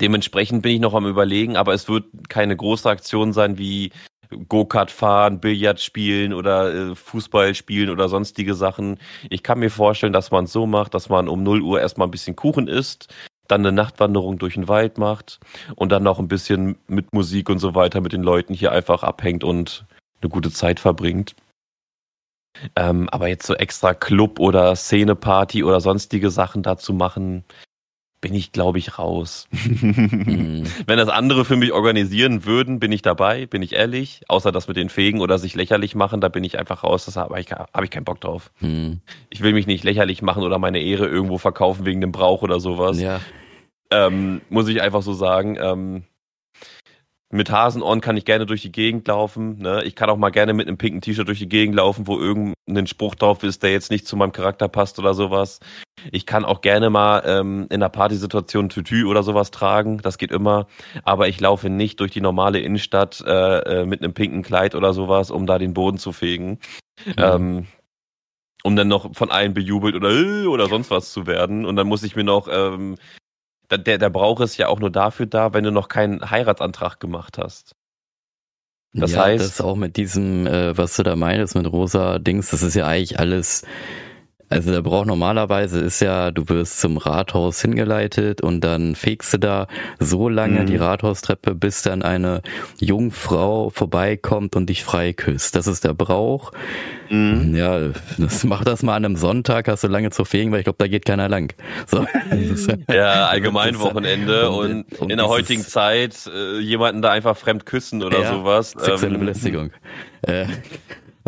Dementsprechend 0.00 0.62
bin 0.62 0.72
ich 0.72 0.80
noch 0.80 0.94
am 0.94 1.06
überlegen, 1.06 1.56
aber 1.56 1.72
es 1.74 1.88
wird 1.88 2.06
keine 2.28 2.56
große 2.56 2.88
Aktion 2.88 3.32
sein 3.32 3.58
wie 3.58 3.90
Go-Kart 4.48 4.90
fahren, 4.90 5.40
Billard 5.40 5.80
spielen 5.80 6.34
oder 6.34 6.74
äh, 6.74 6.94
Fußball 6.94 7.54
spielen 7.54 7.90
oder 7.90 8.08
sonstige 8.08 8.54
Sachen. 8.54 8.98
Ich 9.30 9.42
kann 9.42 9.58
mir 9.58 9.70
vorstellen, 9.70 10.12
dass 10.12 10.30
man 10.30 10.44
es 10.44 10.52
so 10.52 10.66
macht, 10.66 10.94
dass 10.94 11.08
man 11.08 11.28
um 11.28 11.42
0 11.42 11.62
Uhr 11.62 11.80
erstmal 11.80 12.08
ein 12.08 12.12
bisschen 12.12 12.36
Kuchen 12.36 12.68
isst, 12.68 13.08
dann 13.46 13.62
eine 13.62 13.72
Nachtwanderung 13.72 14.38
durch 14.38 14.54
den 14.54 14.68
Wald 14.68 14.98
macht 14.98 15.40
und 15.76 15.90
dann 15.90 16.02
noch 16.02 16.18
ein 16.18 16.28
bisschen 16.28 16.76
mit 16.86 17.14
Musik 17.14 17.48
und 17.48 17.58
so 17.58 17.74
weiter 17.74 18.00
mit 18.02 18.12
den 18.12 18.22
Leuten 18.22 18.52
hier 18.52 18.72
einfach 18.72 19.02
abhängt 19.02 19.44
und 19.44 19.86
eine 20.20 20.28
gute 20.28 20.50
Zeit 20.50 20.80
verbringt. 20.80 21.34
Ähm, 22.76 23.08
aber 23.10 23.28
jetzt 23.28 23.46
so 23.46 23.54
extra 23.54 23.94
Club 23.94 24.40
oder 24.40 24.74
Szeneparty 24.74 25.64
oder 25.64 25.80
sonstige 25.80 26.30
Sachen 26.30 26.62
dazu 26.62 26.92
machen, 26.92 27.44
bin 28.20 28.34
ich, 28.34 28.52
glaube 28.52 28.78
ich, 28.78 28.98
raus. 28.98 29.46
mhm. 29.52 30.64
Wenn 30.86 30.98
das 30.98 31.08
andere 31.08 31.44
für 31.44 31.56
mich 31.56 31.72
organisieren 31.72 32.44
würden, 32.44 32.80
bin 32.80 32.90
ich 32.90 33.02
dabei, 33.02 33.46
bin 33.46 33.62
ich 33.62 33.74
ehrlich. 33.74 34.22
Außer 34.28 34.50
das 34.50 34.66
mit 34.66 34.76
den 34.76 34.88
Fegen 34.88 35.20
oder 35.20 35.38
sich 35.38 35.54
lächerlich 35.54 35.94
machen, 35.94 36.20
da 36.20 36.28
bin 36.28 36.42
ich 36.42 36.58
einfach 36.58 36.82
raus. 36.82 37.04
Das 37.04 37.16
habe 37.16 37.38
ich, 37.40 37.52
hab 37.52 37.82
ich 37.84 37.90
keinen 37.90 38.04
Bock 38.04 38.20
drauf. 38.20 38.50
Mhm. 38.60 39.00
Ich 39.30 39.42
will 39.42 39.52
mich 39.52 39.66
nicht 39.66 39.84
lächerlich 39.84 40.22
machen 40.22 40.42
oder 40.42 40.58
meine 40.58 40.80
Ehre 40.80 41.06
irgendwo 41.06 41.38
verkaufen 41.38 41.86
wegen 41.86 42.00
dem 42.00 42.12
Brauch 42.12 42.42
oder 42.42 42.58
sowas. 42.58 43.00
Ja. 43.00 43.20
Ähm, 43.90 44.40
muss 44.50 44.68
ich 44.68 44.82
einfach 44.82 45.02
so 45.02 45.12
sagen. 45.12 45.56
Ähm, 45.60 46.02
mit 47.30 47.50
Hasenohren 47.50 48.00
kann 48.00 48.16
ich 48.16 48.24
gerne 48.24 48.46
durch 48.46 48.62
die 48.62 48.72
Gegend 48.72 49.06
laufen. 49.06 49.58
Ne? 49.58 49.84
Ich 49.84 49.94
kann 49.94 50.08
auch 50.08 50.16
mal 50.16 50.30
gerne 50.30 50.54
mit 50.54 50.66
einem 50.66 50.78
pinken 50.78 51.02
T-Shirt 51.02 51.28
durch 51.28 51.38
die 51.38 51.48
Gegend 51.48 51.76
laufen, 51.76 52.06
wo 52.06 52.18
irgendein 52.18 52.86
Spruch 52.86 53.14
drauf 53.14 53.42
ist, 53.42 53.62
der 53.62 53.70
jetzt 53.70 53.90
nicht 53.90 54.06
zu 54.06 54.16
meinem 54.16 54.32
Charakter 54.32 54.66
passt 54.68 54.98
oder 54.98 55.12
sowas. 55.12 55.60
Ich 56.10 56.24
kann 56.24 56.46
auch 56.46 56.62
gerne 56.62 56.88
mal 56.88 57.22
ähm, 57.26 57.66
in 57.68 57.82
einer 57.82 57.90
Partysituation 57.90 58.70
Tütü 58.70 59.04
oder 59.04 59.22
sowas 59.22 59.50
tragen. 59.50 59.98
Das 59.98 60.16
geht 60.16 60.30
immer. 60.30 60.68
Aber 61.04 61.28
ich 61.28 61.38
laufe 61.38 61.68
nicht 61.68 62.00
durch 62.00 62.12
die 62.12 62.22
normale 62.22 62.60
Innenstadt 62.60 63.22
äh, 63.26 63.58
äh, 63.82 63.84
mit 63.84 64.02
einem 64.02 64.14
pinken 64.14 64.42
Kleid 64.42 64.74
oder 64.74 64.94
sowas, 64.94 65.30
um 65.30 65.46
da 65.46 65.58
den 65.58 65.74
Boden 65.74 65.98
zu 65.98 66.12
fegen. 66.12 66.60
Mhm. 67.04 67.14
Ähm, 67.18 67.66
um 68.62 68.74
dann 68.74 68.88
noch 68.88 69.14
von 69.14 69.30
allen 69.30 69.54
bejubelt 69.54 69.94
oder 69.94 70.10
äh, 70.10 70.46
oder 70.46 70.68
sonst 70.68 70.90
was 70.90 71.12
zu 71.12 71.26
werden. 71.26 71.66
Und 71.66 71.76
dann 71.76 71.86
muss 71.86 72.02
ich 72.02 72.16
mir 72.16 72.24
noch 72.24 72.48
ähm, 72.50 72.96
der, 73.70 73.98
der 73.98 74.10
Brauch 74.10 74.40
ist 74.40 74.56
ja 74.56 74.68
auch 74.68 74.80
nur 74.80 74.90
dafür 74.90 75.26
da, 75.26 75.52
wenn 75.52 75.64
du 75.64 75.70
noch 75.70 75.88
keinen 75.88 76.30
Heiratsantrag 76.30 77.00
gemacht 77.00 77.38
hast. 77.38 77.74
Das 78.94 79.12
ja, 79.12 79.24
heißt. 79.24 79.44
Das 79.44 79.60
auch 79.60 79.76
mit 79.76 79.96
diesem, 79.96 80.46
äh, 80.46 80.76
was 80.76 80.96
du 80.96 81.02
da 81.02 81.14
meinst, 81.14 81.54
mit 81.54 81.70
rosa 81.70 82.18
Dings, 82.18 82.50
das 82.50 82.62
ist 82.62 82.74
ja 82.74 82.86
eigentlich 82.86 83.18
alles 83.18 83.64
Also 84.48 84.70
der 84.70 84.82
Brauch 84.82 85.04
normalerweise 85.04 85.80
ist 85.80 86.00
ja, 86.00 86.30
du 86.30 86.48
wirst 86.48 86.80
zum 86.80 86.96
Rathaus 86.96 87.60
hingeleitet 87.60 88.40
und 88.40 88.62
dann 88.62 88.94
fegst 88.94 89.34
du 89.34 89.38
da 89.38 89.66
so 89.98 90.28
lange 90.28 90.60
mhm. 90.60 90.66
die 90.66 90.76
Rathaustreppe, 90.76 91.54
bis 91.54 91.82
dann 91.82 92.02
eine 92.02 92.42
Jungfrau 92.78 93.70
vorbeikommt 93.70 94.56
und 94.56 94.68
dich 94.68 94.84
frei 94.84 95.12
küsst. 95.12 95.54
Das 95.54 95.66
ist 95.66 95.84
der 95.84 95.94
Brauch. 95.94 96.52
Mhm. 97.10 97.54
Ja, 97.54 97.90
das 98.16 98.44
mach 98.44 98.64
das 98.64 98.82
mal 98.82 98.94
an 98.96 99.04
einem 99.04 99.16
Sonntag, 99.16 99.68
hast 99.68 99.84
du 99.84 99.88
lange 99.88 100.10
zu 100.10 100.24
fegen, 100.24 100.50
weil 100.52 100.60
ich 100.60 100.64
glaube, 100.64 100.78
da 100.78 100.86
geht 100.86 101.04
keiner 101.04 101.28
lang. 101.28 101.54
So. 101.86 102.06
Ja, 102.88 103.26
allgemein 103.26 103.78
Wochenende 103.78 104.50
und, 104.50 104.84
und, 104.98 105.10
in 105.10 105.16
der 105.18 105.28
heutigen 105.28 105.62
Zeit 105.62 106.28
äh, 106.32 106.58
jemanden 106.58 107.02
da 107.02 107.10
einfach 107.10 107.36
fremd 107.36 107.66
küssen 107.66 108.02
oder 108.02 108.20
ja, 108.20 108.32
sowas. 108.32 108.70
Sexuelle 108.70 109.14
ähm, 109.14 109.20
Belästigung. 109.20 109.70
Äh, 110.22 110.46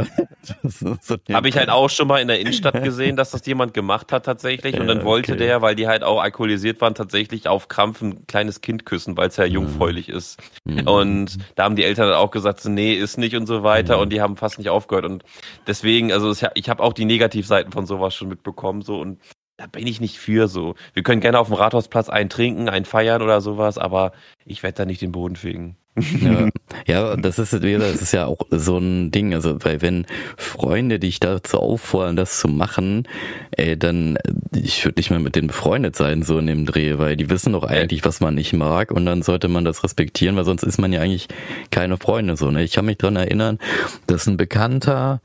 so, 0.62 1.16
Habe 1.32 1.48
ich 1.48 1.56
halt 1.56 1.68
auch 1.68 1.90
schon 1.90 2.08
mal 2.08 2.18
in 2.18 2.28
der 2.28 2.40
Innenstadt 2.40 2.82
gesehen, 2.82 3.16
dass 3.16 3.30
das 3.30 3.44
jemand 3.46 3.74
gemacht 3.74 4.12
hat 4.12 4.24
tatsächlich. 4.24 4.78
Und 4.78 4.86
dann 4.88 5.04
wollte 5.04 5.32
okay. 5.32 5.44
der, 5.44 5.62
weil 5.62 5.74
die 5.74 5.86
halt 5.86 6.02
auch 6.02 6.20
alkoholisiert 6.20 6.80
waren, 6.80 6.94
tatsächlich 6.94 7.48
auf 7.48 7.68
Krampf 7.68 8.02
ein 8.02 8.26
kleines 8.26 8.60
Kind 8.60 8.86
küssen, 8.86 9.16
weil 9.16 9.28
es 9.28 9.36
ja 9.36 9.46
mhm. 9.46 9.52
jungfräulich 9.52 10.08
mhm. 10.08 10.14
ist. 10.14 10.42
Und 10.84 11.38
da 11.56 11.64
haben 11.64 11.76
die 11.76 11.84
Eltern 11.84 12.08
dann 12.08 12.16
auch 12.16 12.30
gesagt, 12.30 12.60
so, 12.60 12.70
nee, 12.70 12.94
ist 12.94 13.18
nicht 13.18 13.36
und 13.36 13.46
so 13.46 13.62
weiter. 13.62 13.96
Mhm. 13.96 14.02
Und 14.02 14.12
die 14.12 14.20
haben 14.20 14.36
fast 14.36 14.58
nicht 14.58 14.70
aufgehört. 14.70 15.04
Und 15.04 15.24
deswegen, 15.66 16.12
also 16.12 16.32
ich 16.54 16.68
habe 16.68 16.82
auch 16.82 16.92
die 16.92 17.04
Negativseiten 17.04 17.72
von 17.72 17.86
sowas 17.86 18.14
schon 18.14 18.28
mitbekommen. 18.28 18.82
So 18.82 19.00
und 19.00 19.18
da 19.60 19.66
bin 19.66 19.86
ich 19.86 20.00
nicht 20.00 20.18
für 20.18 20.48
so. 20.48 20.74
Wir 20.94 21.02
können 21.02 21.20
gerne 21.20 21.38
auf 21.38 21.48
dem 21.48 21.56
Rathausplatz 21.56 22.08
einen 22.08 22.30
trinken, 22.30 22.70
einen 22.70 22.86
feiern 22.86 23.20
oder 23.20 23.42
sowas, 23.42 23.76
aber 23.76 24.12
ich 24.46 24.62
werde 24.62 24.76
da 24.76 24.84
nicht 24.86 25.02
den 25.02 25.12
Boden 25.12 25.36
fegen. 25.36 25.76
Ja, 25.98 26.48
ja, 26.86 27.16
das 27.16 27.38
ist 27.38 27.52
das 27.52 27.62
ist 27.62 28.12
ja 28.12 28.24
auch 28.24 28.46
so 28.50 28.78
ein 28.78 29.10
Ding, 29.10 29.34
also 29.34 29.62
weil 29.62 29.82
wenn 29.82 30.06
Freunde 30.38 30.98
dich 30.98 31.20
dazu 31.20 31.58
auffordern, 31.58 32.16
das 32.16 32.38
zu 32.38 32.48
machen, 32.48 33.06
ey, 33.50 33.78
dann 33.78 34.16
ich 34.54 34.82
würde 34.86 34.98
nicht 34.98 35.10
mehr 35.10 35.20
mit 35.20 35.36
denen 35.36 35.48
befreundet 35.48 35.94
sein 35.94 36.22
so 36.22 36.38
in 36.38 36.46
dem 36.46 36.64
Dreh, 36.64 36.96
weil 36.96 37.18
die 37.18 37.28
wissen 37.28 37.52
doch 37.52 37.64
eigentlich, 37.64 38.02
was 38.06 38.20
man 38.20 38.36
nicht 38.36 38.54
mag 38.54 38.90
und 38.90 39.04
dann 39.04 39.20
sollte 39.20 39.48
man 39.48 39.66
das 39.66 39.84
respektieren, 39.84 40.36
weil 40.36 40.46
sonst 40.46 40.62
ist 40.62 40.78
man 40.78 40.90
ja 40.90 41.02
eigentlich 41.02 41.28
keine 41.70 41.98
Freunde 41.98 42.38
so. 42.38 42.50
Ne? 42.50 42.62
Ich 42.62 42.72
kann 42.72 42.86
mich 42.86 42.96
dran 42.96 43.16
erinnern, 43.16 43.58
dass 44.06 44.26
ein 44.26 44.38
Bekannter 44.38 45.20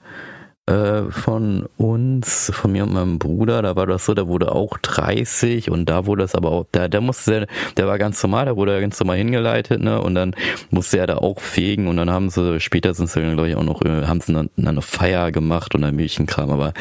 äh, 0.68 1.12
von 1.12 1.68
uns, 1.78 2.52
von 2.54 2.72
mir 2.72 2.84
und 2.84 2.94
meinem 2.94 3.20
Bruder, 3.20 3.62
da 3.62 3.76
war 3.76 3.86
das 3.86 4.06
so, 4.06 4.14
der 4.14 4.28
wurde 4.28 4.52
auch 4.52 4.78
30 4.80 5.70
und 5.70 5.88
da 5.88 6.06
wurde 6.06 6.24
es 6.24 6.34
aber 6.34 6.52
auch, 6.52 6.66
der, 6.74 6.90
der 6.90 7.02
musste, 7.02 7.48
der 7.78 7.88
war 7.88 8.00
ganz 8.00 8.22
normal, 8.24 8.46
der 8.46 8.56
wurde 8.56 8.82
ganz 8.82 9.00
normal 9.00 9.18
hingeleitet, 9.18 9.82
ne, 9.82 10.02
und 10.02 10.16
dann 10.16 10.36
musste 10.72 10.98
er 10.98 11.08
da 11.08 11.18
auch 11.18 11.40
fegen 11.40 11.88
und 11.88 11.98
dann 11.98 12.10
haben 12.10 12.30
sie, 12.30 12.60
später 12.60 12.94
sind 12.94 13.10
sie, 13.10 13.22
glaube 13.22 13.50
ich, 13.50 13.56
auch 13.56 13.64
noch, 13.64 13.82
äh, 13.84 14.08
haben 14.08 14.22
sie 14.22 14.34
dann 14.34 14.50
eine 14.58 14.82
Feier 14.82 15.32
gemacht 15.32 15.76
und 15.76 15.84
ein 15.84 15.96
Milchenkram, 15.96 16.50
aber 16.50 16.74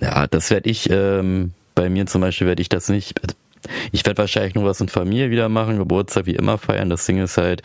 ja, 0.00 0.26
das 0.26 0.50
werde 0.50 0.70
ich, 0.70 0.88
ähm, 0.90 1.52
bei 1.74 1.90
mir 1.90 2.06
zum 2.06 2.22
Beispiel 2.22 2.46
werde 2.46 2.62
ich 2.62 2.70
das 2.70 2.88
nicht, 2.88 3.20
ich 3.92 4.06
werde 4.06 4.18
wahrscheinlich 4.18 4.54
nur 4.54 4.64
was 4.64 4.80
in 4.80 4.88
Familie 4.88 5.30
wieder 5.30 5.48
machen, 5.48 5.76
Geburtstag 5.76 6.26
wie 6.26 6.34
immer 6.34 6.58
feiern. 6.58 6.90
Das 6.90 7.04
Ding 7.06 7.18
ist 7.22 7.36
halt, 7.36 7.62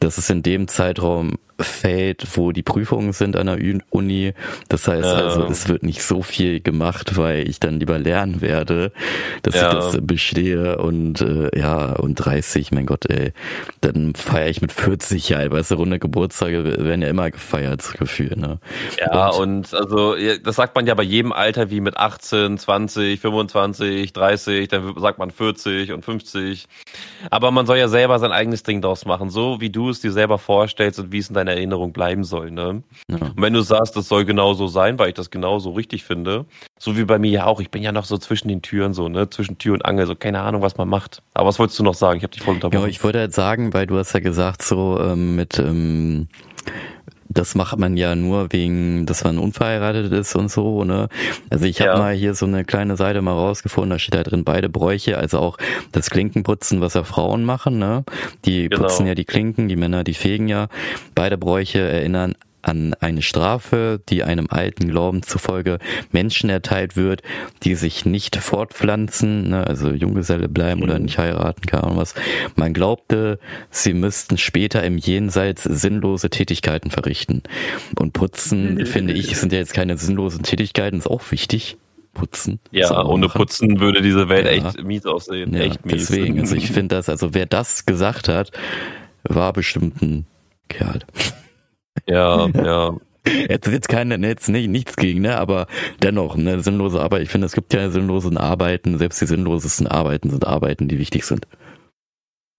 dass 0.00 0.18
es 0.18 0.30
in 0.30 0.42
dem 0.42 0.66
Zeitraum 0.66 1.34
fällt, 1.58 2.36
wo 2.36 2.52
die 2.52 2.62
Prüfungen 2.62 3.12
sind 3.12 3.36
an 3.36 3.46
der 3.46 3.58
Uni. 3.90 4.34
Das 4.68 4.86
heißt 4.88 5.04
ja. 5.04 5.14
also, 5.14 5.44
es 5.44 5.68
wird 5.68 5.82
nicht 5.82 6.02
so 6.02 6.22
viel 6.22 6.60
gemacht, 6.60 7.16
weil 7.16 7.48
ich 7.48 7.60
dann 7.60 7.80
lieber 7.80 7.98
lernen 7.98 8.40
werde, 8.40 8.92
dass 9.42 9.54
ja. 9.54 9.68
ich 9.68 9.74
das 9.74 9.98
bestehe 10.02 10.78
und 10.78 11.20
äh, 11.20 11.56
ja, 11.58 11.92
und 11.92 12.16
30, 12.16 12.72
mein 12.72 12.86
Gott, 12.86 13.06
ey, 13.08 13.32
dann 13.80 14.14
feiere 14.14 14.50
ich 14.50 14.60
mit 14.60 14.72
40 14.72 15.28
Jahren, 15.30 15.50
weißt 15.50 15.70
du, 15.70 15.76
runde 15.76 15.98
Geburtstage 15.98 16.64
werden 16.64 17.02
ja 17.02 17.08
immer 17.08 17.30
gefeiert, 17.30 17.80
das 17.80 17.92
Gefühl, 17.94 18.36
ne? 18.36 18.58
Ja, 18.98 19.28
und, 19.28 19.72
und 19.72 19.74
also, 19.74 20.14
das 20.42 20.56
sagt 20.56 20.74
man 20.74 20.86
ja 20.86 20.94
bei 20.94 21.02
jedem 21.02 21.32
Alter 21.32 21.70
wie 21.70 21.80
mit 21.80 21.96
18, 21.96 22.58
20, 22.58 23.20
25, 23.20 24.12
30, 24.12 24.68
dann 24.68 24.94
sagt 24.98 25.18
man 25.18 25.30
40 25.30 25.92
und 25.92 26.04
50. 26.04 26.66
Aber 27.30 27.50
man 27.50 27.66
soll 27.66 27.78
ja 27.78 27.88
selber 27.88 28.18
sein 28.18 28.32
eigenes 28.32 28.62
Ding 28.62 28.82
draus 28.82 29.06
machen, 29.06 29.30
so 29.30 29.60
wie 29.60 29.70
du 29.70 29.88
es 29.88 30.00
dir 30.00 30.12
selber 30.12 30.38
vorstellst 30.38 31.00
und 31.00 31.12
wie 31.12 31.18
es 31.18 31.28
in 31.28 31.34
deinem 31.34 31.45
in 31.46 31.56
Erinnerung 31.56 31.92
bleiben 31.92 32.24
soll. 32.24 32.50
Ne? 32.50 32.82
Ja. 33.08 33.16
Und 33.16 33.40
wenn 33.40 33.52
du 33.52 33.60
sagst, 33.60 33.96
das 33.96 34.08
soll 34.08 34.24
genau 34.24 34.54
so 34.54 34.66
sein, 34.66 34.98
weil 34.98 35.08
ich 35.08 35.14
das 35.14 35.30
genauso 35.30 35.70
richtig 35.72 36.04
finde, 36.04 36.46
so 36.78 36.96
wie 36.96 37.04
bei 37.04 37.18
mir 37.18 37.30
ja 37.30 37.46
auch, 37.46 37.60
ich 37.60 37.70
bin 37.70 37.82
ja 37.82 37.92
noch 37.92 38.04
so 38.04 38.18
zwischen 38.18 38.48
den 38.48 38.62
Türen 38.62 38.92
so, 38.92 39.08
ne, 39.08 39.30
zwischen 39.30 39.58
Tür 39.58 39.74
und 39.74 39.84
Angel, 39.84 40.06
so 40.06 40.14
keine 40.14 40.40
Ahnung, 40.40 40.62
was 40.62 40.76
man 40.76 40.88
macht. 40.88 41.22
Aber 41.34 41.48
was 41.48 41.58
wolltest 41.58 41.78
du 41.78 41.84
noch 41.84 41.94
sagen? 41.94 42.18
Ich 42.18 42.22
habe 42.22 42.32
dich 42.32 42.42
voll 42.42 42.54
unterbrochen. 42.54 42.82
Ja, 42.82 42.88
ich 42.88 43.02
wollte 43.02 43.20
halt 43.20 43.34
sagen, 43.34 43.72
weil 43.72 43.86
du 43.86 43.96
hast 43.98 44.12
ja 44.12 44.20
gesagt, 44.20 44.62
so 44.62 44.98
ähm, 45.00 45.36
mit 45.36 45.58
ähm, 45.58 46.28
das 47.36 47.54
macht 47.54 47.78
man 47.78 47.96
ja 47.96 48.14
nur 48.14 48.52
wegen, 48.52 49.06
dass 49.06 49.24
man 49.24 49.38
unverheiratet 49.38 50.12
ist 50.12 50.34
und 50.34 50.50
so, 50.50 50.84
ne? 50.84 51.08
Also 51.50 51.66
ich 51.66 51.80
habe 51.80 51.92
ja. 51.92 51.98
mal 51.98 52.14
hier 52.14 52.34
so 52.34 52.46
eine 52.46 52.64
kleine 52.64 52.96
Seite 52.96 53.20
mal 53.22 53.32
rausgefunden, 53.32 53.90
da 53.90 53.98
steht 53.98 54.14
da 54.14 54.22
drin 54.22 54.44
beide 54.44 54.68
Bräuche, 54.68 55.18
also 55.18 55.38
auch 55.38 55.58
das 55.92 56.10
Klinkenputzen, 56.10 56.80
was 56.80 56.94
ja 56.94 57.04
Frauen 57.04 57.44
machen, 57.44 57.78
ne? 57.78 58.04
Die 58.44 58.68
genau. 58.68 58.82
putzen 58.82 59.06
ja 59.06 59.14
die 59.14 59.24
Klinken, 59.24 59.68
die 59.68 59.76
Männer, 59.76 60.04
die 60.04 60.14
fegen 60.14 60.48
ja. 60.48 60.68
Beide 61.14 61.36
Bräuche 61.36 61.80
erinnern 61.80 62.34
an 62.66 62.94
eine 63.00 63.22
Strafe, 63.22 64.00
die 64.08 64.24
einem 64.24 64.48
alten 64.50 64.88
Glauben 64.88 65.22
zufolge 65.22 65.78
Menschen 66.10 66.50
erteilt 66.50 66.96
wird, 66.96 67.22
die 67.62 67.74
sich 67.74 68.04
nicht 68.04 68.36
fortpflanzen, 68.36 69.50
ne, 69.50 69.66
also 69.66 69.90
Junggeselle 69.90 70.48
bleiben 70.48 70.82
oder 70.82 70.98
mhm. 70.98 71.04
nicht 71.04 71.18
heiraten, 71.18 71.62
keine 71.66 71.84
Ahnung 71.84 71.98
was. 71.98 72.14
Man 72.56 72.74
glaubte, 72.74 73.38
sie 73.70 73.94
müssten 73.94 74.36
später 74.36 74.82
im 74.82 74.98
Jenseits 74.98 75.62
sinnlose 75.62 76.28
Tätigkeiten 76.28 76.90
verrichten. 76.90 77.42
Und 77.98 78.12
putzen, 78.12 78.84
finde 78.86 79.12
ich, 79.12 79.36
sind 79.36 79.52
ja 79.52 79.58
jetzt 79.58 79.74
keine 79.74 79.96
sinnlosen 79.96 80.42
Tätigkeiten, 80.42 80.98
ist 80.98 81.06
auch 81.06 81.30
wichtig 81.30 81.76
putzen. 82.14 82.58
Ja, 82.70 83.04
ohne 83.04 83.28
Putzen 83.28 83.78
würde 83.78 84.00
diese 84.00 84.28
Welt 84.28 84.46
ja. 84.46 84.52
echt 84.52 84.82
mies 84.82 85.04
aussehen. 85.04 85.54
Ja, 85.54 85.60
echt 85.60 85.84
mies. 85.84 86.08
Deswegen, 86.08 86.40
also 86.40 86.56
ich 86.56 86.70
finde 86.72 86.96
das, 86.96 87.08
also 87.08 87.34
wer 87.34 87.46
das 87.46 87.86
gesagt 87.86 88.28
hat, 88.28 88.50
war 89.22 89.52
bestimmt 89.52 90.02
ein 90.02 90.26
Kerl. 90.68 91.00
Ja, 92.06 92.48
ja. 92.48 92.96
Jetzt 93.48 93.66
jetzt 93.66 93.88
keine, 93.88 94.16
jetzt 94.26 94.48
nicht, 94.48 94.68
nichts 94.68 94.94
gegen, 94.94 95.22
ne, 95.22 95.36
aber 95.36 95.66
dennoch, 96.00 96.36
ne, 96.36 96.62
sinnlose 96.62 97.00
Arbeit. 97.00 97.22
Ich 97.22 97.28
finde, 97.28 97.46
es 97.46 97.52
gibt 97.52 97.72
ja 97.74 97.90
sinnlose 97.90 98.30
Arbeiten, 98.38 98.98
selbst 98.98 99.20
die 99.20 99.26
sinnlosesten 99.26 99.88
Arbeiten 99.88 100.30
sind 100.30 100.46
Arbeiten, 100.46 100.86
die 100.86 100.98
wichtig 100.98 101.24
sind. 101.24 101.46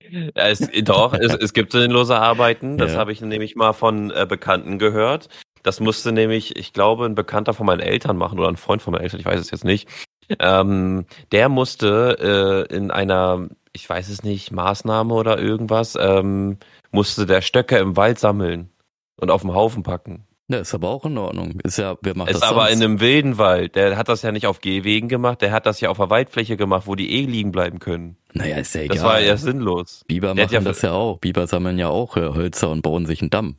Ja, 0.10 0.30
es, 0.36 0.60
doch, 0.84 1.14
es, 1.14 1.34
es 1.36 1.54
gibt 1.54 1.72
sinnlose 1.72 2.18
Arbeiten, 2.18 2.78
das 2.78 2.94
ja. 2.94 3.00
habe 3.00 3.12
ich 3.12 3.22
nämlich 3.22 3.56
mal 3.56 3.74
von 3.74 4.12
äh, 4.12 4.26
Bekannten 4.28 4.78
gehört. 4.78 5.30
Das 5.64 5.80
musste 5.80 6.12
nämlich, 6.12 6.56
ich 6.56 6.74
glaube, 6.74 7.06
ein 7.06 7.16
Bekannter 7.16 7.54
von 7.54 7.66
meinen 7.66 7.82
Eltern 7.82 8.18
machen 8.18 8.40
oder 8.40 8.50
ein 8.50 8.58
Freund 8.58 8.82
von 8.82 8.92
meinen 8.92 9.04
Eltern, 9.04 9.20
ich 9.20 9.26
weiß 9.26 9.40
es 9.40 9.52
jetzt 9.52 9.66
nicht. 9.66 9.88
Ähm, 10.40 11.06
der 11.32 11.50
musste 11.50 12.68
äh, 12.70 12.76
in 12.76 12.92
einer, 12.92 13.48
ich 13.74 13.90
weiß 13.90 14.10
es 14.10 14.24
nicht, 14.24 14.52
Maßnahme 14.52 15.14
oder 15.14 15.40
irgendwas, 15.40 15.98
ähm, 16.00 16.58
musste 16.92 17.26
der 17.26 17.42
Stöcke 17.42 17.78
im 17.78 17.96
Wald 17.96 18.20
sammeln 18.20 18.70
und 19.20 19.32
auf 19.32 19.42
dem 19.42 19.54
Haufen 19.54 19.84
packen. 19.84 20.26
Ja, 20.50 20.60
ist 20.60 20.74
aber 20.74 20.88
auch 20.90 21.04
in 21.04 21.18
Ordnung. 21.18 21.60
Ist 21.64 21.78
ja, 21.78 21.98
wer 22.02 22.16
macht 22.16 22.30
ist 22.30 22.42
das 22.42 22.50
aber 22.50 22.68
sonst? 22.68 22.76
in 22.76 22.84
einem 22.84 23.00
wilden 23.02 23.38
Wald. 23.38 23.76
Der 23.76 23.98
hat 23.98 24.08
das 24.08 24.22
ja 24.22 24.32
nicht 24.32 24.48
auf 24.48 24.62
Gehwegen 24.62 25.10
gemacht, 25.10 25.42
der 25.42 25.52
hat 25.52 25.66
das 25.66 25.82
ja 25.82 25.90
auf 25.90 25.98
der 25.98 26.10
Waldfläche 26.10 26.56
gemacht, 26.56 26.88
wo 26.88 26.96
die 26.96 27.12
eh 27.12 27.26
liegen 27.26 27.52
bleiben 27.52 27.80
können. 27.80 28.16
Naja, 28.34 28.56
ist 28.58 28.74
ja 28.74 28.82
egal. 28.82 28.96
Das 28.96 29.06
war 29.06 29.20
ja 29.20 29.36
sinnlos. 29.36 30.06
Biber 30.08 30.34
der 30.36 30.46
machen 30.46 30.54
ja 30.54 30.62
das 30.62 30.82
ja 30.84 30.94
auch. 30.94 31.20
Biber 31.20 31.48
sammeln 31.48 31.78
ja 31.78 31.90
auch 31.90 32.16
Hölzer 32.16 32.70
und 32.70 32.82
bauen 32.82 33.06
sich 33.06 33.22
einen 33.22 33.30
Damm. 33.30 33.56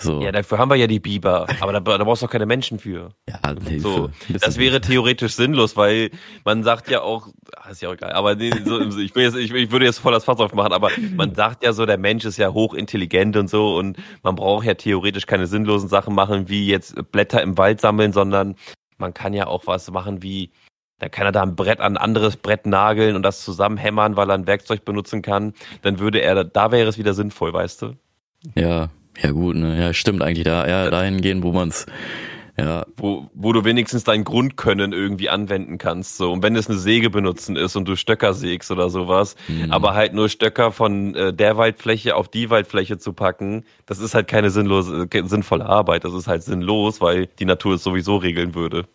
So. 0.00 0.22
Ja, 0.22 0.32
dafür 0.32 0.58
haben 0.58 0.70
wir 0.70 0.76
ja 0.76 0.86
die 0.86 0.98
Biber, 0.98 1.46
aber 1.60 1.72
da, 1.72 1.80
da 1.80 2.04
brauchst 2.04 2.22
du 2.22 2.26
auch 2.26 2.30
keine 2.30 2.46
Menschen 2.46 2.78
für. 2.78 3.10
Ja, 3.28 3.54
nee, 3.68 3.78
so. 3.78 4.10
Das 4.40 4.56
wäre 4.56 4.80
theoretisch 4.80 5.34
sinnlos, 5.34 5.76
weil 5.76 6.10
man 6.44 6.64
sagt 6.64 6.90
ja 6.90 7.02
auch, 7.02 7.28
ach, 7.56 7.70
ist 7.70 7.82
ja 7.82 7.90
auch 7.90 7.94
egal, 7.94 8.12
aber 8.12 8.34
nee, 8.34 8.50
so, 8.64 8.80
ich, 8.80 9.14
jetzt, 9.14 9.36
ich, 9.36 9.52
ich 9.52 9.70
würde 9.70 9.84
jetzt 9.84 9.98
voll 9.98 10.12
das 10.12 10.24
Fass 10.24 10.38
aufmachen, 10.38 10.72
aber 10.72 10.90
man 11.14 11.34
sagt 11.34 11.62
ja 11.62 11.72
so, 11.72 11.84
der 11.84 11.98
Mensch 11.98 12.24
ist 12.24 12.38
ja 12.38 12.52
hochintelligent 12.52 13.36
und 13.36 13.50
so 13.50 13.76
und 13.76 13.98
man 14.22 14.36
braucht 14.36 14.64
ja 14.64 14.74
theoretisch 14.74 15.26
keine 15.26 15.46
sinnlosen 15.46 15.88
Sachen 15.88 16.14
machen, 16.14 16.48
wie 16.48 16.66
jetzt 16.66 16.94
Blätter 17.12 17.42
im 17.42 17.58
Wald 17.58 17.80
sammeln, 17.80 18.12
sondern 18.12 18.56
man 18.96 19.12
kann 19.12 19.34
ja 19.34 19.46
auch 19.46 19.66
was 19.66 19.90
machen 19.90 20.22
wie, 20.22 20.50
da 20.98 21.08
kann 21.10 21.26
er 21.26 21.32
da 21.32 21.42
ein 21.42 21.56
Brett 21.56 21.80
an 21.80 21.96
ein 21.96 22.02
anderes 22.02 22.36
Brett 22.36 22.64
nageln 22.66 23.16
und 23.16 23.22
das 23.22 23.44
zusammenhämmern, 23.44 24.16
weil 24.16 24.30
er 24.30 24.34
ein 24.34 24.46
Werkzeug 24.46 24.84
benutzen 24.84 25.20
kann, 25.20 25.52
dann 25.82 25.98
würde 25.98 26.20
er, 26.20 26.44
da 26.44 26.72
wäre 26.72 26.88
es 26.88 26.96
wieder 26.96 27.12
sinnvoll, 27.12 27.52
weißt 27.52 27.82
du? 27.82 27.96
Ja, 28.54 28.88
ja 29.18 29.30
gut, 29.30 29.56
ne? 29.56 29.78
ja 29.78 29.92
stimmt 29.92 30.22
eigentlich 30.22 30.44
da, 30.44 30.66
ja 30.66 30.90
dahin 30.90 31.20
gehen, 31.20 31.42
wo 31.42 31.52
man's 31.52 31.86
ja. 32.60 32.86
Wo, 32.96 33.30
wo 33.34 33.52
du 33.52 33.64
wenigstens 33.64 34.04
dein 34.04 34.24
Grundkönnen 34.24 34.92
irgendwie 34.92 35.30
anwenden 35.30 35.78
kannst. 35.78 36.16
So. 36.16 36.30
Und 36.32 36.42
wenn 36.42 36.56
es 36.56 36.68
eine 36.68 36.78
Säge 36.78 37.10
benutzen 37.10 37.56
ist 37.56 37.76
und 37.76 37.88
du 37.88 37.96
Stöcker 37.96 38.34
sägst 38.34 38.70
oder 38.70 38.90
sowas, 38.90 39.36
mhm. 39.48 39.72
aber 39.72 39.94
halt 39.94 40.12
nur 40.12 40.28
Stöcker 40.28 40.72
von 40.72 41.14
äh, 41.14 41.32
der 41.32 41.56
Waldfläche 41.56 42.16
auf 42.16 42.28
die 42.28 42.50
Waldfläche 42.50 42.98
zu 42.98 43.12
packen, 43.12 43.64
das 43.86 43.98
ist 43.98 44.14
halt 44.14 44.28
keine 44.28 44.50
sinnlose, 44.50 45.08
sinnvolle 45.24 45.66
Arbeit. 45.66 46.04
Das 46.04 46.12
ist 46.12 46.28
halt 46.28 46.42
sinnlos, 46.42 47.00
weil 47.00 47.26
die 47.26 47.44
Natur 47.44 47.74
es 47.74 47.82
sowieso 47.82 48.16
regeln 48.16 48.54
würde. 48.54 48.86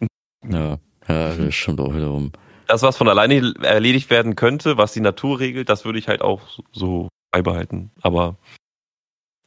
Ja, 0.47 0.77
ja 1.07 1.35
das 1.35 1.55
stimmt 1.55 1.79
auch 1.79 1.93
wiederum. 1.95 2.31
Das, 2.67 2.81
was 2.81 2.97
von 2.97 3.07
alleine 3.07 3.53
erledigt 3.61 4.09
werden 4.09 4.35
könnte, 4.35 4.77
was 4.77 4.93
die 4.93 5.01
Natur 5.01 5.39
regelt, 5.39 5.69
das 5.69 5.85
würde 5.85 5.99
ich 5.99 6.07
halt 6.07 6.21
auch 6.21 6.41
so 6.71 7.09
beibehalten. 7.31 7.91
Aber 8.01 8.37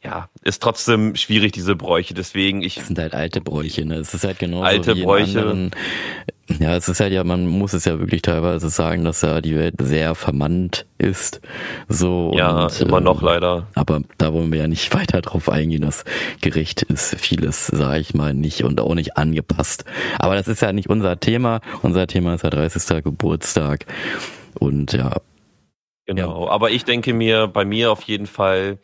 ja, 0.02 0.28
ist 0.42 0.62
trotzdem 0.62 1.16
schwierig, 1.16 1.52
diese 1.52 1.74
Bräuche. 1.74 2.14
Deswegen, 2.14 2.62
ich. 2.62 2.76
Das 2.76 2.86
sind 2.86 2.98
halt 2.98 3.14
alte 3.14 3.40
Bräuche, 3.40 3.84
ne? 3.84 3.96
Es 3.96 4.14
ist 4.14 4.24
halt 4.24 4.38
genau 4.38 4.62
alte 4.62 4.94
wie 4.94 5.02
Bräuche. 5.02 5.40
anderen 5.40 5.70
Ja, 6.60 6.76
es 6.76 6.88
ist 6.88 7.00
halt 7.00 7.12
ja, 7.12 7.24
man 7.24 7.46
muss 7.46 7.72
es 7.72 7.84
ja 7.84 7.98
wirklich 7.98 8.22
teilweise 8.22 8.68
sagen, 8.68 9.04
dass 9.04 9.22
ja 9.22 9.40
die 9.40 9.56
Welt 9.56 9.74
sehr 9.80 10.14
vermannt 10.14 10.86
ist. 10.98 11.40
So 11.88 12.32
ja, 12.36 12.66
und, 12.66 12.80
immer 12.80 13.00
noch 13.00 13.22
leider. 13.22 13.66
Aber 13.74 14.02
da 14.18 14.32
wollen 14.32 14.52
wir 14.52 14.60
ja 14.60 14.68
nicht 14.68 14.94
weiter 14.94 15.20
drauf 15.20 15.48
eingehen. 15.48 15.82
Das 15.82 16.04
Gericht 16.40 16.82
ist 16.82 17.16
vieles, 17.16 17.66
sage 17.66 17.98
ich 17.98 18.14
mal, 18.14 18.34
nicht 18.34 18.62
und 18.62 18.80
auch 18.80 18.94
nicht 18.94 19.16
angepasst. 19.16 19.84
Aber 20.20 20.36
das 20.36 20.46
ist 20.46 20.62
ja 20.62 20.72
nicht 20.72 20.88
unser 20.88 21.18
Thema. 21.18 21.60
Unser 21.82 22.06
Thema 22.06 22.34
ist 22.34 22.44
der 22.44 22.50
30. 22.50 23.02
Geburtstag. 23.02 23.84
Und 24.60 24.92
ja. 24.92 25.16
Genau. 26.06 26.46
Ja. 26.46 26.52
Aber 26.52 26.70
ich 26.70 26.84
denke 26.84 27.12
mir, 27.12 27.48
bei 27.48 27.64
mir 27.64 27.90
auf 27.90 28.02
jeden 28.02 28.26
Fall 28.26 28.78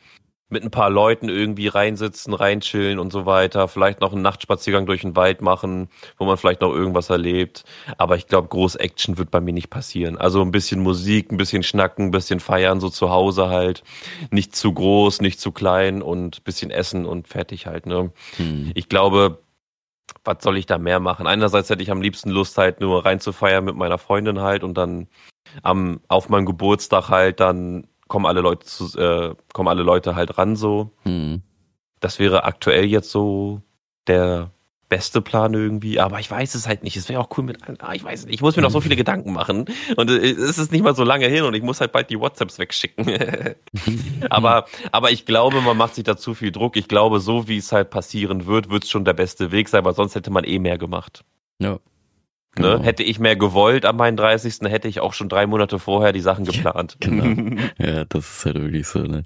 mit 0.51 0.63
ein 0.63 0.71
paar 0.71 0.91
Leuten 0.91 1.29
irgendwie 1.29 1.69
reinsitzen, 1.69 2.35
reinchillen 2.35 2.99
und 2.99 3.13
so 3.13 3.27
weiter. 3.27 3.67
Vielleicht 3.67 4.01
noch 4.01 4.13
einen 4.13 4.23
Nachtspaziergang 4.23 4.87
durch 4.87 5.01
den 5.01 5.17
Wald 5.17 5.41
machen, 5.41 5.89
wo 6.19 6.27
man 6.27 6.37
vielleicht 6.37 6.61
noch 6.61 6.73
irgendwas 6.73 7.11
erlebt. 7.11 7.65
Aber 7.97 8.17
ich 8.17 8.27
glaube, 8.27 8.49
groß 8.49 8.77
Action 8.77 9.17
wird 9.17 9.31
bei 9.31 9.41
mir 9.41 9.53
nicht 9.53 9.71
passieren. 9.71 10.19
Also 10.19 10.43
ein 10.43 10.53
bisschen 10.53 10.81
Musik, 10.81 11.33
ein 11.33 11.39
bisschen 11.39 11.63
schnacken, 11.63 12.07
ein 12.07 12.11
bisschen 12.11 12.41
feiern, 12.41 12.81
so 12.81 12.91
zu 12.91 13.11
Hause 13.11 13.49
halt. 13.49 13.83
Nicht 14.31 14.55
zu 14.55 14.73
groß, 14.73 15.23
nicht 15.23 15.41
zu 15.41 15.51
klein 15.51 16.03
und 16.03 16.39
ein 16.39 16.45
bisschen 16.45 16.71
essen 16.71 17.07
und 17.07 17.27
fertig 17.27 17.67
halt. 17.67 17.87
Ne? 17.87 18.13
Hm. 18.37 18.71
Ich 18.75 18.89
glaube, 18.89 19.43
was 20.25 20.39
soll 20.43 20.59
ich 20.59 20.67
da 20.67 20.79
mehr 20.79 21.01
machen? 21.01 21.27
Einerseits 21.27 21.71
hätte 21.71 21.83
ich 21.83 21.91
am 21.91 22.03
liebsten 22.03 22.31
Lust 22.31 22.59
halt 22.59 22.81
nur 22.81 23.05
reinzufeiern 23.05 23.65
mit 23.65 23.77
meiner 23.77 23.99
Freundin 23.99 24.41
halt 24.41 24.63
und 24.63 24.75
dann 24.75 25.09
am, 25.63 26.01
auf 26.09 26.29
meinem 26.29 26.47
Geburtstag 26.47 27.09
halt 27.09 27.41
dann 27.41 27.87
kommen 28.15 28.27
alle 28.27 28.43
Leute 28.43 28.65
zu, 28.65 28.97
äh, 28.97 29.35
kommen 29.53 29.69
alle 29.69 29.83
Leute 29.83 30.15
halt 30.15 30.39
ran 30.39 30.55
so. 30.55 30.93
Mhm. 31.03 31.43
Das 31.99 32.21
wäre 32.21 32.45
aktuell 32.45 32.85
jetzt 32.85 33.11
so 33.11 33.61
der 34.07 34.53
beste 34.89 35.21
Plan 35.21 35.53
irgendwie, 35.53 35.99
aber 35.99 36.21
ich 36.21 36.31
weiß 36.31 36.55
es 36.55 36.69
halt 36.69 36.85
nicht. 36.85 36.97
Es 36.97 37.09
wäre 37.09 37.21
auch 37.21 37.37
cool 37.37 37.43
mit, 37.43 37.59
ah, 37.81 37.93
ich 37.93 38.05
weiß 38.05 38.27
nicht, 38.27 38.35
ich 38.37 38.41
muss 38.41 38.55
mir 38.55 38.63
noch 38.63 38.71
so 38.71 38.81
viele 38.81 38.95
Gedanken 38.95 39.33
machen 39.33 39.65
und 39.97 40.11
äh, 40.13 40.31
es 40.31 40.59
ist 40.59 40.71
nicht 40.71 40.85
mal 40.85 40.95
so 40.95 41.03
lange 41.03 41.27
hin 41.27 41.43
und 41.43 41.55
ich 41.55 41.65
muss 41.65 41.81
halt 41.81 41.91
bald 41.91 42.09
die 42.09 42.21
WhatsApps 42.21 42.61
wegschicken. 42.61 43.05
aber, 44.31 44.67
aber 44.93 45.11
ich 45.11 45.27
glaube, 45.27 45.61
man 45.61 45.77
macht 45.77 45.97
sich 45.97 46.05
da 46.05 46.17
zu 46.17 46.35
viel 46.35 46.53
Druck. 46.53 46.77
Ich 46.77 46.87
glaube, 46.87 47.19
so 47.19 47.49
wie 47.49 47.57
es 47.57 47.73
halt 47.73 47.91
passieren 47.91 48.47
wird, 48.47 48.71
wird 48.71 48.85
es 48.85 48.91
schon 48.91 49.05
der 49.05 49.15
beste 49.15 49.51
Weg 49.51 49.69
sein, 49.69 49.85
weil 49.85 49.95
sonst 49.95 50.15
hätte 50.15 50.31
man 50.31 50.45
eh 50.45 50.61
mehr 50.61 50.79
gemacht. 50.79 51.25
Ja. 51.59 51.73
Ne? 51.73 51.81
Genau. 52.55 52.81
Hätte 52.81 53.03
ich 53.03 53.19
mehr 53.19 53.37
gewollt 53.37 53.85
am 53.85 53.97
meinen 53.97 54.17
30. 54.17 54.61
hätte 54.71 54.89
ich 54.89 55.01
auch 55.01 55.13
schon 55.13 55.29
drei 55.29 55.47
Monate 55.47 55.79
vorher 55.79 56.13
die 56.13 56.21
Sachen 56.21 56.45
geplant. 56.45 56.97
Ja, 57.03 57.11
genau. 57.11 57.63
ja, 57.79 58.05
das 58.05 58.39
ist 58.39 58.47
halt 58.47 58.61
wirklich 58.61 58.87
so. 58.87 59.01
Ne? 59.01 59.25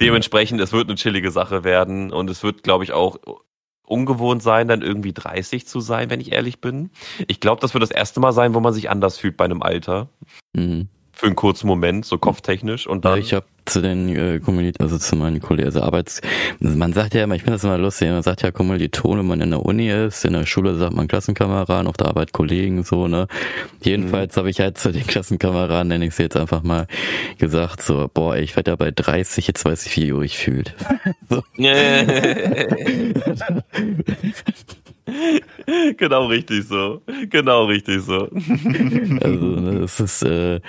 Dementsprechend, 0.00 0.60
es 0.60 0.72
wird 0.72 0.88
eine 0.88 0.96
chillige 0.96 1.30
Sache 1.30 1.64
werden 1.64 2.12
und 2.12 2.30
es 2.30 2.42
wird, 2.42 2.62
glaube 2.62 2.84
ich, 2.84 2.92
auch 2.92 3.18
ungewohnt 3.86 4.42
sein, 4.42 4.66
dann 4.66 4.80
irgendwie 4.80 5.12
30 5.12 5.66
zu 5.66 5.80
sein, 5.80 6.08
wenn 6.08 6.20
ich 6.20 6.32
ehrlich 6.32 6.60
bin. 6.60 6.90
Ich 7.28 7.40
glaube, 7.40 7.60
das 7.60 7.74
wird 7.74 7.82
das 7.82 7.90
erste 7.90 8.18
Mal 8.18 8.32
sein, 8.32 8.54
wo 8.54 8.60
man 8.60 8.72
sich 8.72 8.88
anders 8.88 9.18
fühlt 9.18 9.36
bei 9.36 9.44
einem 9.44 9.62
Alter. 9.62 10.08
Mhm 10.54 10.88
für 11.14 11.26
einen 11.26 11.36
kurzen 11.36 11.66
Moment, 11.66 12.04
so 12.04 12.18
kopftechnisch 12.18 12.86
und 12.86 13.04
dann. 13.04 13.14
Ja, 13.14 13.18
ich 13.18 13.34
habe 13.34 13.46
zu 13.66 13.80
den 13.80 14.14
äh, 14.14 14.40
Kommilitonen, 14.40 14.90
also 14.90 14.98
zu 14.98 15.16
meinen 15.16 15.40
Kollegen, 15.40 15.66
also 15.66 15.80
Arbeits, 15.80 16.20
man 16.60 16.92
sagt 16.92 17.14
ja 17.14 17.24
immer, 17.24 17.34
ich 17.34 17.42
finde 17.42 17.54
das 17.54 17.64
immer 17.64 17.78
lustig, 17.78 18.10
man 18.10 18.22
sagt 18.22 18.42
ja 18.42 18.50
Kommilitonen, 18.50 19.20
wenn 19.20 19.26
man 19.26 19.40
in 19.40 19.50
der 19.50 19.64
Uni 19.64 19.90
ist, 19.90 20.24
in 20.24 20.34
der 20.34 20.44
Schule 20.44 20.74
sagt 20.74 20.94
man 20.94 21.08
Klassenkameraden, 21.08 21.86
auf 21.86 21.96
der 21.96 22.08
Arbeit 22.08 22.32
Kollegen, 22.32 22.84
so, 22.84 23.08
ne. 23.08 23.26
Jedenfalls 23.82 24.36
mhm. 24.36 24.40
habe 24.40 24.50
ich 24.50 24.60
halt 24.60 24.76
zu 24.76 24.92
den 24.92 25.06
Klassenkameraden, 25.06 25.88
nenne 25.88 26.06
ich 26.06 26.14
sie 26.14 26.24
jetzt 26.24 26.36
einfach 26.36 26.62
mal, 26.62 26.86
gesagt, 27.38 27.82
so, 27.82 28.10
boah, 28.12 28.36
ich 28.36 28.54
werde 28.56 28.72
ja 28.72 28.76
bei 28.76 28.90
30, 28.90 29.46
jetzt 29.46 29.64
weiß 29.64 29.86
ich, 29.86 29.96
wie 29.96 30.08
ihr 30.08 30.16
euch 30.16 30.36
fühlt. 30.36 30.74
so. 31.30 31.42
genau 35.96 36.26
richtig 36.26 36.66
so. 36.66 37.02
Genau 37.30 37.66
richtig 37.66 38.02
so. 38.02 38.28
also, 39.20 39.44
ne, 39.46 39.80
es 39.84 40.00
ist, 40.00 40.22
äh, 40.22 40.60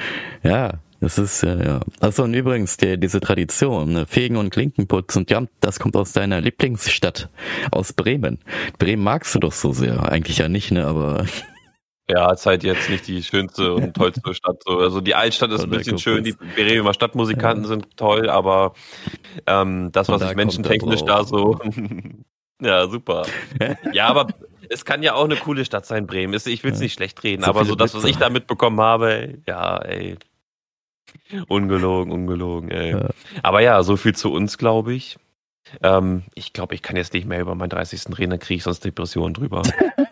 ja, 0.43 0.73
das 0.99 1.17
ist, 1.17 1.43
ja, 1.43 1.55
ja. 1.63 1.79
Also 1.99 2.23
und 2.23 2.33
übrigens, 2.33 2.77
die, 2.77 2.97
diese 2.97 3.19
Tradition, 3.19 3.93
ne, 3.93 4.05
Fegen 4.05 4.37
und 4.37 4.49
Klinkenputz 4.49 5.15
und 5.15 5.29
ja, 5.29 5.43
das 5.59 5.79
kommt 5.79 5.95
aus 5.95 6.13
deiner 6.13 6.41
Lieblingsstadt, 6.41 7.29
aus 7.71 7.93
Bremen. 7.93 8.39
Bremen 8.79 9.03
magst 9.03 9.35
du 9.35 9.39
doch 9.39 9.51
so 9.51 9.71
sehr. 9.71 10.11
Eigentlich 10.11 10.39
ja 10.39 10.49
nicht, 10.49 10.71
ne, 10.71 10.85
aber. 10.85 11.25
Ja, 12.07 12.31
ist 12.31 12.45
halt 12.45 12.63
jetzt 12.63 12.87
nicht 12.87 13.07
die 13.07 13.23
schönste 13.23 13.73
und 13.73 13.95
tollste 13.95 14.35
Stadt. 14.35 14.61
So. 14.63 14.77
Also 14.77 15.01
die 15.01 15.15
Altstadt 15.15 15.49
ist 15.49 15.63
ein 15.63 15.71
bisschen 15.71 15.97
schön, 15.97 16.23
die 16.23 16.33
Bremer 16.33 16.93
Stadtmusikanten 16.93 17.63
ja. 17.63 17.67
sind 17.67 17.97
toll, 17.97 18.29
aber 18.29 18.73
ähm, 19.47 19.91
das, 19.91 20.07
was 20.09 20.21
ich 20.21 20.35
menschentechnisch 20.35 21.01
da 21.03 21.23
so 21.23 21.59
Ja, 22.61 22.87
super. 22.87 23.25
ja, 23.91 24.07
aber 24.07 24.27
es 24.69 24.85
kann 24.85 25.03
ja 25.03 25.13
auch 25.13 25.25
eine 25.25 25.35
coole 25.35 25.65
Stadt 25.65 25.85
sein, 25.85 26.07
Bremen. 26.07 26.33
Ich 26.33 26.63
will 26.63 26.71
es 26.71 26.79
nicht 26.79 26.93
schlecht 26.93 27.23
reden, 27.23 27.43
so 27.43 27.49
aber 27.49 27.65
so 27.65 27.75
das, 27.75 27.93
was 27.93 28.03
ich 28.03 28.17
da 28.17 28.29
mitbekommen 28.29 28.79
habe, 28.79 29.39
ja, 29.47 29.77
ey. 29.79 30.17
Ungelogen, 31.47 32.11
ungelogen, 32.11 32.71
ey. 32.71 32.91
Ja. 32.91 33.09
Aber 33.43 33.61
ja, 33.61 33.81
so 33.83 33.97
viel 33.97 34.15
zu 34.15 34.31
uns, 34.31 34.57
glaube 34.57 34.93
ich. 34.93 35.17
Ähm, 35.81 36.23
ich 36.35 36.53
glaube, 36.53 36.75
ich 36.75 36.81
kann 36.81 36.95
jetzt 36.95 37.13
nicht 37.13 37.27
mehr 37.27 37.41
über 37.41 37.55
meinen 37.55 37.69
30. 37.69 38.17
reden, 38.17 38.31
dann 38.31 38.39
kriege 38.39 38.57
ich 38.57 38.63
sonst 38.63 38.85
Depressionen 38.85 39.33
drüber. 39.33 39.63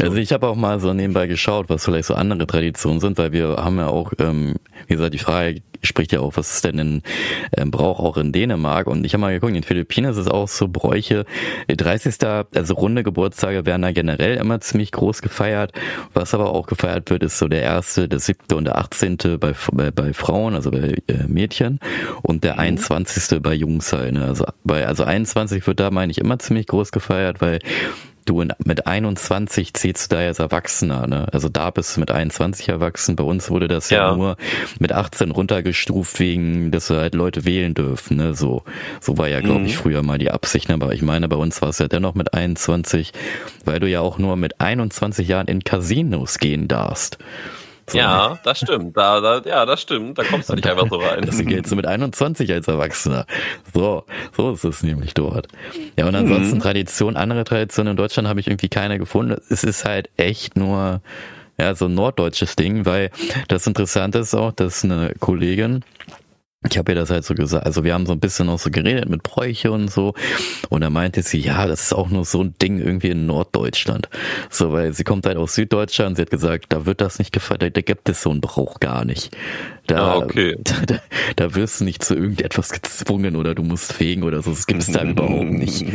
Also 0.00 0.16
ich 0.16 0.32
habe 0.32 0.48
auch 0.48 0.56
mal 0.56 0.80
so 0.80 0.92
nebenbei 0.92 1.26
geschaut, 1.26 1.68
was 1.68 1.84
vielleicht 1.84 2.06
so 2.06 2.14
andere 2.14 2.46
Traditionen 2.46 3.00
sind, 3.00 3.18
weil 3.18 3.32
wir 3.32 3.56
haben 3.56 3.78
ja 3.78 3.88
auch, 3.88 4.12
ähm, 4.18 4.56
wie 4.86 4.94
gesagt, 4.94 5.14
die 5.14 5.18
Frage 5.18 5.62
spricht 5.82 6.12
ja 6.12 6.20
auch, 6.20 6.36
was 6.36 6.54
ist 6.54 6.64
denn 6.64 6.78
in 6.78 7.02
ähm, 7.56 7.70
Brauch 7.70 8.00
auch 8.00 8.16
in 8.16 8.32
Dänemark 8.32 8.86
und 8.86 9.04
ich 9.04 9.14
habe 9.14 9.22
mal 9.22 9.32
geguckt, 9.32 9.50
in 9.50 9.54
den 9.54 9.62
Philippinen 9.62 10.10
ist 10.10 10.16
es 10.16 10.28
auch 10.28 10.48
so 10.48 10.68
Bräuche, 10.68 11.24
30. 11.68 12.14
also 12.54 12.74
runde 12.74 13.02
Geburtstage 13.02 13.64
werden 13.66 13.82
da 13.82 13.92
generell 13.92 14.36
immer 14.36 14.60
ziemlich 14.60 14.92
groß 14.92 15.22
gefeiert, 15.22 15.72
was 16.12 16.34
aber 16.34 16.52
auch 16.52 16.66
gefeiert 16.66 17.10
wird, 17.10 17.22
ist 17.22 17.38
so 17.38 17.48
der 17.48 17.62
erste, 17.62 18.08
der 18.08 18.18
siebte 18.18 18.56
und 18.56 18.64
der 18.64 18.78
achtzehnte 18.78 19.38
bei, 19.38 19.54
bei, 19.72 19.90
bei 19.90 20.12
Frauen, 20.12 20.54
also 20.54 20.70
bei 20.70 20.96
äh, 21.06 21.26
Mädchen 21.26 21.80
und 22.22 22.44
der 22.44 22.54
mhm. 22.54 22.60
21. 22.60 23.40
bei 23.42 23.54
Jungs 23.54 23.92
halt, 23.92 24.12
ne? 24.12 24.24
also 24.24 24.44
bei, 24.64 24.86
also 24.86 25.04
21 25.04 25.66
wird 25.66 25.80
da 25.80 25.90
meine 25.90 26.10
ich 26.10 26.18
immer 26.18 26.38
ziemlich 26.38 26.66
groß 26.66 26.92
gefeiert, 26.92 27.40
weil 27.40 27.58
du 28.30 28.44
mit 28.64 28.86
21 28.86 29.74
zählst 29.74 30.10
du 30.10 30.16
da 30.16 30.22
als 30.22 30.38
Erwachsener, 30.38 31.06
ne? 31.06 31.26
Also 31.32 31.48
da 31.48 31.70
bist 31.70 31.96
du 31.96 32.00
mit 32.00 32.10
21 32.10 32.68
erwachsen. 32.68 33.16
Bei 33.16 33.24
uns 33.24 33.50
wurde 33.50 33.68
das 33.68 33.90
ja, 33.90 34.10
ja 34.10 34.16
nur 34.16 34.36
mit 34.78 34.92
18 34.92 35.30
runtergestuft 35.30 36.20
wegen, 36.20 36.70
dass 36.70 36.90
halt 36.90 37.14
Leute 37.14 37.44
wählen 37.44 37.74
dürfen, 37.74 38.16
ne? 38.16 38.34
So, 38.34 38.62
so 39.00 39.18
war 39.18 39.28
ja, 39.28 39.40
glaube 39.40 39.66
ich, 39.66 39.74
mhm. 39.74 39.78
früher 39.78 40.02
mal 40.02 40.18
die 40.18 40.30
Absicht. 40.30 40.68
Ne? 40.68 40.74
Aber 40.74 40.94
ich 40.94 41.02
meine, 41.02 41.28
bei 41.28 41.36
uns 41.36 41.60
war 41.60 41.70
es 41.70 41.78
ja 41.78 41.88
dennoch 41.88 42.14
mit 42.14 42.32
21, 42.32 43.12
weil 43.64 43.80
du 43.80 43.88
ja 43.88 44.00
auch 44.00 44.18
nur 44.18 44.36
mit 44.36 44.60
21 44.60 45.26
Jahren 45.26 45.48
in 45.48 45.64
Casinos 45.64 46.38
gehen 46.38 46.68
darfst. 46.68 47.18
Ja, 47.92 48.38
das 48.44 48.58
stimmt. 48.58 48.96
Da, 48.96 49.20
da, 49.20 49.42
ja, 49.48 49.66
das 49.66 49.80
stimmt. 49.82 50.18
Da 50.18 50.24
kommst 50.24 50.48
du 50.48 50.54
nicht 50.54 50.66
einfach 50.66 50.88
so 50.88 50.96
rein. 50.96 51.24
Das 51.24 51.38
geht 51.38 51.70
du 51.70 51.76
mit 51.76 51.86
21 51.86 52.52
als 52.52 52.68
Erwachsener. 52.68 53.26
So, 53.72 54.04
so 54.36 54.52
ist 54.52 54.64
es 54.64 54.82
nämlich 54.82 55.14
dort. 55.14 55.48
Ja, 55.96 56.06
und 56.06 56.14
ansonsten 56.14 56.56
mhm. 56.56 56.60
Tradition, 56.60 57.16
andere 57.16 57.44
Traditionen 57.44 57.92
in 57.92 57.96
Deutschland 57.96 58.28
habe 58.28 58.40
ich 58.40 58.48
irgendwie 58.48 58.68
keine 58.68 58.98
gefunden. 58.98 59.40
Es 59.48 59.64
ist 59.64 59.84
halt 59.84 60.10
echt 60.16 60.56
nur, 60.56 61.00
ja, 61.58 61.74
so 61.74 61.86
ein 61.86 61.94
norddeutsches 61.94 62.56
Ding, 62.56 62.86
weil 62.86 63.10
das 63.48 63.66
Interessante 63.66 64.18
ist 64.18 64.34
auch, 64.34 64.52
dass 64.52 64.84
eine 64.84 65.14
Kollegin, 65.18 65.84
ich 66.68 66.76
habe 66.76 66.92
ihr 66.92 66.96
das 66.96 67.08
halt 67.08 67.24
so 67.24 67.34
gesagt, 67.34 67.64
also 67.64 67.84
wir 67.84 67.94
haben 67.94 68.04
so 68.04 68.12
ein 68.12 68.20
bisschen 68.20 68.46
noch 68.46 68.58
so 68.58 68.70
geredet 68.70 69.08
mit 69.08 69.22
Bräuche 69.22 69.72
und 69.72 69.90
so 69.90 70.12
und 70.68 70.82
da 70.82 70.90
meinte 70.90 71.22
sie, 71.22 71.38
ja, 71.38 71.66
das 71.66 71.84
ist 71.84 71.94
auch 71.94 72.10
nur 72.10 72.26
so 72.26 72.42
ein 72.42 72.54
Ding 72.60 72.78
irgendwie 72.78 73.08
in 73.08 73.24
Norddeutschland. 73.24 74.10
So, 74.50 74.70
weil 74.70 74.92
sie 74.92 75.02
kommt 75.02 75.24
halt 75.24 75.38
aus 75.38 75.54
Süddeutschland, 75.54 76.16
sie 76.16 76.22
hat 76.22 76.30
gesagt, 76.30 76.66
da 76.68 76.84
wird 76.84 77.00
das 77.00 77.18
nicht 77.18 77.32
gefeiert, 77.32 77.62
da, 77.62 77.70
da 77.70 77.80
gibt 77.80 78.10
es 78.10 78.20
so 78.20 78.30
einen 78.30 78.42
Brauch 78.42 78.78
gar 78.78 79.06
nicht. 79.06 79.34
Da, 79.86 80.12
ah, 80.12 80.16
okay. 80.18 80.58
da, 80.64 80.74
da, 80.84 81.00
da 81.36 81.54
wirst 81.54 81.80
du 81.80 81.84
nicht 81.84 82.04
zu 82.04 82.14
irgendetwas 82.14 82.68
gezwungen 82.70 83.36
oder 83.36 83.54
du 83.54 83.62
musst 83.62 83.94
fegen 83.94 84.22
oder 84.22 84.42
so, 84.42 84.50
das 84.50 84.66
gibt 84.66 84.82
es 84.82 84.92
da 84.92 85.02
überhaupt 85.02 85.50
nicht. 85.50 85.86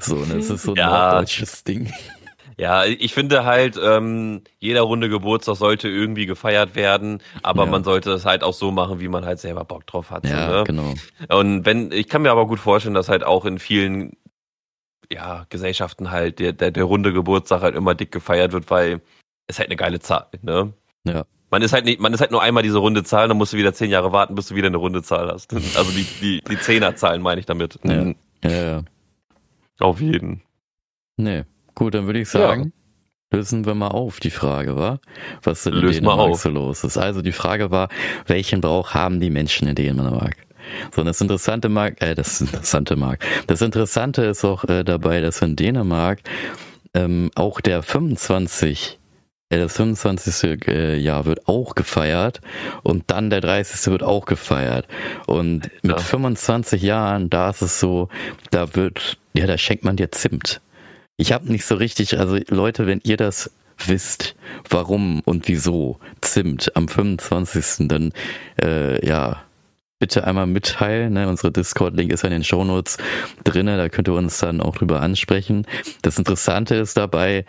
So, 0.00 0.16
und 0.16 0.32
das 0.32 0.48
ist 0.48 0.62
so 0.62 0.72
ein 0.72 0.76
ja. 0.76 0.88
norddeutsches 0.88 1.64
Ding. 1.64 1.92
Ja, 2.56 2.84
ich 2.84 3.14
finde 3.14 3.44
halt, 3.44 3.78
ähm, 3.82 4.42
jeder 4.58 4.82
runde 4.82 5.08
Geburtstag 5.08 5.56
sollte 5.56 5.88
irgendwie 5.88 6.26
gefeiert 6.26 6.76
werden, 6.76 7.20
aber 7.42 7.64
ja. 7.64 7.70
man 7.70 7.84
sollte 7.84 8.12
es 8.12 8.24
halt 8.24 8.44
auch 8.44 8.52
so 8.52 8.70
machen, 8.70 9.00
wie 9.00 9.08
man 9.08 9.24
halt 9.24 9.40
selber 9.40 9.64
Bock 9.64 9.86
drauf 9.86 10.10
hat. 10.10 10.24
Ja, 10.26 10.48
so, 10.48 10.56
ne? 10.58 10.64
genau. 10.64 10.94
Und 11.28 11.66
wenn, 11.66 11.90
ich 11.90 12.08
kann 12.08 12.22
mir 12.22 12.30
aber 12.30 12.46
gut 12.46 12.60
vorstellen, 12.60 12.94
dass 12.94 13.08
halt 13.08 13.24
auch 13.24 13.44
in 13.44 13.58
vielen 13.58 14.16
ja, 15.12 15.46
Gesellschaften 15.48 16.10
halt 16.10 16.38
der, 16.38 16.52
der, 16.52 16.70
der 16.70 16.84
runde 16.84 17.12
Geburtstag 17.12 17.62
halt 17.62 17.74
immer 17.74 17.94
dick 17.94 18.12
gefeiert 18.12 18.52
wird, 18.52 18.70
weil 18.70 19.00
es 19.46 19.58
halt 19.58 19.68
eine 19.68 19.76
geile 19.76 20.00
Zahl, 20.00 20.26
ne? 20.42 20.72
Ja. 21.04 21.24
Man 21.50 21.62
ist 21.62 21.72
halt 21.72 21.84
nicht, 21.84 22.00
man 22.00 22.12
ist 22.12 22.20
halt 22.20 22.30
nur 22.30 22.42
einmal 22.42 22.62
diese 22.62 22.78
runde 22.78 23.04
Zahl, 23.04 23.28
dann 23.28 23.36
musst 23.36 23.52
du 23.52 23.56
wieder 23.56 23.74
zehn 23.74 23.90
Jahre 23.90 24.12
warten, 24.12 24.34
bis 24.34 24.48
du 24.48 24.54
wieder 24.54 24.66
eine 24.68 24.76
runde 24.76 25.02
Zahl 25.02 25.30
hast. 25.30 25.52
Also 25.76 25.90
die, 25.92 26.06
die, 26.20 26.40
die 26.48 26.58
Zehnerzahlen 26.58 27.22
meine 27.22 27.40
ich 27.40 27.46
damit. 27.46 27.78
Ja. 27.84 28.04
Mhm. 28.04 28.16
ja, 28.42 28.50
ja. 28.50 28.82
Auf 29.78 30.00
jeden. 30.00 30.42
Nee. 31.16 31.44
Gut, 31.74 31.94
dann 31.94 32.06
würde 32.06 32.20
ich 32.20 32.28
sagen, 32.28 32.72
ja. 33.32 33.38
lösen 33.38 33.66
wir 33.66 33.74
mal 33.74 33.88
auf 33.88 34.20
die 34.20 34.30
Frage, 34.30 34.76
war, 34.76 35.00
was 35.42 35.66
in 35.66 35.74
Lösen 35.74 36.04
Dänemark 36.04 36.36
so 36.36 36.50
los 36.50 36.84
ist. 36.84 36.96
Also 36.96 37.22
die 37.22 37.32
Frage 37.32 37.70
war, 37.70 37.88
welchen 38.26 38.60
Brauch 38.60 38.94
haben 38.94 39.20
die 39.20 39.30
Menschen 39.30 39.68
in 39.68 39.74
Dänemark? 39.74 40.36
So, 40.92 41.02
und 41.02 41.06
das 41.06 41.20
Interessante 41.20 41.68
mag, 41.68 42.00
äh, 42.02 42.14
das 42.14 42.40
Interessante 42.40 42.96
mag, 42.96 43.24
das 43.46 43.60
Interessante 43.60 44.22
ist 44.22 44.44
auch 44.44 44.64
äh, 44.64 44.84
dabei, 44.84 45.20
dass 45.20 45.42
in 45.42 45.56
Dänemark 45.56 46.20
ähm, 46.94 47.30
auch 47.34 47.60
der 47.60 47.82
25 47.82 48.98
äh, 49.54 49.58
das 49.58 49.76
25. 49.76 50.68
Äh, 50.68 50.96
Jahr 50.96 51.24
wird 51.26 51.48
auch 51.48 51.74
gefeiert 51.74 52.40
und 52.82 53.04
dann 53.08 53.30
der 53.30 53.40
30. 53.40 53.90
wird 53.92 54.02
auch 54.02 54.26
gefeiert. 54.26 54.86
Und 55.26 55.70
mit 55.82 56.00
25 56.00 56.82
Jahren, 56.82 57.30
da 57.30 57.50
ist 57.50 57.62
es 57.62 57.80
so, 57.80 58.08
da 58.50 58.74
wird, 58.74 59.18
ja, 59.34 59.46
da 59.46 59.58
schenkt 59.58 59.84
man 59.84 59.96
dir 59.96 60.10
Zimt. 60.10 60.60
Ich 61.16 61.32
habe 61.32 61.50
nicht 61.50 61.64
so 61.64 61.76
richtig, 61.76 62.18
also 62.18 62.38
Leute, 62.48 62.86
wenn 62.86 63.00
ihr 63.04 63.16
das 63.16 63.50
wisst, 63.78 64.34
warum 64.68 65.20
und 65.24 65.48
wieso 65.48 65.98
Zimt 66.20 66.74
am 66.76 66.88
25. 66.88 67.88
dann, 67.88 68.12
äh, 68.60 69.04
ja, 69.06 69.42
bitte 69.98 70.26
einmal 70.26 70.46
mitteilen. 70.46 71.12
Ne? 71.12 71.28
Unsere 71.28 71.52
Discord-Link 71.52 72.12
ist 72.12 72.22
ja 72.22 72.28
in 72.28 72.34
den 72.34 72.44
Shownotes 72.44 72.98
drinne, 73.44 73.76
da 73.76 73.88
könnt 73.88 74.08
ihr 74.08 74.14
uns 74.14 74.38
dann 74.38 74.60
auch 74.60 74.76
drüber 74.76 75.00
ansprechen. 75.00 75.66
Das 76.02 76.18
Interessante 76.18 76.74
ist 76.74 76.96
dabei, 76.96 77.44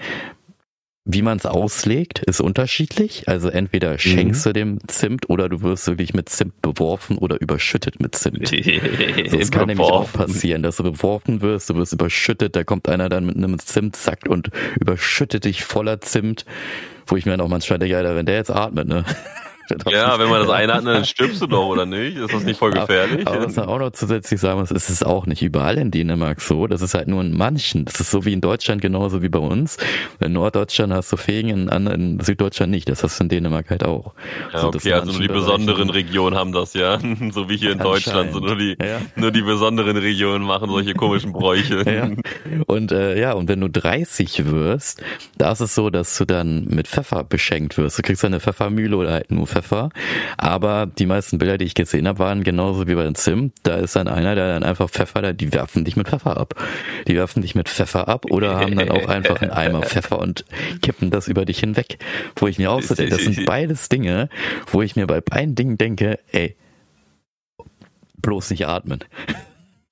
wie 1.05 1.21
man 1.21 1.37
es 1.37 1.45
auslegt, 1.45 2.19
ist 2.19 2.41
unterschiedlich. 2.41 3.27
Also 3.27 3.49
entweder 3.49 3.93
mhm. 3.93 3.99
schenkst 3.99 4.45
mhm. 4.45 4.49
du 4.49 4.53
dem 4.53 4.79
Zimt 4.87 5.29
oder 5.29 5.49
du 5.49 5.61
wirst 5.61 5.87
wirklich 5.87 6.15
mit 6.15 6.29
Zimt 6.29 6.59
beworfen 6.63 7.19
oder 7.19 7.39
überschüttet 7.39 8.01
mit 8.01 8.15
Zimt. 8.15 8.47
so, 9.29 9.37
das 9.37 9.51
kann 9.51 9.67
nämlich 9.67 9.87
auch 9.87 10.11
passieren, 10.11 10.63
dass 10.63 10.77
du 10.77 10.83
beworfen 10.83 11.41
wirst, 11.41 11.69
du 11.69 11.75
wirst 11.75 11.93
überschüttet, 11.93 12.55
da 12.55 12.63
kommt 12.63 12.89
einer 12.89 13.07
dann 13.07 13.27
mit 13.27 13.37
einem 13.37 13.59
Zimtsack 13.59 14.27
und 14.27 14.49
überschüttet 14.79 15.45
dich 15.45 15.63
voller 15.63 16.01
Zimt, 16.01 16.45
wo 17.05 17.15
ich 17.15 17.25
mir 17.25 17.33
dann 17.33 17.41
auch 17.41 17.49
manchmal 17.49 17.77
denke, 17.77 17.97
Alter, 17.97 18.15
wenn 18.15 18.25
der 18.25 18.35
jetzt 18.35 18.51
atmet, 18.51 18.87
ne? 18.87 19.05
Ja, 19.89 20.19
wenn 20.19 20.29
man 20.29 20.41
das 20.41 20.49
einatmet, 20.49 20.95
dann 20.95 21.05
stirbst 21.05 21.41
du 21.41 21.47
doch, 21.47 21.67
oder 21.67 21.85
nicht? 21.85 22.17
Ist 22.17 22.33
das 22.33 22.43
nicht 22.43 22.57
voll 22.57 22.71
gefährlich? 22.71 23.25
Aber, 23.27 23.37
aber 23.37 23.45
was 23.45 23.55
man 23.55 23.65
auch 23.65 23.79
noch 23.79 23.91
zusätzlich 23.91 24.39
sagen 24.39 24.59
muss, 24.59 24.71
ist 24.71 24.89
es 24.89 25.03
auch 25.03 25.25
nicht 25.25 25.41
überall 25.41 25.77
in 25.77 25.91
Dänemark 25.91 26.41
so. 26.41 26.67
Das 26.67 26.81
ist 26.81 26.93
halt 26.93 27.07
nur 27.07 27.21
in 27.21 27.35
manchen. 27.35 27.85
Das 27.85 27.99
ist 27.99 28.11
so 28.11 28.25
wie 28.25 28.33
in 28.33 28.41
Deutschland 28.41 28.81
genauso 28.81 29.21
wie 29.21 29.29
bei 29.29 29.39
uns. 29.39 29.77
In 30.19 30.33
Norddeutschland 30.33 30.93
hast 30.93 31.11
du 31.11 31.17
Fegen, 31.17 31.49
in, 31.49 31.87
in 31.87 32.19
Süddeutschland 32.19 32.71
nicht. 32.71 32.89
Das 32.89 33.03
hast 33.03 33.19
du 33.19 33.23
in 33.23 33.29
Dänemark 33.29 33.69
halt 33.69 33.83
auch. 33.83 34.13
Ja, 34.53 34.61
so, 34.61 34.67
okay, 34.67 34.93
also 34.93 35.11
nur 35.11 35.21
die 35.21 35.27
besonderen 35.27 35.89
Regionen 35.89 36.35
haben 36.35 36.51
das, 36.51 36.73
ja. 36.73 36.99
so 37.31 37.49
wie 37.49 37.57
hier 37.57 37.71
in 37.71 37.79
Deutschland. 37.79 38.33
So 38.33 38.39
nur 38.39 38.57
die, 38.57 38.77
ja. 38.79 39.01
nur 39.15 39.31
die 39.31 39.41
besonderen 39.41 39.97
Regionen 39.97 40.45
machen 40.45 40.69
solche 40.69 40.93
komischen 40.93 41.33
Bräuche. 41.33 41.83
ja. 41.91 42.09
Und 42.67 42.91
äh, 42.91 43.19
ja, 43.19 43.33
und 43.33 43.47
wenn 43.47 43.61
du 43.61 43.69
30 43.69 44.51
wirst, 44.51 45.01
da 45.37 45.51
ist 45.51 45.61
es 45.61 45.75
so, 45.75 45.89
dass 45.89 46.17
du 46.17 46.25
dann 46.25 46.65
mit 46.65 46.87
Pfeffer 46.87 47.23
beschenkt 47.23 47.77
wirst. 47.77 47.97
Du 47.97 48.01
kriegst 48.01 48.23
eine 48.23 48.39
Pfeffermühle 48.39 48.95
oder 48.97 49.11
halt 49.11 49.31
nur 49.31 49.47
Pfeffer. 49.55 49.89
Aber 50.37 50.85
die 50.85 51.05
meisten 51.05 51.37
Bilder, 51.37 51.57
die 51.57 51.65
ich 51.65 51.75
gesehen 51.75 52.07
habe, 52.07 52.19
waren 52.19 52.43
genauso 52.43 52.87
wie 52.87 52.95
bei 52.95 53.03
den 53.03 53.15
Sim. 53.15 53.51
Da 53.63 53.75
ist 53.75 53.95
dann 53.95 54.07
einer, 54.07 54.35
der 54.35 54.53
dann 54.53 54.63
einfach 54.63 54.89
Pfeffer, 54.89 55.33
die 55.33 55.53
werfen 55.53 55.85
dich 55.85 55.95
mit 55.95 56.09
Pfeffer 56.09 56.37
ab. 56.37 56.55
Die 57.07 57.15
werfen 57.15 57.41
dich 57.41 57.55
mit 57.55 57.69
Pfeffer 57.69 58.07
ab 58.07 58.25
oder 58.29 58.57
haben 58.57 58.75
dann 58.75 58.91
auch 58.91 59.07
einfach 59.07 59.41
einen 59.41 59.51
Eimer 59.51 59.81
Pfeffer 59.81 60.19
und 60.19 60.45
kippen 60.81 61.09
das 61.09 61.27
über 61.27 61.45
dich 61.45 61.59
hinweg. 61.59 61.97
Wo 62.35 62.47
ich 62.47 62.57
mir 62.57 62.71
auch 62.71 62.81
so 62.81 62.95
denke, 62.95 63.15
das 63.15 63.23
sind 63.23 63.45
beides 63.45 63.89
Dinge, 63.89 64.29
wo 64.67 64.81
ich 64.81 64.95
mir 64.95 65.07
bei 65.07 65.21
beiden 65.21 65.55
Dingen 65.55 65.77
denke, 65.77 66.19
ey, 66.31 66.55
bloß 68.21 68.49
nicht 68.49 68.67
atmen. 68.67 68.99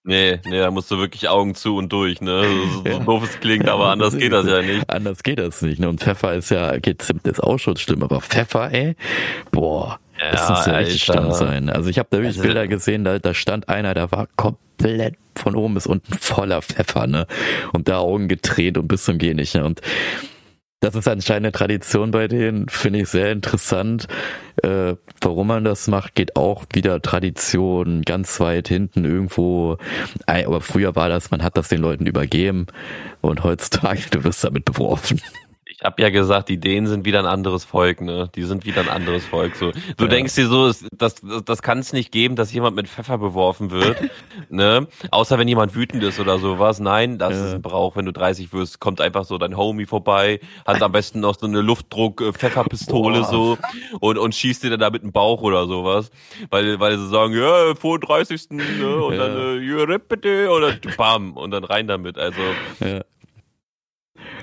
Nee, 0.06 0.42
nee, 0.46 0.60
da 0.60 0.70
musst 0.70 0.92
du 0.92 0.98
wirklich 0.98 1.30
Augen 1.30 1.56
zu 1.56 1.78
und 1.78 1.92
durch, 1.94 2.20
ne? 2.20 2.44
So, 2.84 2.92
so 2.92 3.00
doof 3.00 3.24
es 3.24 3.40
klingt, 3.40 3.70
aber 3.70 3.88
anders 3.88 4.18
geht 4.18 4.34
das 4.34 4.46
ja 4.46 4.62
nicht. 4.62 4.90
Anders 4.90 5.24
geht 5.24 5.40
das 5.40 5.62
nicht, 5.62 5.80
ne? 5.80 5.88
Und 5.88 6.02
Pfeffer 6.02 6.34
ist 6.34 6.50
ja, 6.52 6.78
geht 6.78 7.02
Zimt 7.02 7.26
ist 7.26 7.42
auch 7.42 7.58
schon 7.58 7.78
schlimm, 7.78 8.04
aber 8.04 8.20
Pfeffer, 8.20 8.70
ey, 8.74 8.98
boah, 9.52 10.00
ja, 10.20 10.32
das 10.32 10.50
muss 10.50 10.66
ja 10.66 10.74
richtig 10.74 11.04
Stand 11.04 11.34
sein. 11.36 11.70
Also 11.70 11.90
ich 11.90 12.00
habe 12.00 12.10
da 12.12 12.18
wirklich 12.18 12.36
also, 12.36 12.44
Bilder 12.44 12.68
gesehen, 12.68 13.06
da, 13.06 13.18
da 13.18 13.34
stand 13.34 13.70
einer, 13.70 13.94
der 13.94 14.12
war 14.12 14.28
komplett 14.36 15.16
von 15.36 15.56
oben 15.56 15.74
bis 15.76 15.88
unten 15.88 16.14
voller 16.20 16.62
Pfeffer, 16.62 17.08
ne? 17.08 17.26
Und 17.72 17.88
da 17.88 18.00
Augen 18.00 18.28
gedreht 18.28 18.78
und 18.78 18.90
bis 18.90 19.06
zum 19.06 19.18
Geh 19.18 19.34
nicht, 19.34 19.56
ne? 19.56 19.64
Und 19.64 19.80
das 20.84 20.96
ist 20.96 21.08
anscheinend 21.08 21.46
eine 21.46 21.52
Tradition 21.54 22.12
bei 22.12 22.28
denen, 22.28 22.68
finde 22.68 23.00
ich 23.00 23.10
sehr 23.10 23.32
interessant. 23.32 24.08
Äh, 24.62 24.96
warum 25.22 25.48
man 25.48 25.64
das 25.64 25.88
macht, 25.88 26.14
geht 26.14 26.36
auch 26.36 26.66
wieder 26.74 27.02
Tradition 27.02 28.02
ganz 28.02 28.40
weit 28.42 28.68
hinten 28.68 29.06
irgendwo. 29.06 29.78
Aber 30.28 30.60
früher 30.60 30.96
war 30.96 31.08
das, 31.08 31.32
man 31.32 31.42
hat 31.42 31.56
das 31.56 31.70
den 31.70 31.82
Leuten 31.82 32.06
übergeben 32.06 32.68
und 33.22 33.46
heutzutage, 33.46 34.02
du 34.12 34.26
wirst 34.26 34.44
damit 34.44 34.66
beworfen. 34.66 35.22
Ich 35.84 35.86
habe 35.86 36.02
ja 36.02 36.10
gesagt, 36.12 36.48
die 36.48 36.62
Dänen 36.62 36.88
sind 36.88 37.04
wieder 37.04 37.20
ein 37.20 37.26
anderes 37.26 37.66
Volk, 37.66 38.00
ne? 38.00 38.30
Die 38.36 38.44
sind 38.44 38.66
wieder 38.66 38.80
ein 38.80 38.88
anderes 38.88 39.26
Volk. 39.26 39.58
So, 39.58 39.72
du 39.98 40.06
ja. 40.06 40.08
denkst 40.08 40.34
dir 40.34 40.48
so, 40.48 40.72
das, 40.94 41.16
das 41.44 41.62
kann 41.62 41.80
es 41.80 41.92
nicht 41.92 42.10
geben, 42.10 42.38
dass 42.38 42.54
jemand 42.54 42.78
mit 42.78 42.88
Pfeffer 42.88 43.18
beworfen 43.18 43.70
wird, 43.70 43.98
ne? 44.50 44.88
Außer 45.12 45.38
wenn 45.38 45.50
jemand 45.50 45.76
wütend 45.76 46.02
ist 46.02 46.22
oder 46.22 46.40
sowas. 46.40 46.80
Nein, 46.80 47.18
das 47.18 47.34
ja. 47.34 47.48
ist 47.48 47.54
ein 47.56 47.62
Brauch. 47.62 47.98
Wenn 47.98 48.06
du 48.06 48.14
30 48.14 48.54
wirst, 48.54 48.80
kommt 48.80 49.02
einfach 49.02 49.26
so 49.26 49.38
dein 49.38 49.58
Homie 49.58 49.86
vorbei, 49.86 50.40
hat 50.66 50.82
am 50.82 50.94
besten 50.94 51.20
noch 51.20 51.38
so 51.38 51.48
eine 51.48 51.60
Luftdruck-Pfefferpistole 51.60 53.26
so 53.26 53.58
und 54.00 54.18
und 54.18 54.34
schießt 54.34 54.64
dir 54.64 54.70
dann 54.70 54.80
da 54.80 54.90
mit 54.90 55.04
dem 55.04 55.12
Bauch 55.12 55.42
oder 55.42 55.68
sowas, 55.68 56.12
weil 56.50 56.80
weil 56.80 56.98
sie 56.98 57.10
sagen, 57.10 57.34
ja, 57.34 57.76
35. 57.76 58.52
Ne? 58.52 58.64
und 59.04 59.16
ja. 59.16 59.28
dann 59.28 59.92
äh, 59.92 60.00
bitte 60.08 60.50
oder 60.50 60.78
bam 60.96 61.36
und 61.36 61.52
dann 61.52 61.66
rein 61.66 61.88
damit. 61.88 62.18
Also 62.18 62.40
ja. 62.80 63.02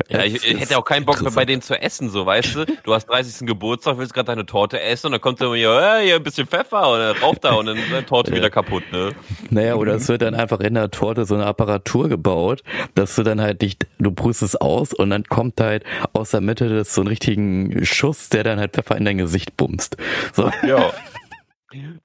Ja, 0.09 0.24
ich, 0.24 0.44
ich 0.44 0.61
hätte 0.61 0.78
auch 0.78 0.84
keinen 0.84 1.05
Bock 1.05 1.20
mehr 1.20 1.30
bei 1.32 1.44
denen 1.44 1.62
zu 1.62 1.80
essen, 1.80 2.11
so, 2.11 2.26
weißt 2.26 2.55
du? 2.57 2.64
Du 2.84 2.94
hast 2.94 3.07
30. 3.07 3.46
Geburtstag, 3.46 3.98
willst 3.98 4.14
gerade 4.14 4.26
deine 4.26 4.46
Torte 4.46 4.80
essen 4.80 5.07
und 5.07 5.12
dann 5.12 5.20
kommt 5.20 5.40
immer 5.40 5.55
hier, 5.55 5.70
ja, 5.70 5.98
hier 5.98 6.16
ein 6.16 6.22
bisschen 6.22 6.46
Pfeffer 6.46 6.90
und 6.92 6.98
dann 6.98 7.16
raucht 7.16 7.44
da 7.44 7.55
und 7.55 7.66
dann 7.66 7.76
ist 7.76 7.86
die 7.90 8.03
Torte 8.03 8.30
ja. 8.30 8.36
wieder 8.36 8.51
kaputt, 8.51 8.84
ne? 8.92 9.12
Naja, 9.51 9.74
oder 9.74 9.94
es 9.94 10.09
wird 10.09 10.22
dann 10.22 10.34
einfach 10.34 10.61
in 10.61 10.74
der 10.74 10.90
Torte 10.90 11.24
so 11.24 11.34
eine 11.34 11.46
Apparatur 11.46 12.09
gebaut, 12.09 12.62
dass 12.94 13.14
du 13.16 13.22
dann 13.22 13.40
halt 13.40 13.62
nicht, 13.62 13.86
du 13.98 14.11
brüstest 14.11 14.61
aus 14.61 14.92
und 14.92 15.11
dann 15.11 15.24
kommt 15.24 15.61
halt 15.61 15.84
aus 16.12 16.30
der 16.30 16.40
Mitte 16.40 16.68
das 16.68 16.94
so 16.94 17.03
einen 17.03 17.09
richtigen 17.09 17.84
Schuss, 17.84 18.28
der 18.28 18.44
dann 18.44 18.59
halt 18.59 18.72
Pfeffer 18.72 18.96
in 18.96 19.05
dein 19.05 19.18
Gesicht 19.18 19.57
bumst. 19.57 19.96
So. 20.32 20.51
Ja. 20.66 20.92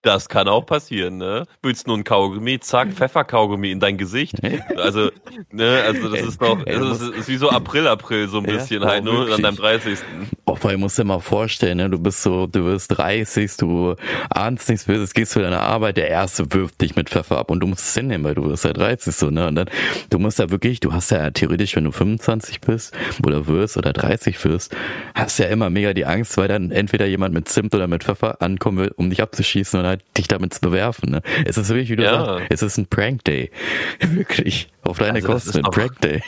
Das 0.04 0.30
kann 0.30 0.48
auch 0.48 0.66
passieren, 0.66 1.18
ne? 1.18 1.46
Willst 1.64 1.88
nur 1.88 1.98
ein 1.98 2.04
Kaugummi, 2.04 2.60
zack, 2.60 2.94
Pfefferkaugummi 2.94 3.72
in 3.72 3.80
dein 3.80 3.98
Gesicht. 3.98 4.36
Also, 4.78 5.10
ne, 5.52 5.82
also 5.86 6.10
das 6.10 6.22
ist 6.22 6.42
doch, 6.42 6.64
das 6.64 7.02
ist, 7.02 7.28
wie 7.28 7.38
so 7.38 7.50
April, 7.50 7.88
April 7.88 8.28
so 8.28 8.38
ein 8.38 8.44
bisschen 8.44 8.84
ja, 8.84 8.90
halt, 8.90 9.04
nur 9.04 9.34
an 9.34 9.42
deinem 9.42 9.56
30. 9.56 9.98
Oh, 10.46 10.58
ich 10.70 10.78
muss 10.78 10.96
dir 10.96 11.04
mal 11.04 11.20
vorstellen, 11.20 11.78
ne, 11.78 11.90
du 11.90 11.98
bist 11.98 12.22
so, 12.22 12.46
du 12.46 12.66
wirst 12.66 12.96
30, 12.98 13.58
du 13.58 13.96
ahnst 14.30 14.70
nichts 14.70 14.86
böses, 14.86 15.14
gehst 15.14 15.32
zu 15.32 15.40
deiner 15.40 15.62
Arbeit, 15.62 15.98
der 15.98 16.10
Erste 16.10 16.52
wirft 16.54 16.82
dich 16.82 16.96
mit 16.96 17.10
Pfeffer 17.10 17.40
ab 17.40 17.50
und 17.50 17.62
du 17.62 17.68
musst 17.68 17.88
es 17.88 17.94
hinnehmen, 17.96 18.24
weil 18.24 18.36
du 18.36 18.44
wirst 18.44 18.66
ja 18.66 18.74
30 18.74 19.16
so, 19.16 19.32
ne? 19.32 19.48
Und 19.48 19.56
dann, 19.56 19.70
du 20.12 20.20
musst 20.20 20.38
ja 20.38 20.52
wirklich, 20.52 20.80
du 20.80 20.94
hast 20.94 21.10
ja 21.10 21.32
theoretisch, 21.32 21.76
wenn 21.76 21.86
du 21.86 21.92
25 21.92 22.62
bist 22.62 22.96
oder 23.26 23.48
wirst 23.48 23.78
oder 23.78 23.94
30 23.94 24.44
wirst, 24.46 24.76
hast 25.16 25.40
ja 25.40 25.48
immer 25.48 25.72
mega 25.72 25.94
die 25.94 26.06
Angst, 26.06 26.38
weil 26.38 26.48
dann 26.48 26.70
entweder 26.70 27.08
jemand 27.08 27.34
mit 27.34 27.50
Zimt 27.50 27.74
oder 27.74 27.88
mit 27.88 28.04
Pfeffer 28.04 28.42
ankommen 28.42 28.78
will, 28.78 28.94
um 28.96 29.10
dich 29.10 29.24
abzuschießen 29.24 29.55
schießen 29.56 29.80
und 29.80 29.86
halt 29.86 30.02
dich 30.18 30.28
damit 30.28 30.54
zu 30.54 30.62
bewerfen. 30.62 31.12
Ne? 31.12 31.22
Es 31.46 31.58
ist 31.58 31.70
wirklich, 31.70 31.90
wie 31.90 31.96
du 31.96 32.04
ja. 32.04 32.26
sagst, 32.26 32.46
es 32.50 32.62
ist 32.62 32.78
ein 32.78 32.88
Prank 32.88 33.24
Day. 33.24 33.52
wirklich. 34.00 34.70
Auf 34.84 34.98
deine 34.98 35.16
also 35.16 35.28
Kosten, 35.28 35.66
ein 35.66 35.72
Prank 35.72 36.00
Day. 36.02 36.22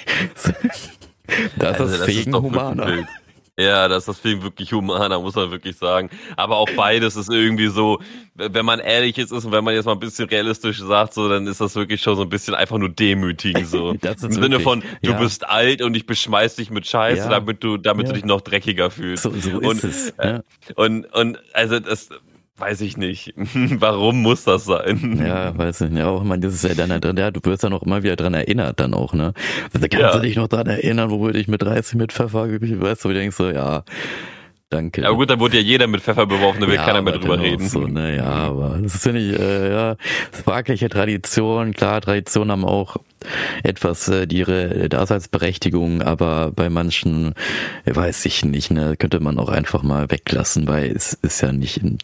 das 1.57 1.79
also 1.79 1.93
ist 1.93 1.99
das 1.99 2.05
Fegen 2.05 2.35
humaner. 2.35 3.05
Ja, 3.59 3.87
das 3.87 4.03
ist 4.03 4.07
das 4.07 4.19
Film 4.19 4.43
wirklich 4.43 4.71
humaner, 4.71 5.19
muss 5.19 5.33
man 5.33 5.49
wirklich 5.49 5.75
sagen. 5.77 6.11
Aber 6.35 6.57
auch 6.57 6.69
beides 6.75 7.15
ist 7.15 7.27
irgendwie 7.27 7.69
so, 7.69 7.99
wenn 8.35 8.65
man 8.65 8.79
ehrlich 8.79 9.17
ist, 9.17 9.31
und 9.31 9.51
wenn 9.51 9.63
man 9.63 9.73
jetzt 9.73 9.85
mal 9.85 9.93
ein 9.93 9.99
bisschen 9.99 10.29
realistisch 10.29 10.79
sagt, 10.79 11.15
so, 11.15 11.27
dann 11.27 11.47
ist 11.47 11.59
das 11.59 11.75
wirklich 11.75 11.99
schon 12.01 12.15
so 12.15 12.21
ein 12.21 12.29
bisschen 12.29 12.53
einfach 12.53 12.77
nur 12.77 12.89
demütigend, 12.89 13.65
so. 13.65 13.89
Im 13.93 14.01
wirklich, 14.03 14.33
Sinne 14.35 14.59
von, 14.59 14.83
du 15.01 15.11
ja. 15.11 15.17
bist 15.17 15.49
alt 15.49 15.81
und 15.81 15.97
ich 15.97 16.05
beschmeiß 16.05 16.55
dich 16.55 16.69
mit 16.69 16.85
Scheiße, 16.85 17.23
ja. 17.23 17.29
damit 17.29 17.63
du, 17.63 17.77
damit 17.77 18.05
ja. 18.05 18.13
du 18.13 18.19
dich 18.19 18.25
noch 18.25 18.41
dreckiger 18.41 18.91
fühlst. 18.91 19.23
So, 19.23 19.31
so 19.31 19.57
und, 19.57 19.83
ist 19.83 19.83
es. 19.83 20.13
Ja. 20.23 20.41
Und, 20.75 21.05
und, 21.15 21.39
also 21.53 21.79
das, 21.79 22.09
Weiß 22.57 22.81
ich 22.81 22.97
nicht. 22.97 23.33
Warum 23.37 24.23
muss 24.23 24.43
das 24.43 24.65
sein? 24.65 25.21
Ja, 25.23 25.55
weiß 25.55 25.81
ich 25.81 25.91
nicht. 25.91 26.03
Auch 26.03 26.23
man, 26.23 26.41
das 26.41 26.55
ist 26.55 26.63
ja 26.63 26.73
dann, 26.73 27.17
ja, 27.17 27.29
du 27.29 27.39
wirst 27.43 27.61
ja 27.61 27.69
noch 27.69 27.83
immer 27.83 28.01
wieder 28.01 28.15
dran 28.15 28.33
erinnert 28.33 28.79
dann 28.79 28.95
auch, 28.95 29.13
ne? 29.13 29.33
Also, 29.73 29.87
kannst 29.87 29.99
ja. 29.99 30.11
du 30.13 30.21
dich 30.21 30.35
noch 30.35 30.47
dran 30.47 30.65
erinnern, 30.65 31.11
wo 31.11 31.21
würde 31.21 31.37
ich 31.37 31.47
mit 31.47 31.61
30 31.61 31.95
mit 31.95 32.11
Pfeffer, 32.11 32.49
weißt 32.49 33.05
du, 33.05 33.09
wie 33.09 33.13
denkst 33.13 33.35
so, 33.35 33.51
ja, 33.51 33.83
danke. 34.71 35.01
Ja 35.01 35.11
gut, 35.11 35.29
dann 35.29 35.39
wurde 35.39 35.57
ja 35.57 35.61
jeder 35.61 35.85
mit 35.85 36.01
Pfeffer 36.01 36.25
beworfen, 36.25 36.61
da 36.61 36.67
will 36.67 36.73
ja, 36.73 36.83
keiner 36.83 37.03
mehr 37.03 37.13
drüber 37.13 37.39
reden. 37.39 37.69
So, 37.69 37.81
ne, 37.81 38.15
ja, 38.15 38.25
aber 38.25 38.79
das 38.81 38.95
ist 38.95 39.03
finde 39.03 39.21
ich, 39.21 39.39
äh, 39.39 39.71
ja, 39.71 39.95
fragliche 40.31 40.89
Tradition. 40.89 41.73
Klar, 41.73 42.01
Traditionen 42.01 42.51
haben 42.51 42.65
auch 42.65 42.97
etwas 43.61 44.07
äh, 44.07 44.25
ihre 44.31 44.89
Daseinsberechtigung, 44.89 46.01
aber 46.01 46.51
bei 46.55 46.71
manchen, 46.71 47.35
weiß 47.85 48.25
ich 48.25 48.43
nicht, 48.43 48.71
ne, 48.71 48.95
könnte 48.97 49.19
man 49.19 49.37
auch 49.37 49.49
einfach 49.49 49.83
mal 49.83 50.09
weglassen, 50.09 50.67
weil 50.67 50.89
es 50.89 51.13
ist 51.13 51.41
ja 51.41 51.51
nicht 51.51 51.77
in 51.77 51.99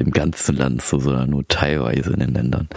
dem 0.00 0.10
ganzen 0.10 0.56
Land 0.56 0.82
so, 0.82 0.98
sondern 0.98 1.30
nur 1.30 1.46
teilweise 1.46 2.12
in 2.12 2.20
den 2.20 2.34
Ländern. 2.34 2.68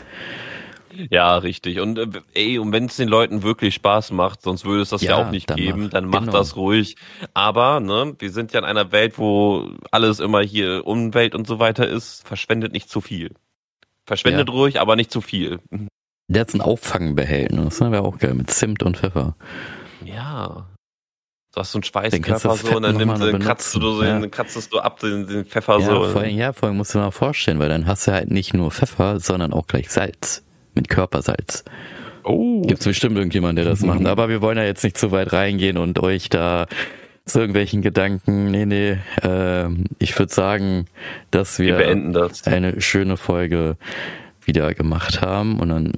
Ja, 1.09 1.38
richtig. 1.38 1.80
Und 1.80 1.97
äh, 1.97 2.07
ey, 2.34 2.59
und 2.59 2.72
wenn 2.72 2.86
es 2.86 2.95
den 2.95 3.09
Leuten 3.09 3.43
wirklich 3.43 3.76
Spaß 3.76 4.11
macht, 4.11 4.41
sonst 4.41 4.66
würde 4.66 4.82
es 4.82 4.89
das 4.89 5.01
ja, 5.01 5.18
ja 5.18 5.26
auch 5.26 5.32
nicht 5.32 5.49
dann 5.49 5.57
geben, 5.57 5.84
mach, 5.84 5.89
dann 5.89 6.05
macht 6.05 6.26
genau. 6.26 6.38
das 6.38 6.55
ruhig. 6.55 6.95
Aber, 7.34 7.80
ne, 7.80 8.16
wir 8.18 8.32
sind 8.32 8.53
ja 8.53 8.59
in 8.59 8.66
einer 8.66 8.91
Welt, 8.91 9.18
wo 9.18 9.72
alles 9.91 10.20
immer 10.20 10.41
hier 10.41 10.86
Umwelt 10.86 11.36
und 11.36 11.47
so 11.47 11.59
weiter 11.59 11.88
ist, 11.88 12.26
verschwendet 12.26 12.72
nicht 12.72 12.89
zu 12.89 13.01
viel. 13.01 13.32
Verschwendet 14.05 14.47
ja. 14.47 14.53
ruhig, 14.53 14.80
aber 14.80 14.95
nicht 14.95 15.11
zu 15.11 15.22
viel. 15.22 15.59
Der 16.28 16.41
hat 16.41 16.53
ein 16.53 16.61
Auffangbehältnis, 16.61 17.80
ne? 17.80 17.91
Wäre 17.91 18.03
auch 18.03 18.18
geil, 18.18 18.34
mit 18.34 18.49
Zimt 18.49 18.84
und 18.84 18.97
Pfeffer. 18.97 19.36
Ja. 20.03 20.68
Du 21.56 21.62
hast 21.62 21.72
so 21.72 21.78
einen 21.78 21.84
Schweißkörper 21.84 22.56
so 22.58 22.76
und 22.76 22.84
dann, 22.84 22.97
nimmst, 22.97 23.22
dann 23.22 23.39
kratzt 23.39 23.74
du 23.76 23.80
so, 23.80 24.03
ja. 24.03 24.20
den, 24.20 24.30
kratzest 24.30 24.74
du 24.74 24.80
ab 24.80 24.99
den, 24.99 25.26
den 25.26 25.45
Pfeffer 25.45 25.80
ja, 25.80 25.86
so. 25.86 26.03
Vor 26.10 26.22
allem, 26.22 26.36
ja, 26.36 26.51
vor 26.51 26.68
allem 26.68 26.78
musst 26.78 26.93
du 26.93 26.97
dir 26.97 27.06
mal 27.06 27.12
vorstellen, 27.12 27.60
weil 27.60 27.70
dann 27.70 27.86
hast 27.86 28.08
du 28.08 28.12
halt 28.12 28.30
nicht 28.30 28.53
nur 28.53 28.72
Pfeffer, 28.72 29.22
sondern 29.22 29.53
auch 29.53 29.66
gleich 29.66 29.89
Salz. 29.89 30.43
Mit 30.74 30.89
Körpersalz. 30.89 31.64
Oh. 32.26 32.62
Gibt 32.64 32.82
es 32.82 32.86
bestimmt 32.86 33.16
irgendjemanden, 33.16 33.64
der 33.64 33.72
das 33.72 33.80
mhm. 33.80 33.88
macht. 33.88 34.06
Aber 34.06 34.28
wir 34.28 34.41
wollen 34.41 34.58
ja 34.58 34.66
jetzt 34.66 34.84
nicht 34.84 34.97
zu 34.97 35.12
weit 35.12 35.32
reingehen 35.32 35.78
und 35.78 35.97
euch 35.99 36.28
da 36.28 36.66
zu 37.24 37.39
irgendwelchen 37.39 37.82
Gedanken. 37.82 38.51
Nee, 38.51 38.66
nee. 38.66 38.97
Äh, 39.24 39.70
ich 39.99 40.20
würde 40.20 40.34
sagen, 40.34 40.88
dass 41.32 41.58
wir, 41.58 41.80
wir 41.80 42.12
das. 42.12 42.45
eine 42.45 42.82
schöne 42.82 43.16
Folge 43.16 43.78
wieder 44.43 44.74
gemacht 44.74 45.22
haben 45.22 45.62
und 45.62 45.70
dann 45.70 45.93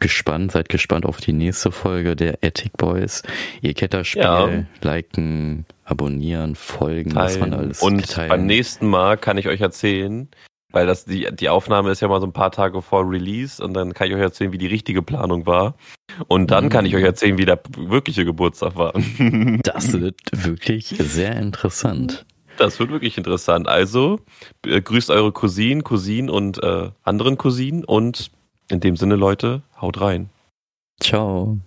gespannt, 0.00 0.52
seid 0.52 0.68
gespannt 0.68 1.06
auf 1.06 1.20
die 1.20 1.32
nächste 1.32 1.70
Folge 1.70 2.16
der 2.16 2.42
Ethic 2.42 2.76
Boys. 2.76 3.22
Ihr 3.60 3.74
kennt 3.74 3.94
das 3.94 4.08
Spiel, 4.08 4.22
ja. 4.22 4.64
liken, 4.82 5.66
abonnieren, 5.84 6.54
folgen, 6.54 7.10
Teilen. 7.10 7.26
was 7.26 7.38
man 7.38 7.54
alles 7.54 7.82
Und 7.82 8.10
teilen. 8.10 8.28
beim 8.30 8.46
nächsten 8.46 8.88
Mal 8.88 9.16
kann 9.16 9.38
ich 9.38 9.48
euch 9.48 9.60
erzählen, 9.60 10.28
weil 10.72 10.86
das 10.86 11.04
die, 11.04 11.28
die 11.32 11.48
Aufnahme 11.48 11.90
ist 11.90 12.00
ja 12.00 12.08
mal 12.08 12.20
so 12.20 12.26
ein 12.26 12.32
paar 12.32 12.52
Tage 12.52 12.80
vor 12.82 13.08
Release 13.08 13.62
und 13.62 13.74
dann 13.74 13.92
kann 13.92 14.08
ich 14.08 14.14
euch 14.14 14.20
erzählen, 14.20 14.52
wie 14.52 14.58
die 14.58 14.66
richtige 14.66 15.02
Planung 15.02 15.46
war. 15.46 15.74
Und 16.28 16.50
dann 16.50 16.64
mhm. 16.64 16.68
kann 16.70 16.86
ich 16.86 16.94
euch 16.94 17.04
erzählen, 17.04 17.38
wie 17.38 17.44
der 17.44 17.60
wirkliche 17.76 18.24
Geburtstag 18.24 18.76
war. 18.76 18.92
Das 19.62 19.92
wird 19.92 20.16
wirklich 20.32 20.86
sehr 20.98 21.36
interessant. 21.36 22.24
Das 22.56 22.78
wird 22.78 22.90
wirklich 22.90 23.16
interessant. 23.16 23.68
Also, 23.68 24.20
äh, 24.66 24.80
grüßt 24.80 25.10
eure 25.10 25.32
Cousinen, 25.32 25.82
Cousinen 25.82 26.30
und 26.30 26.62
äh, 26.62 26.90
anderen 27.02 27.38
Cousinen 27.38 27.84
und 27.84 28.30
in 28.70 28.78
dem 28.78 28.94
Sinne, 28.94 29.16
Leute, 29.16 29.62
haut 29.80 30.00
rein. 30.00 30.30
Ciao. 31.02 31.58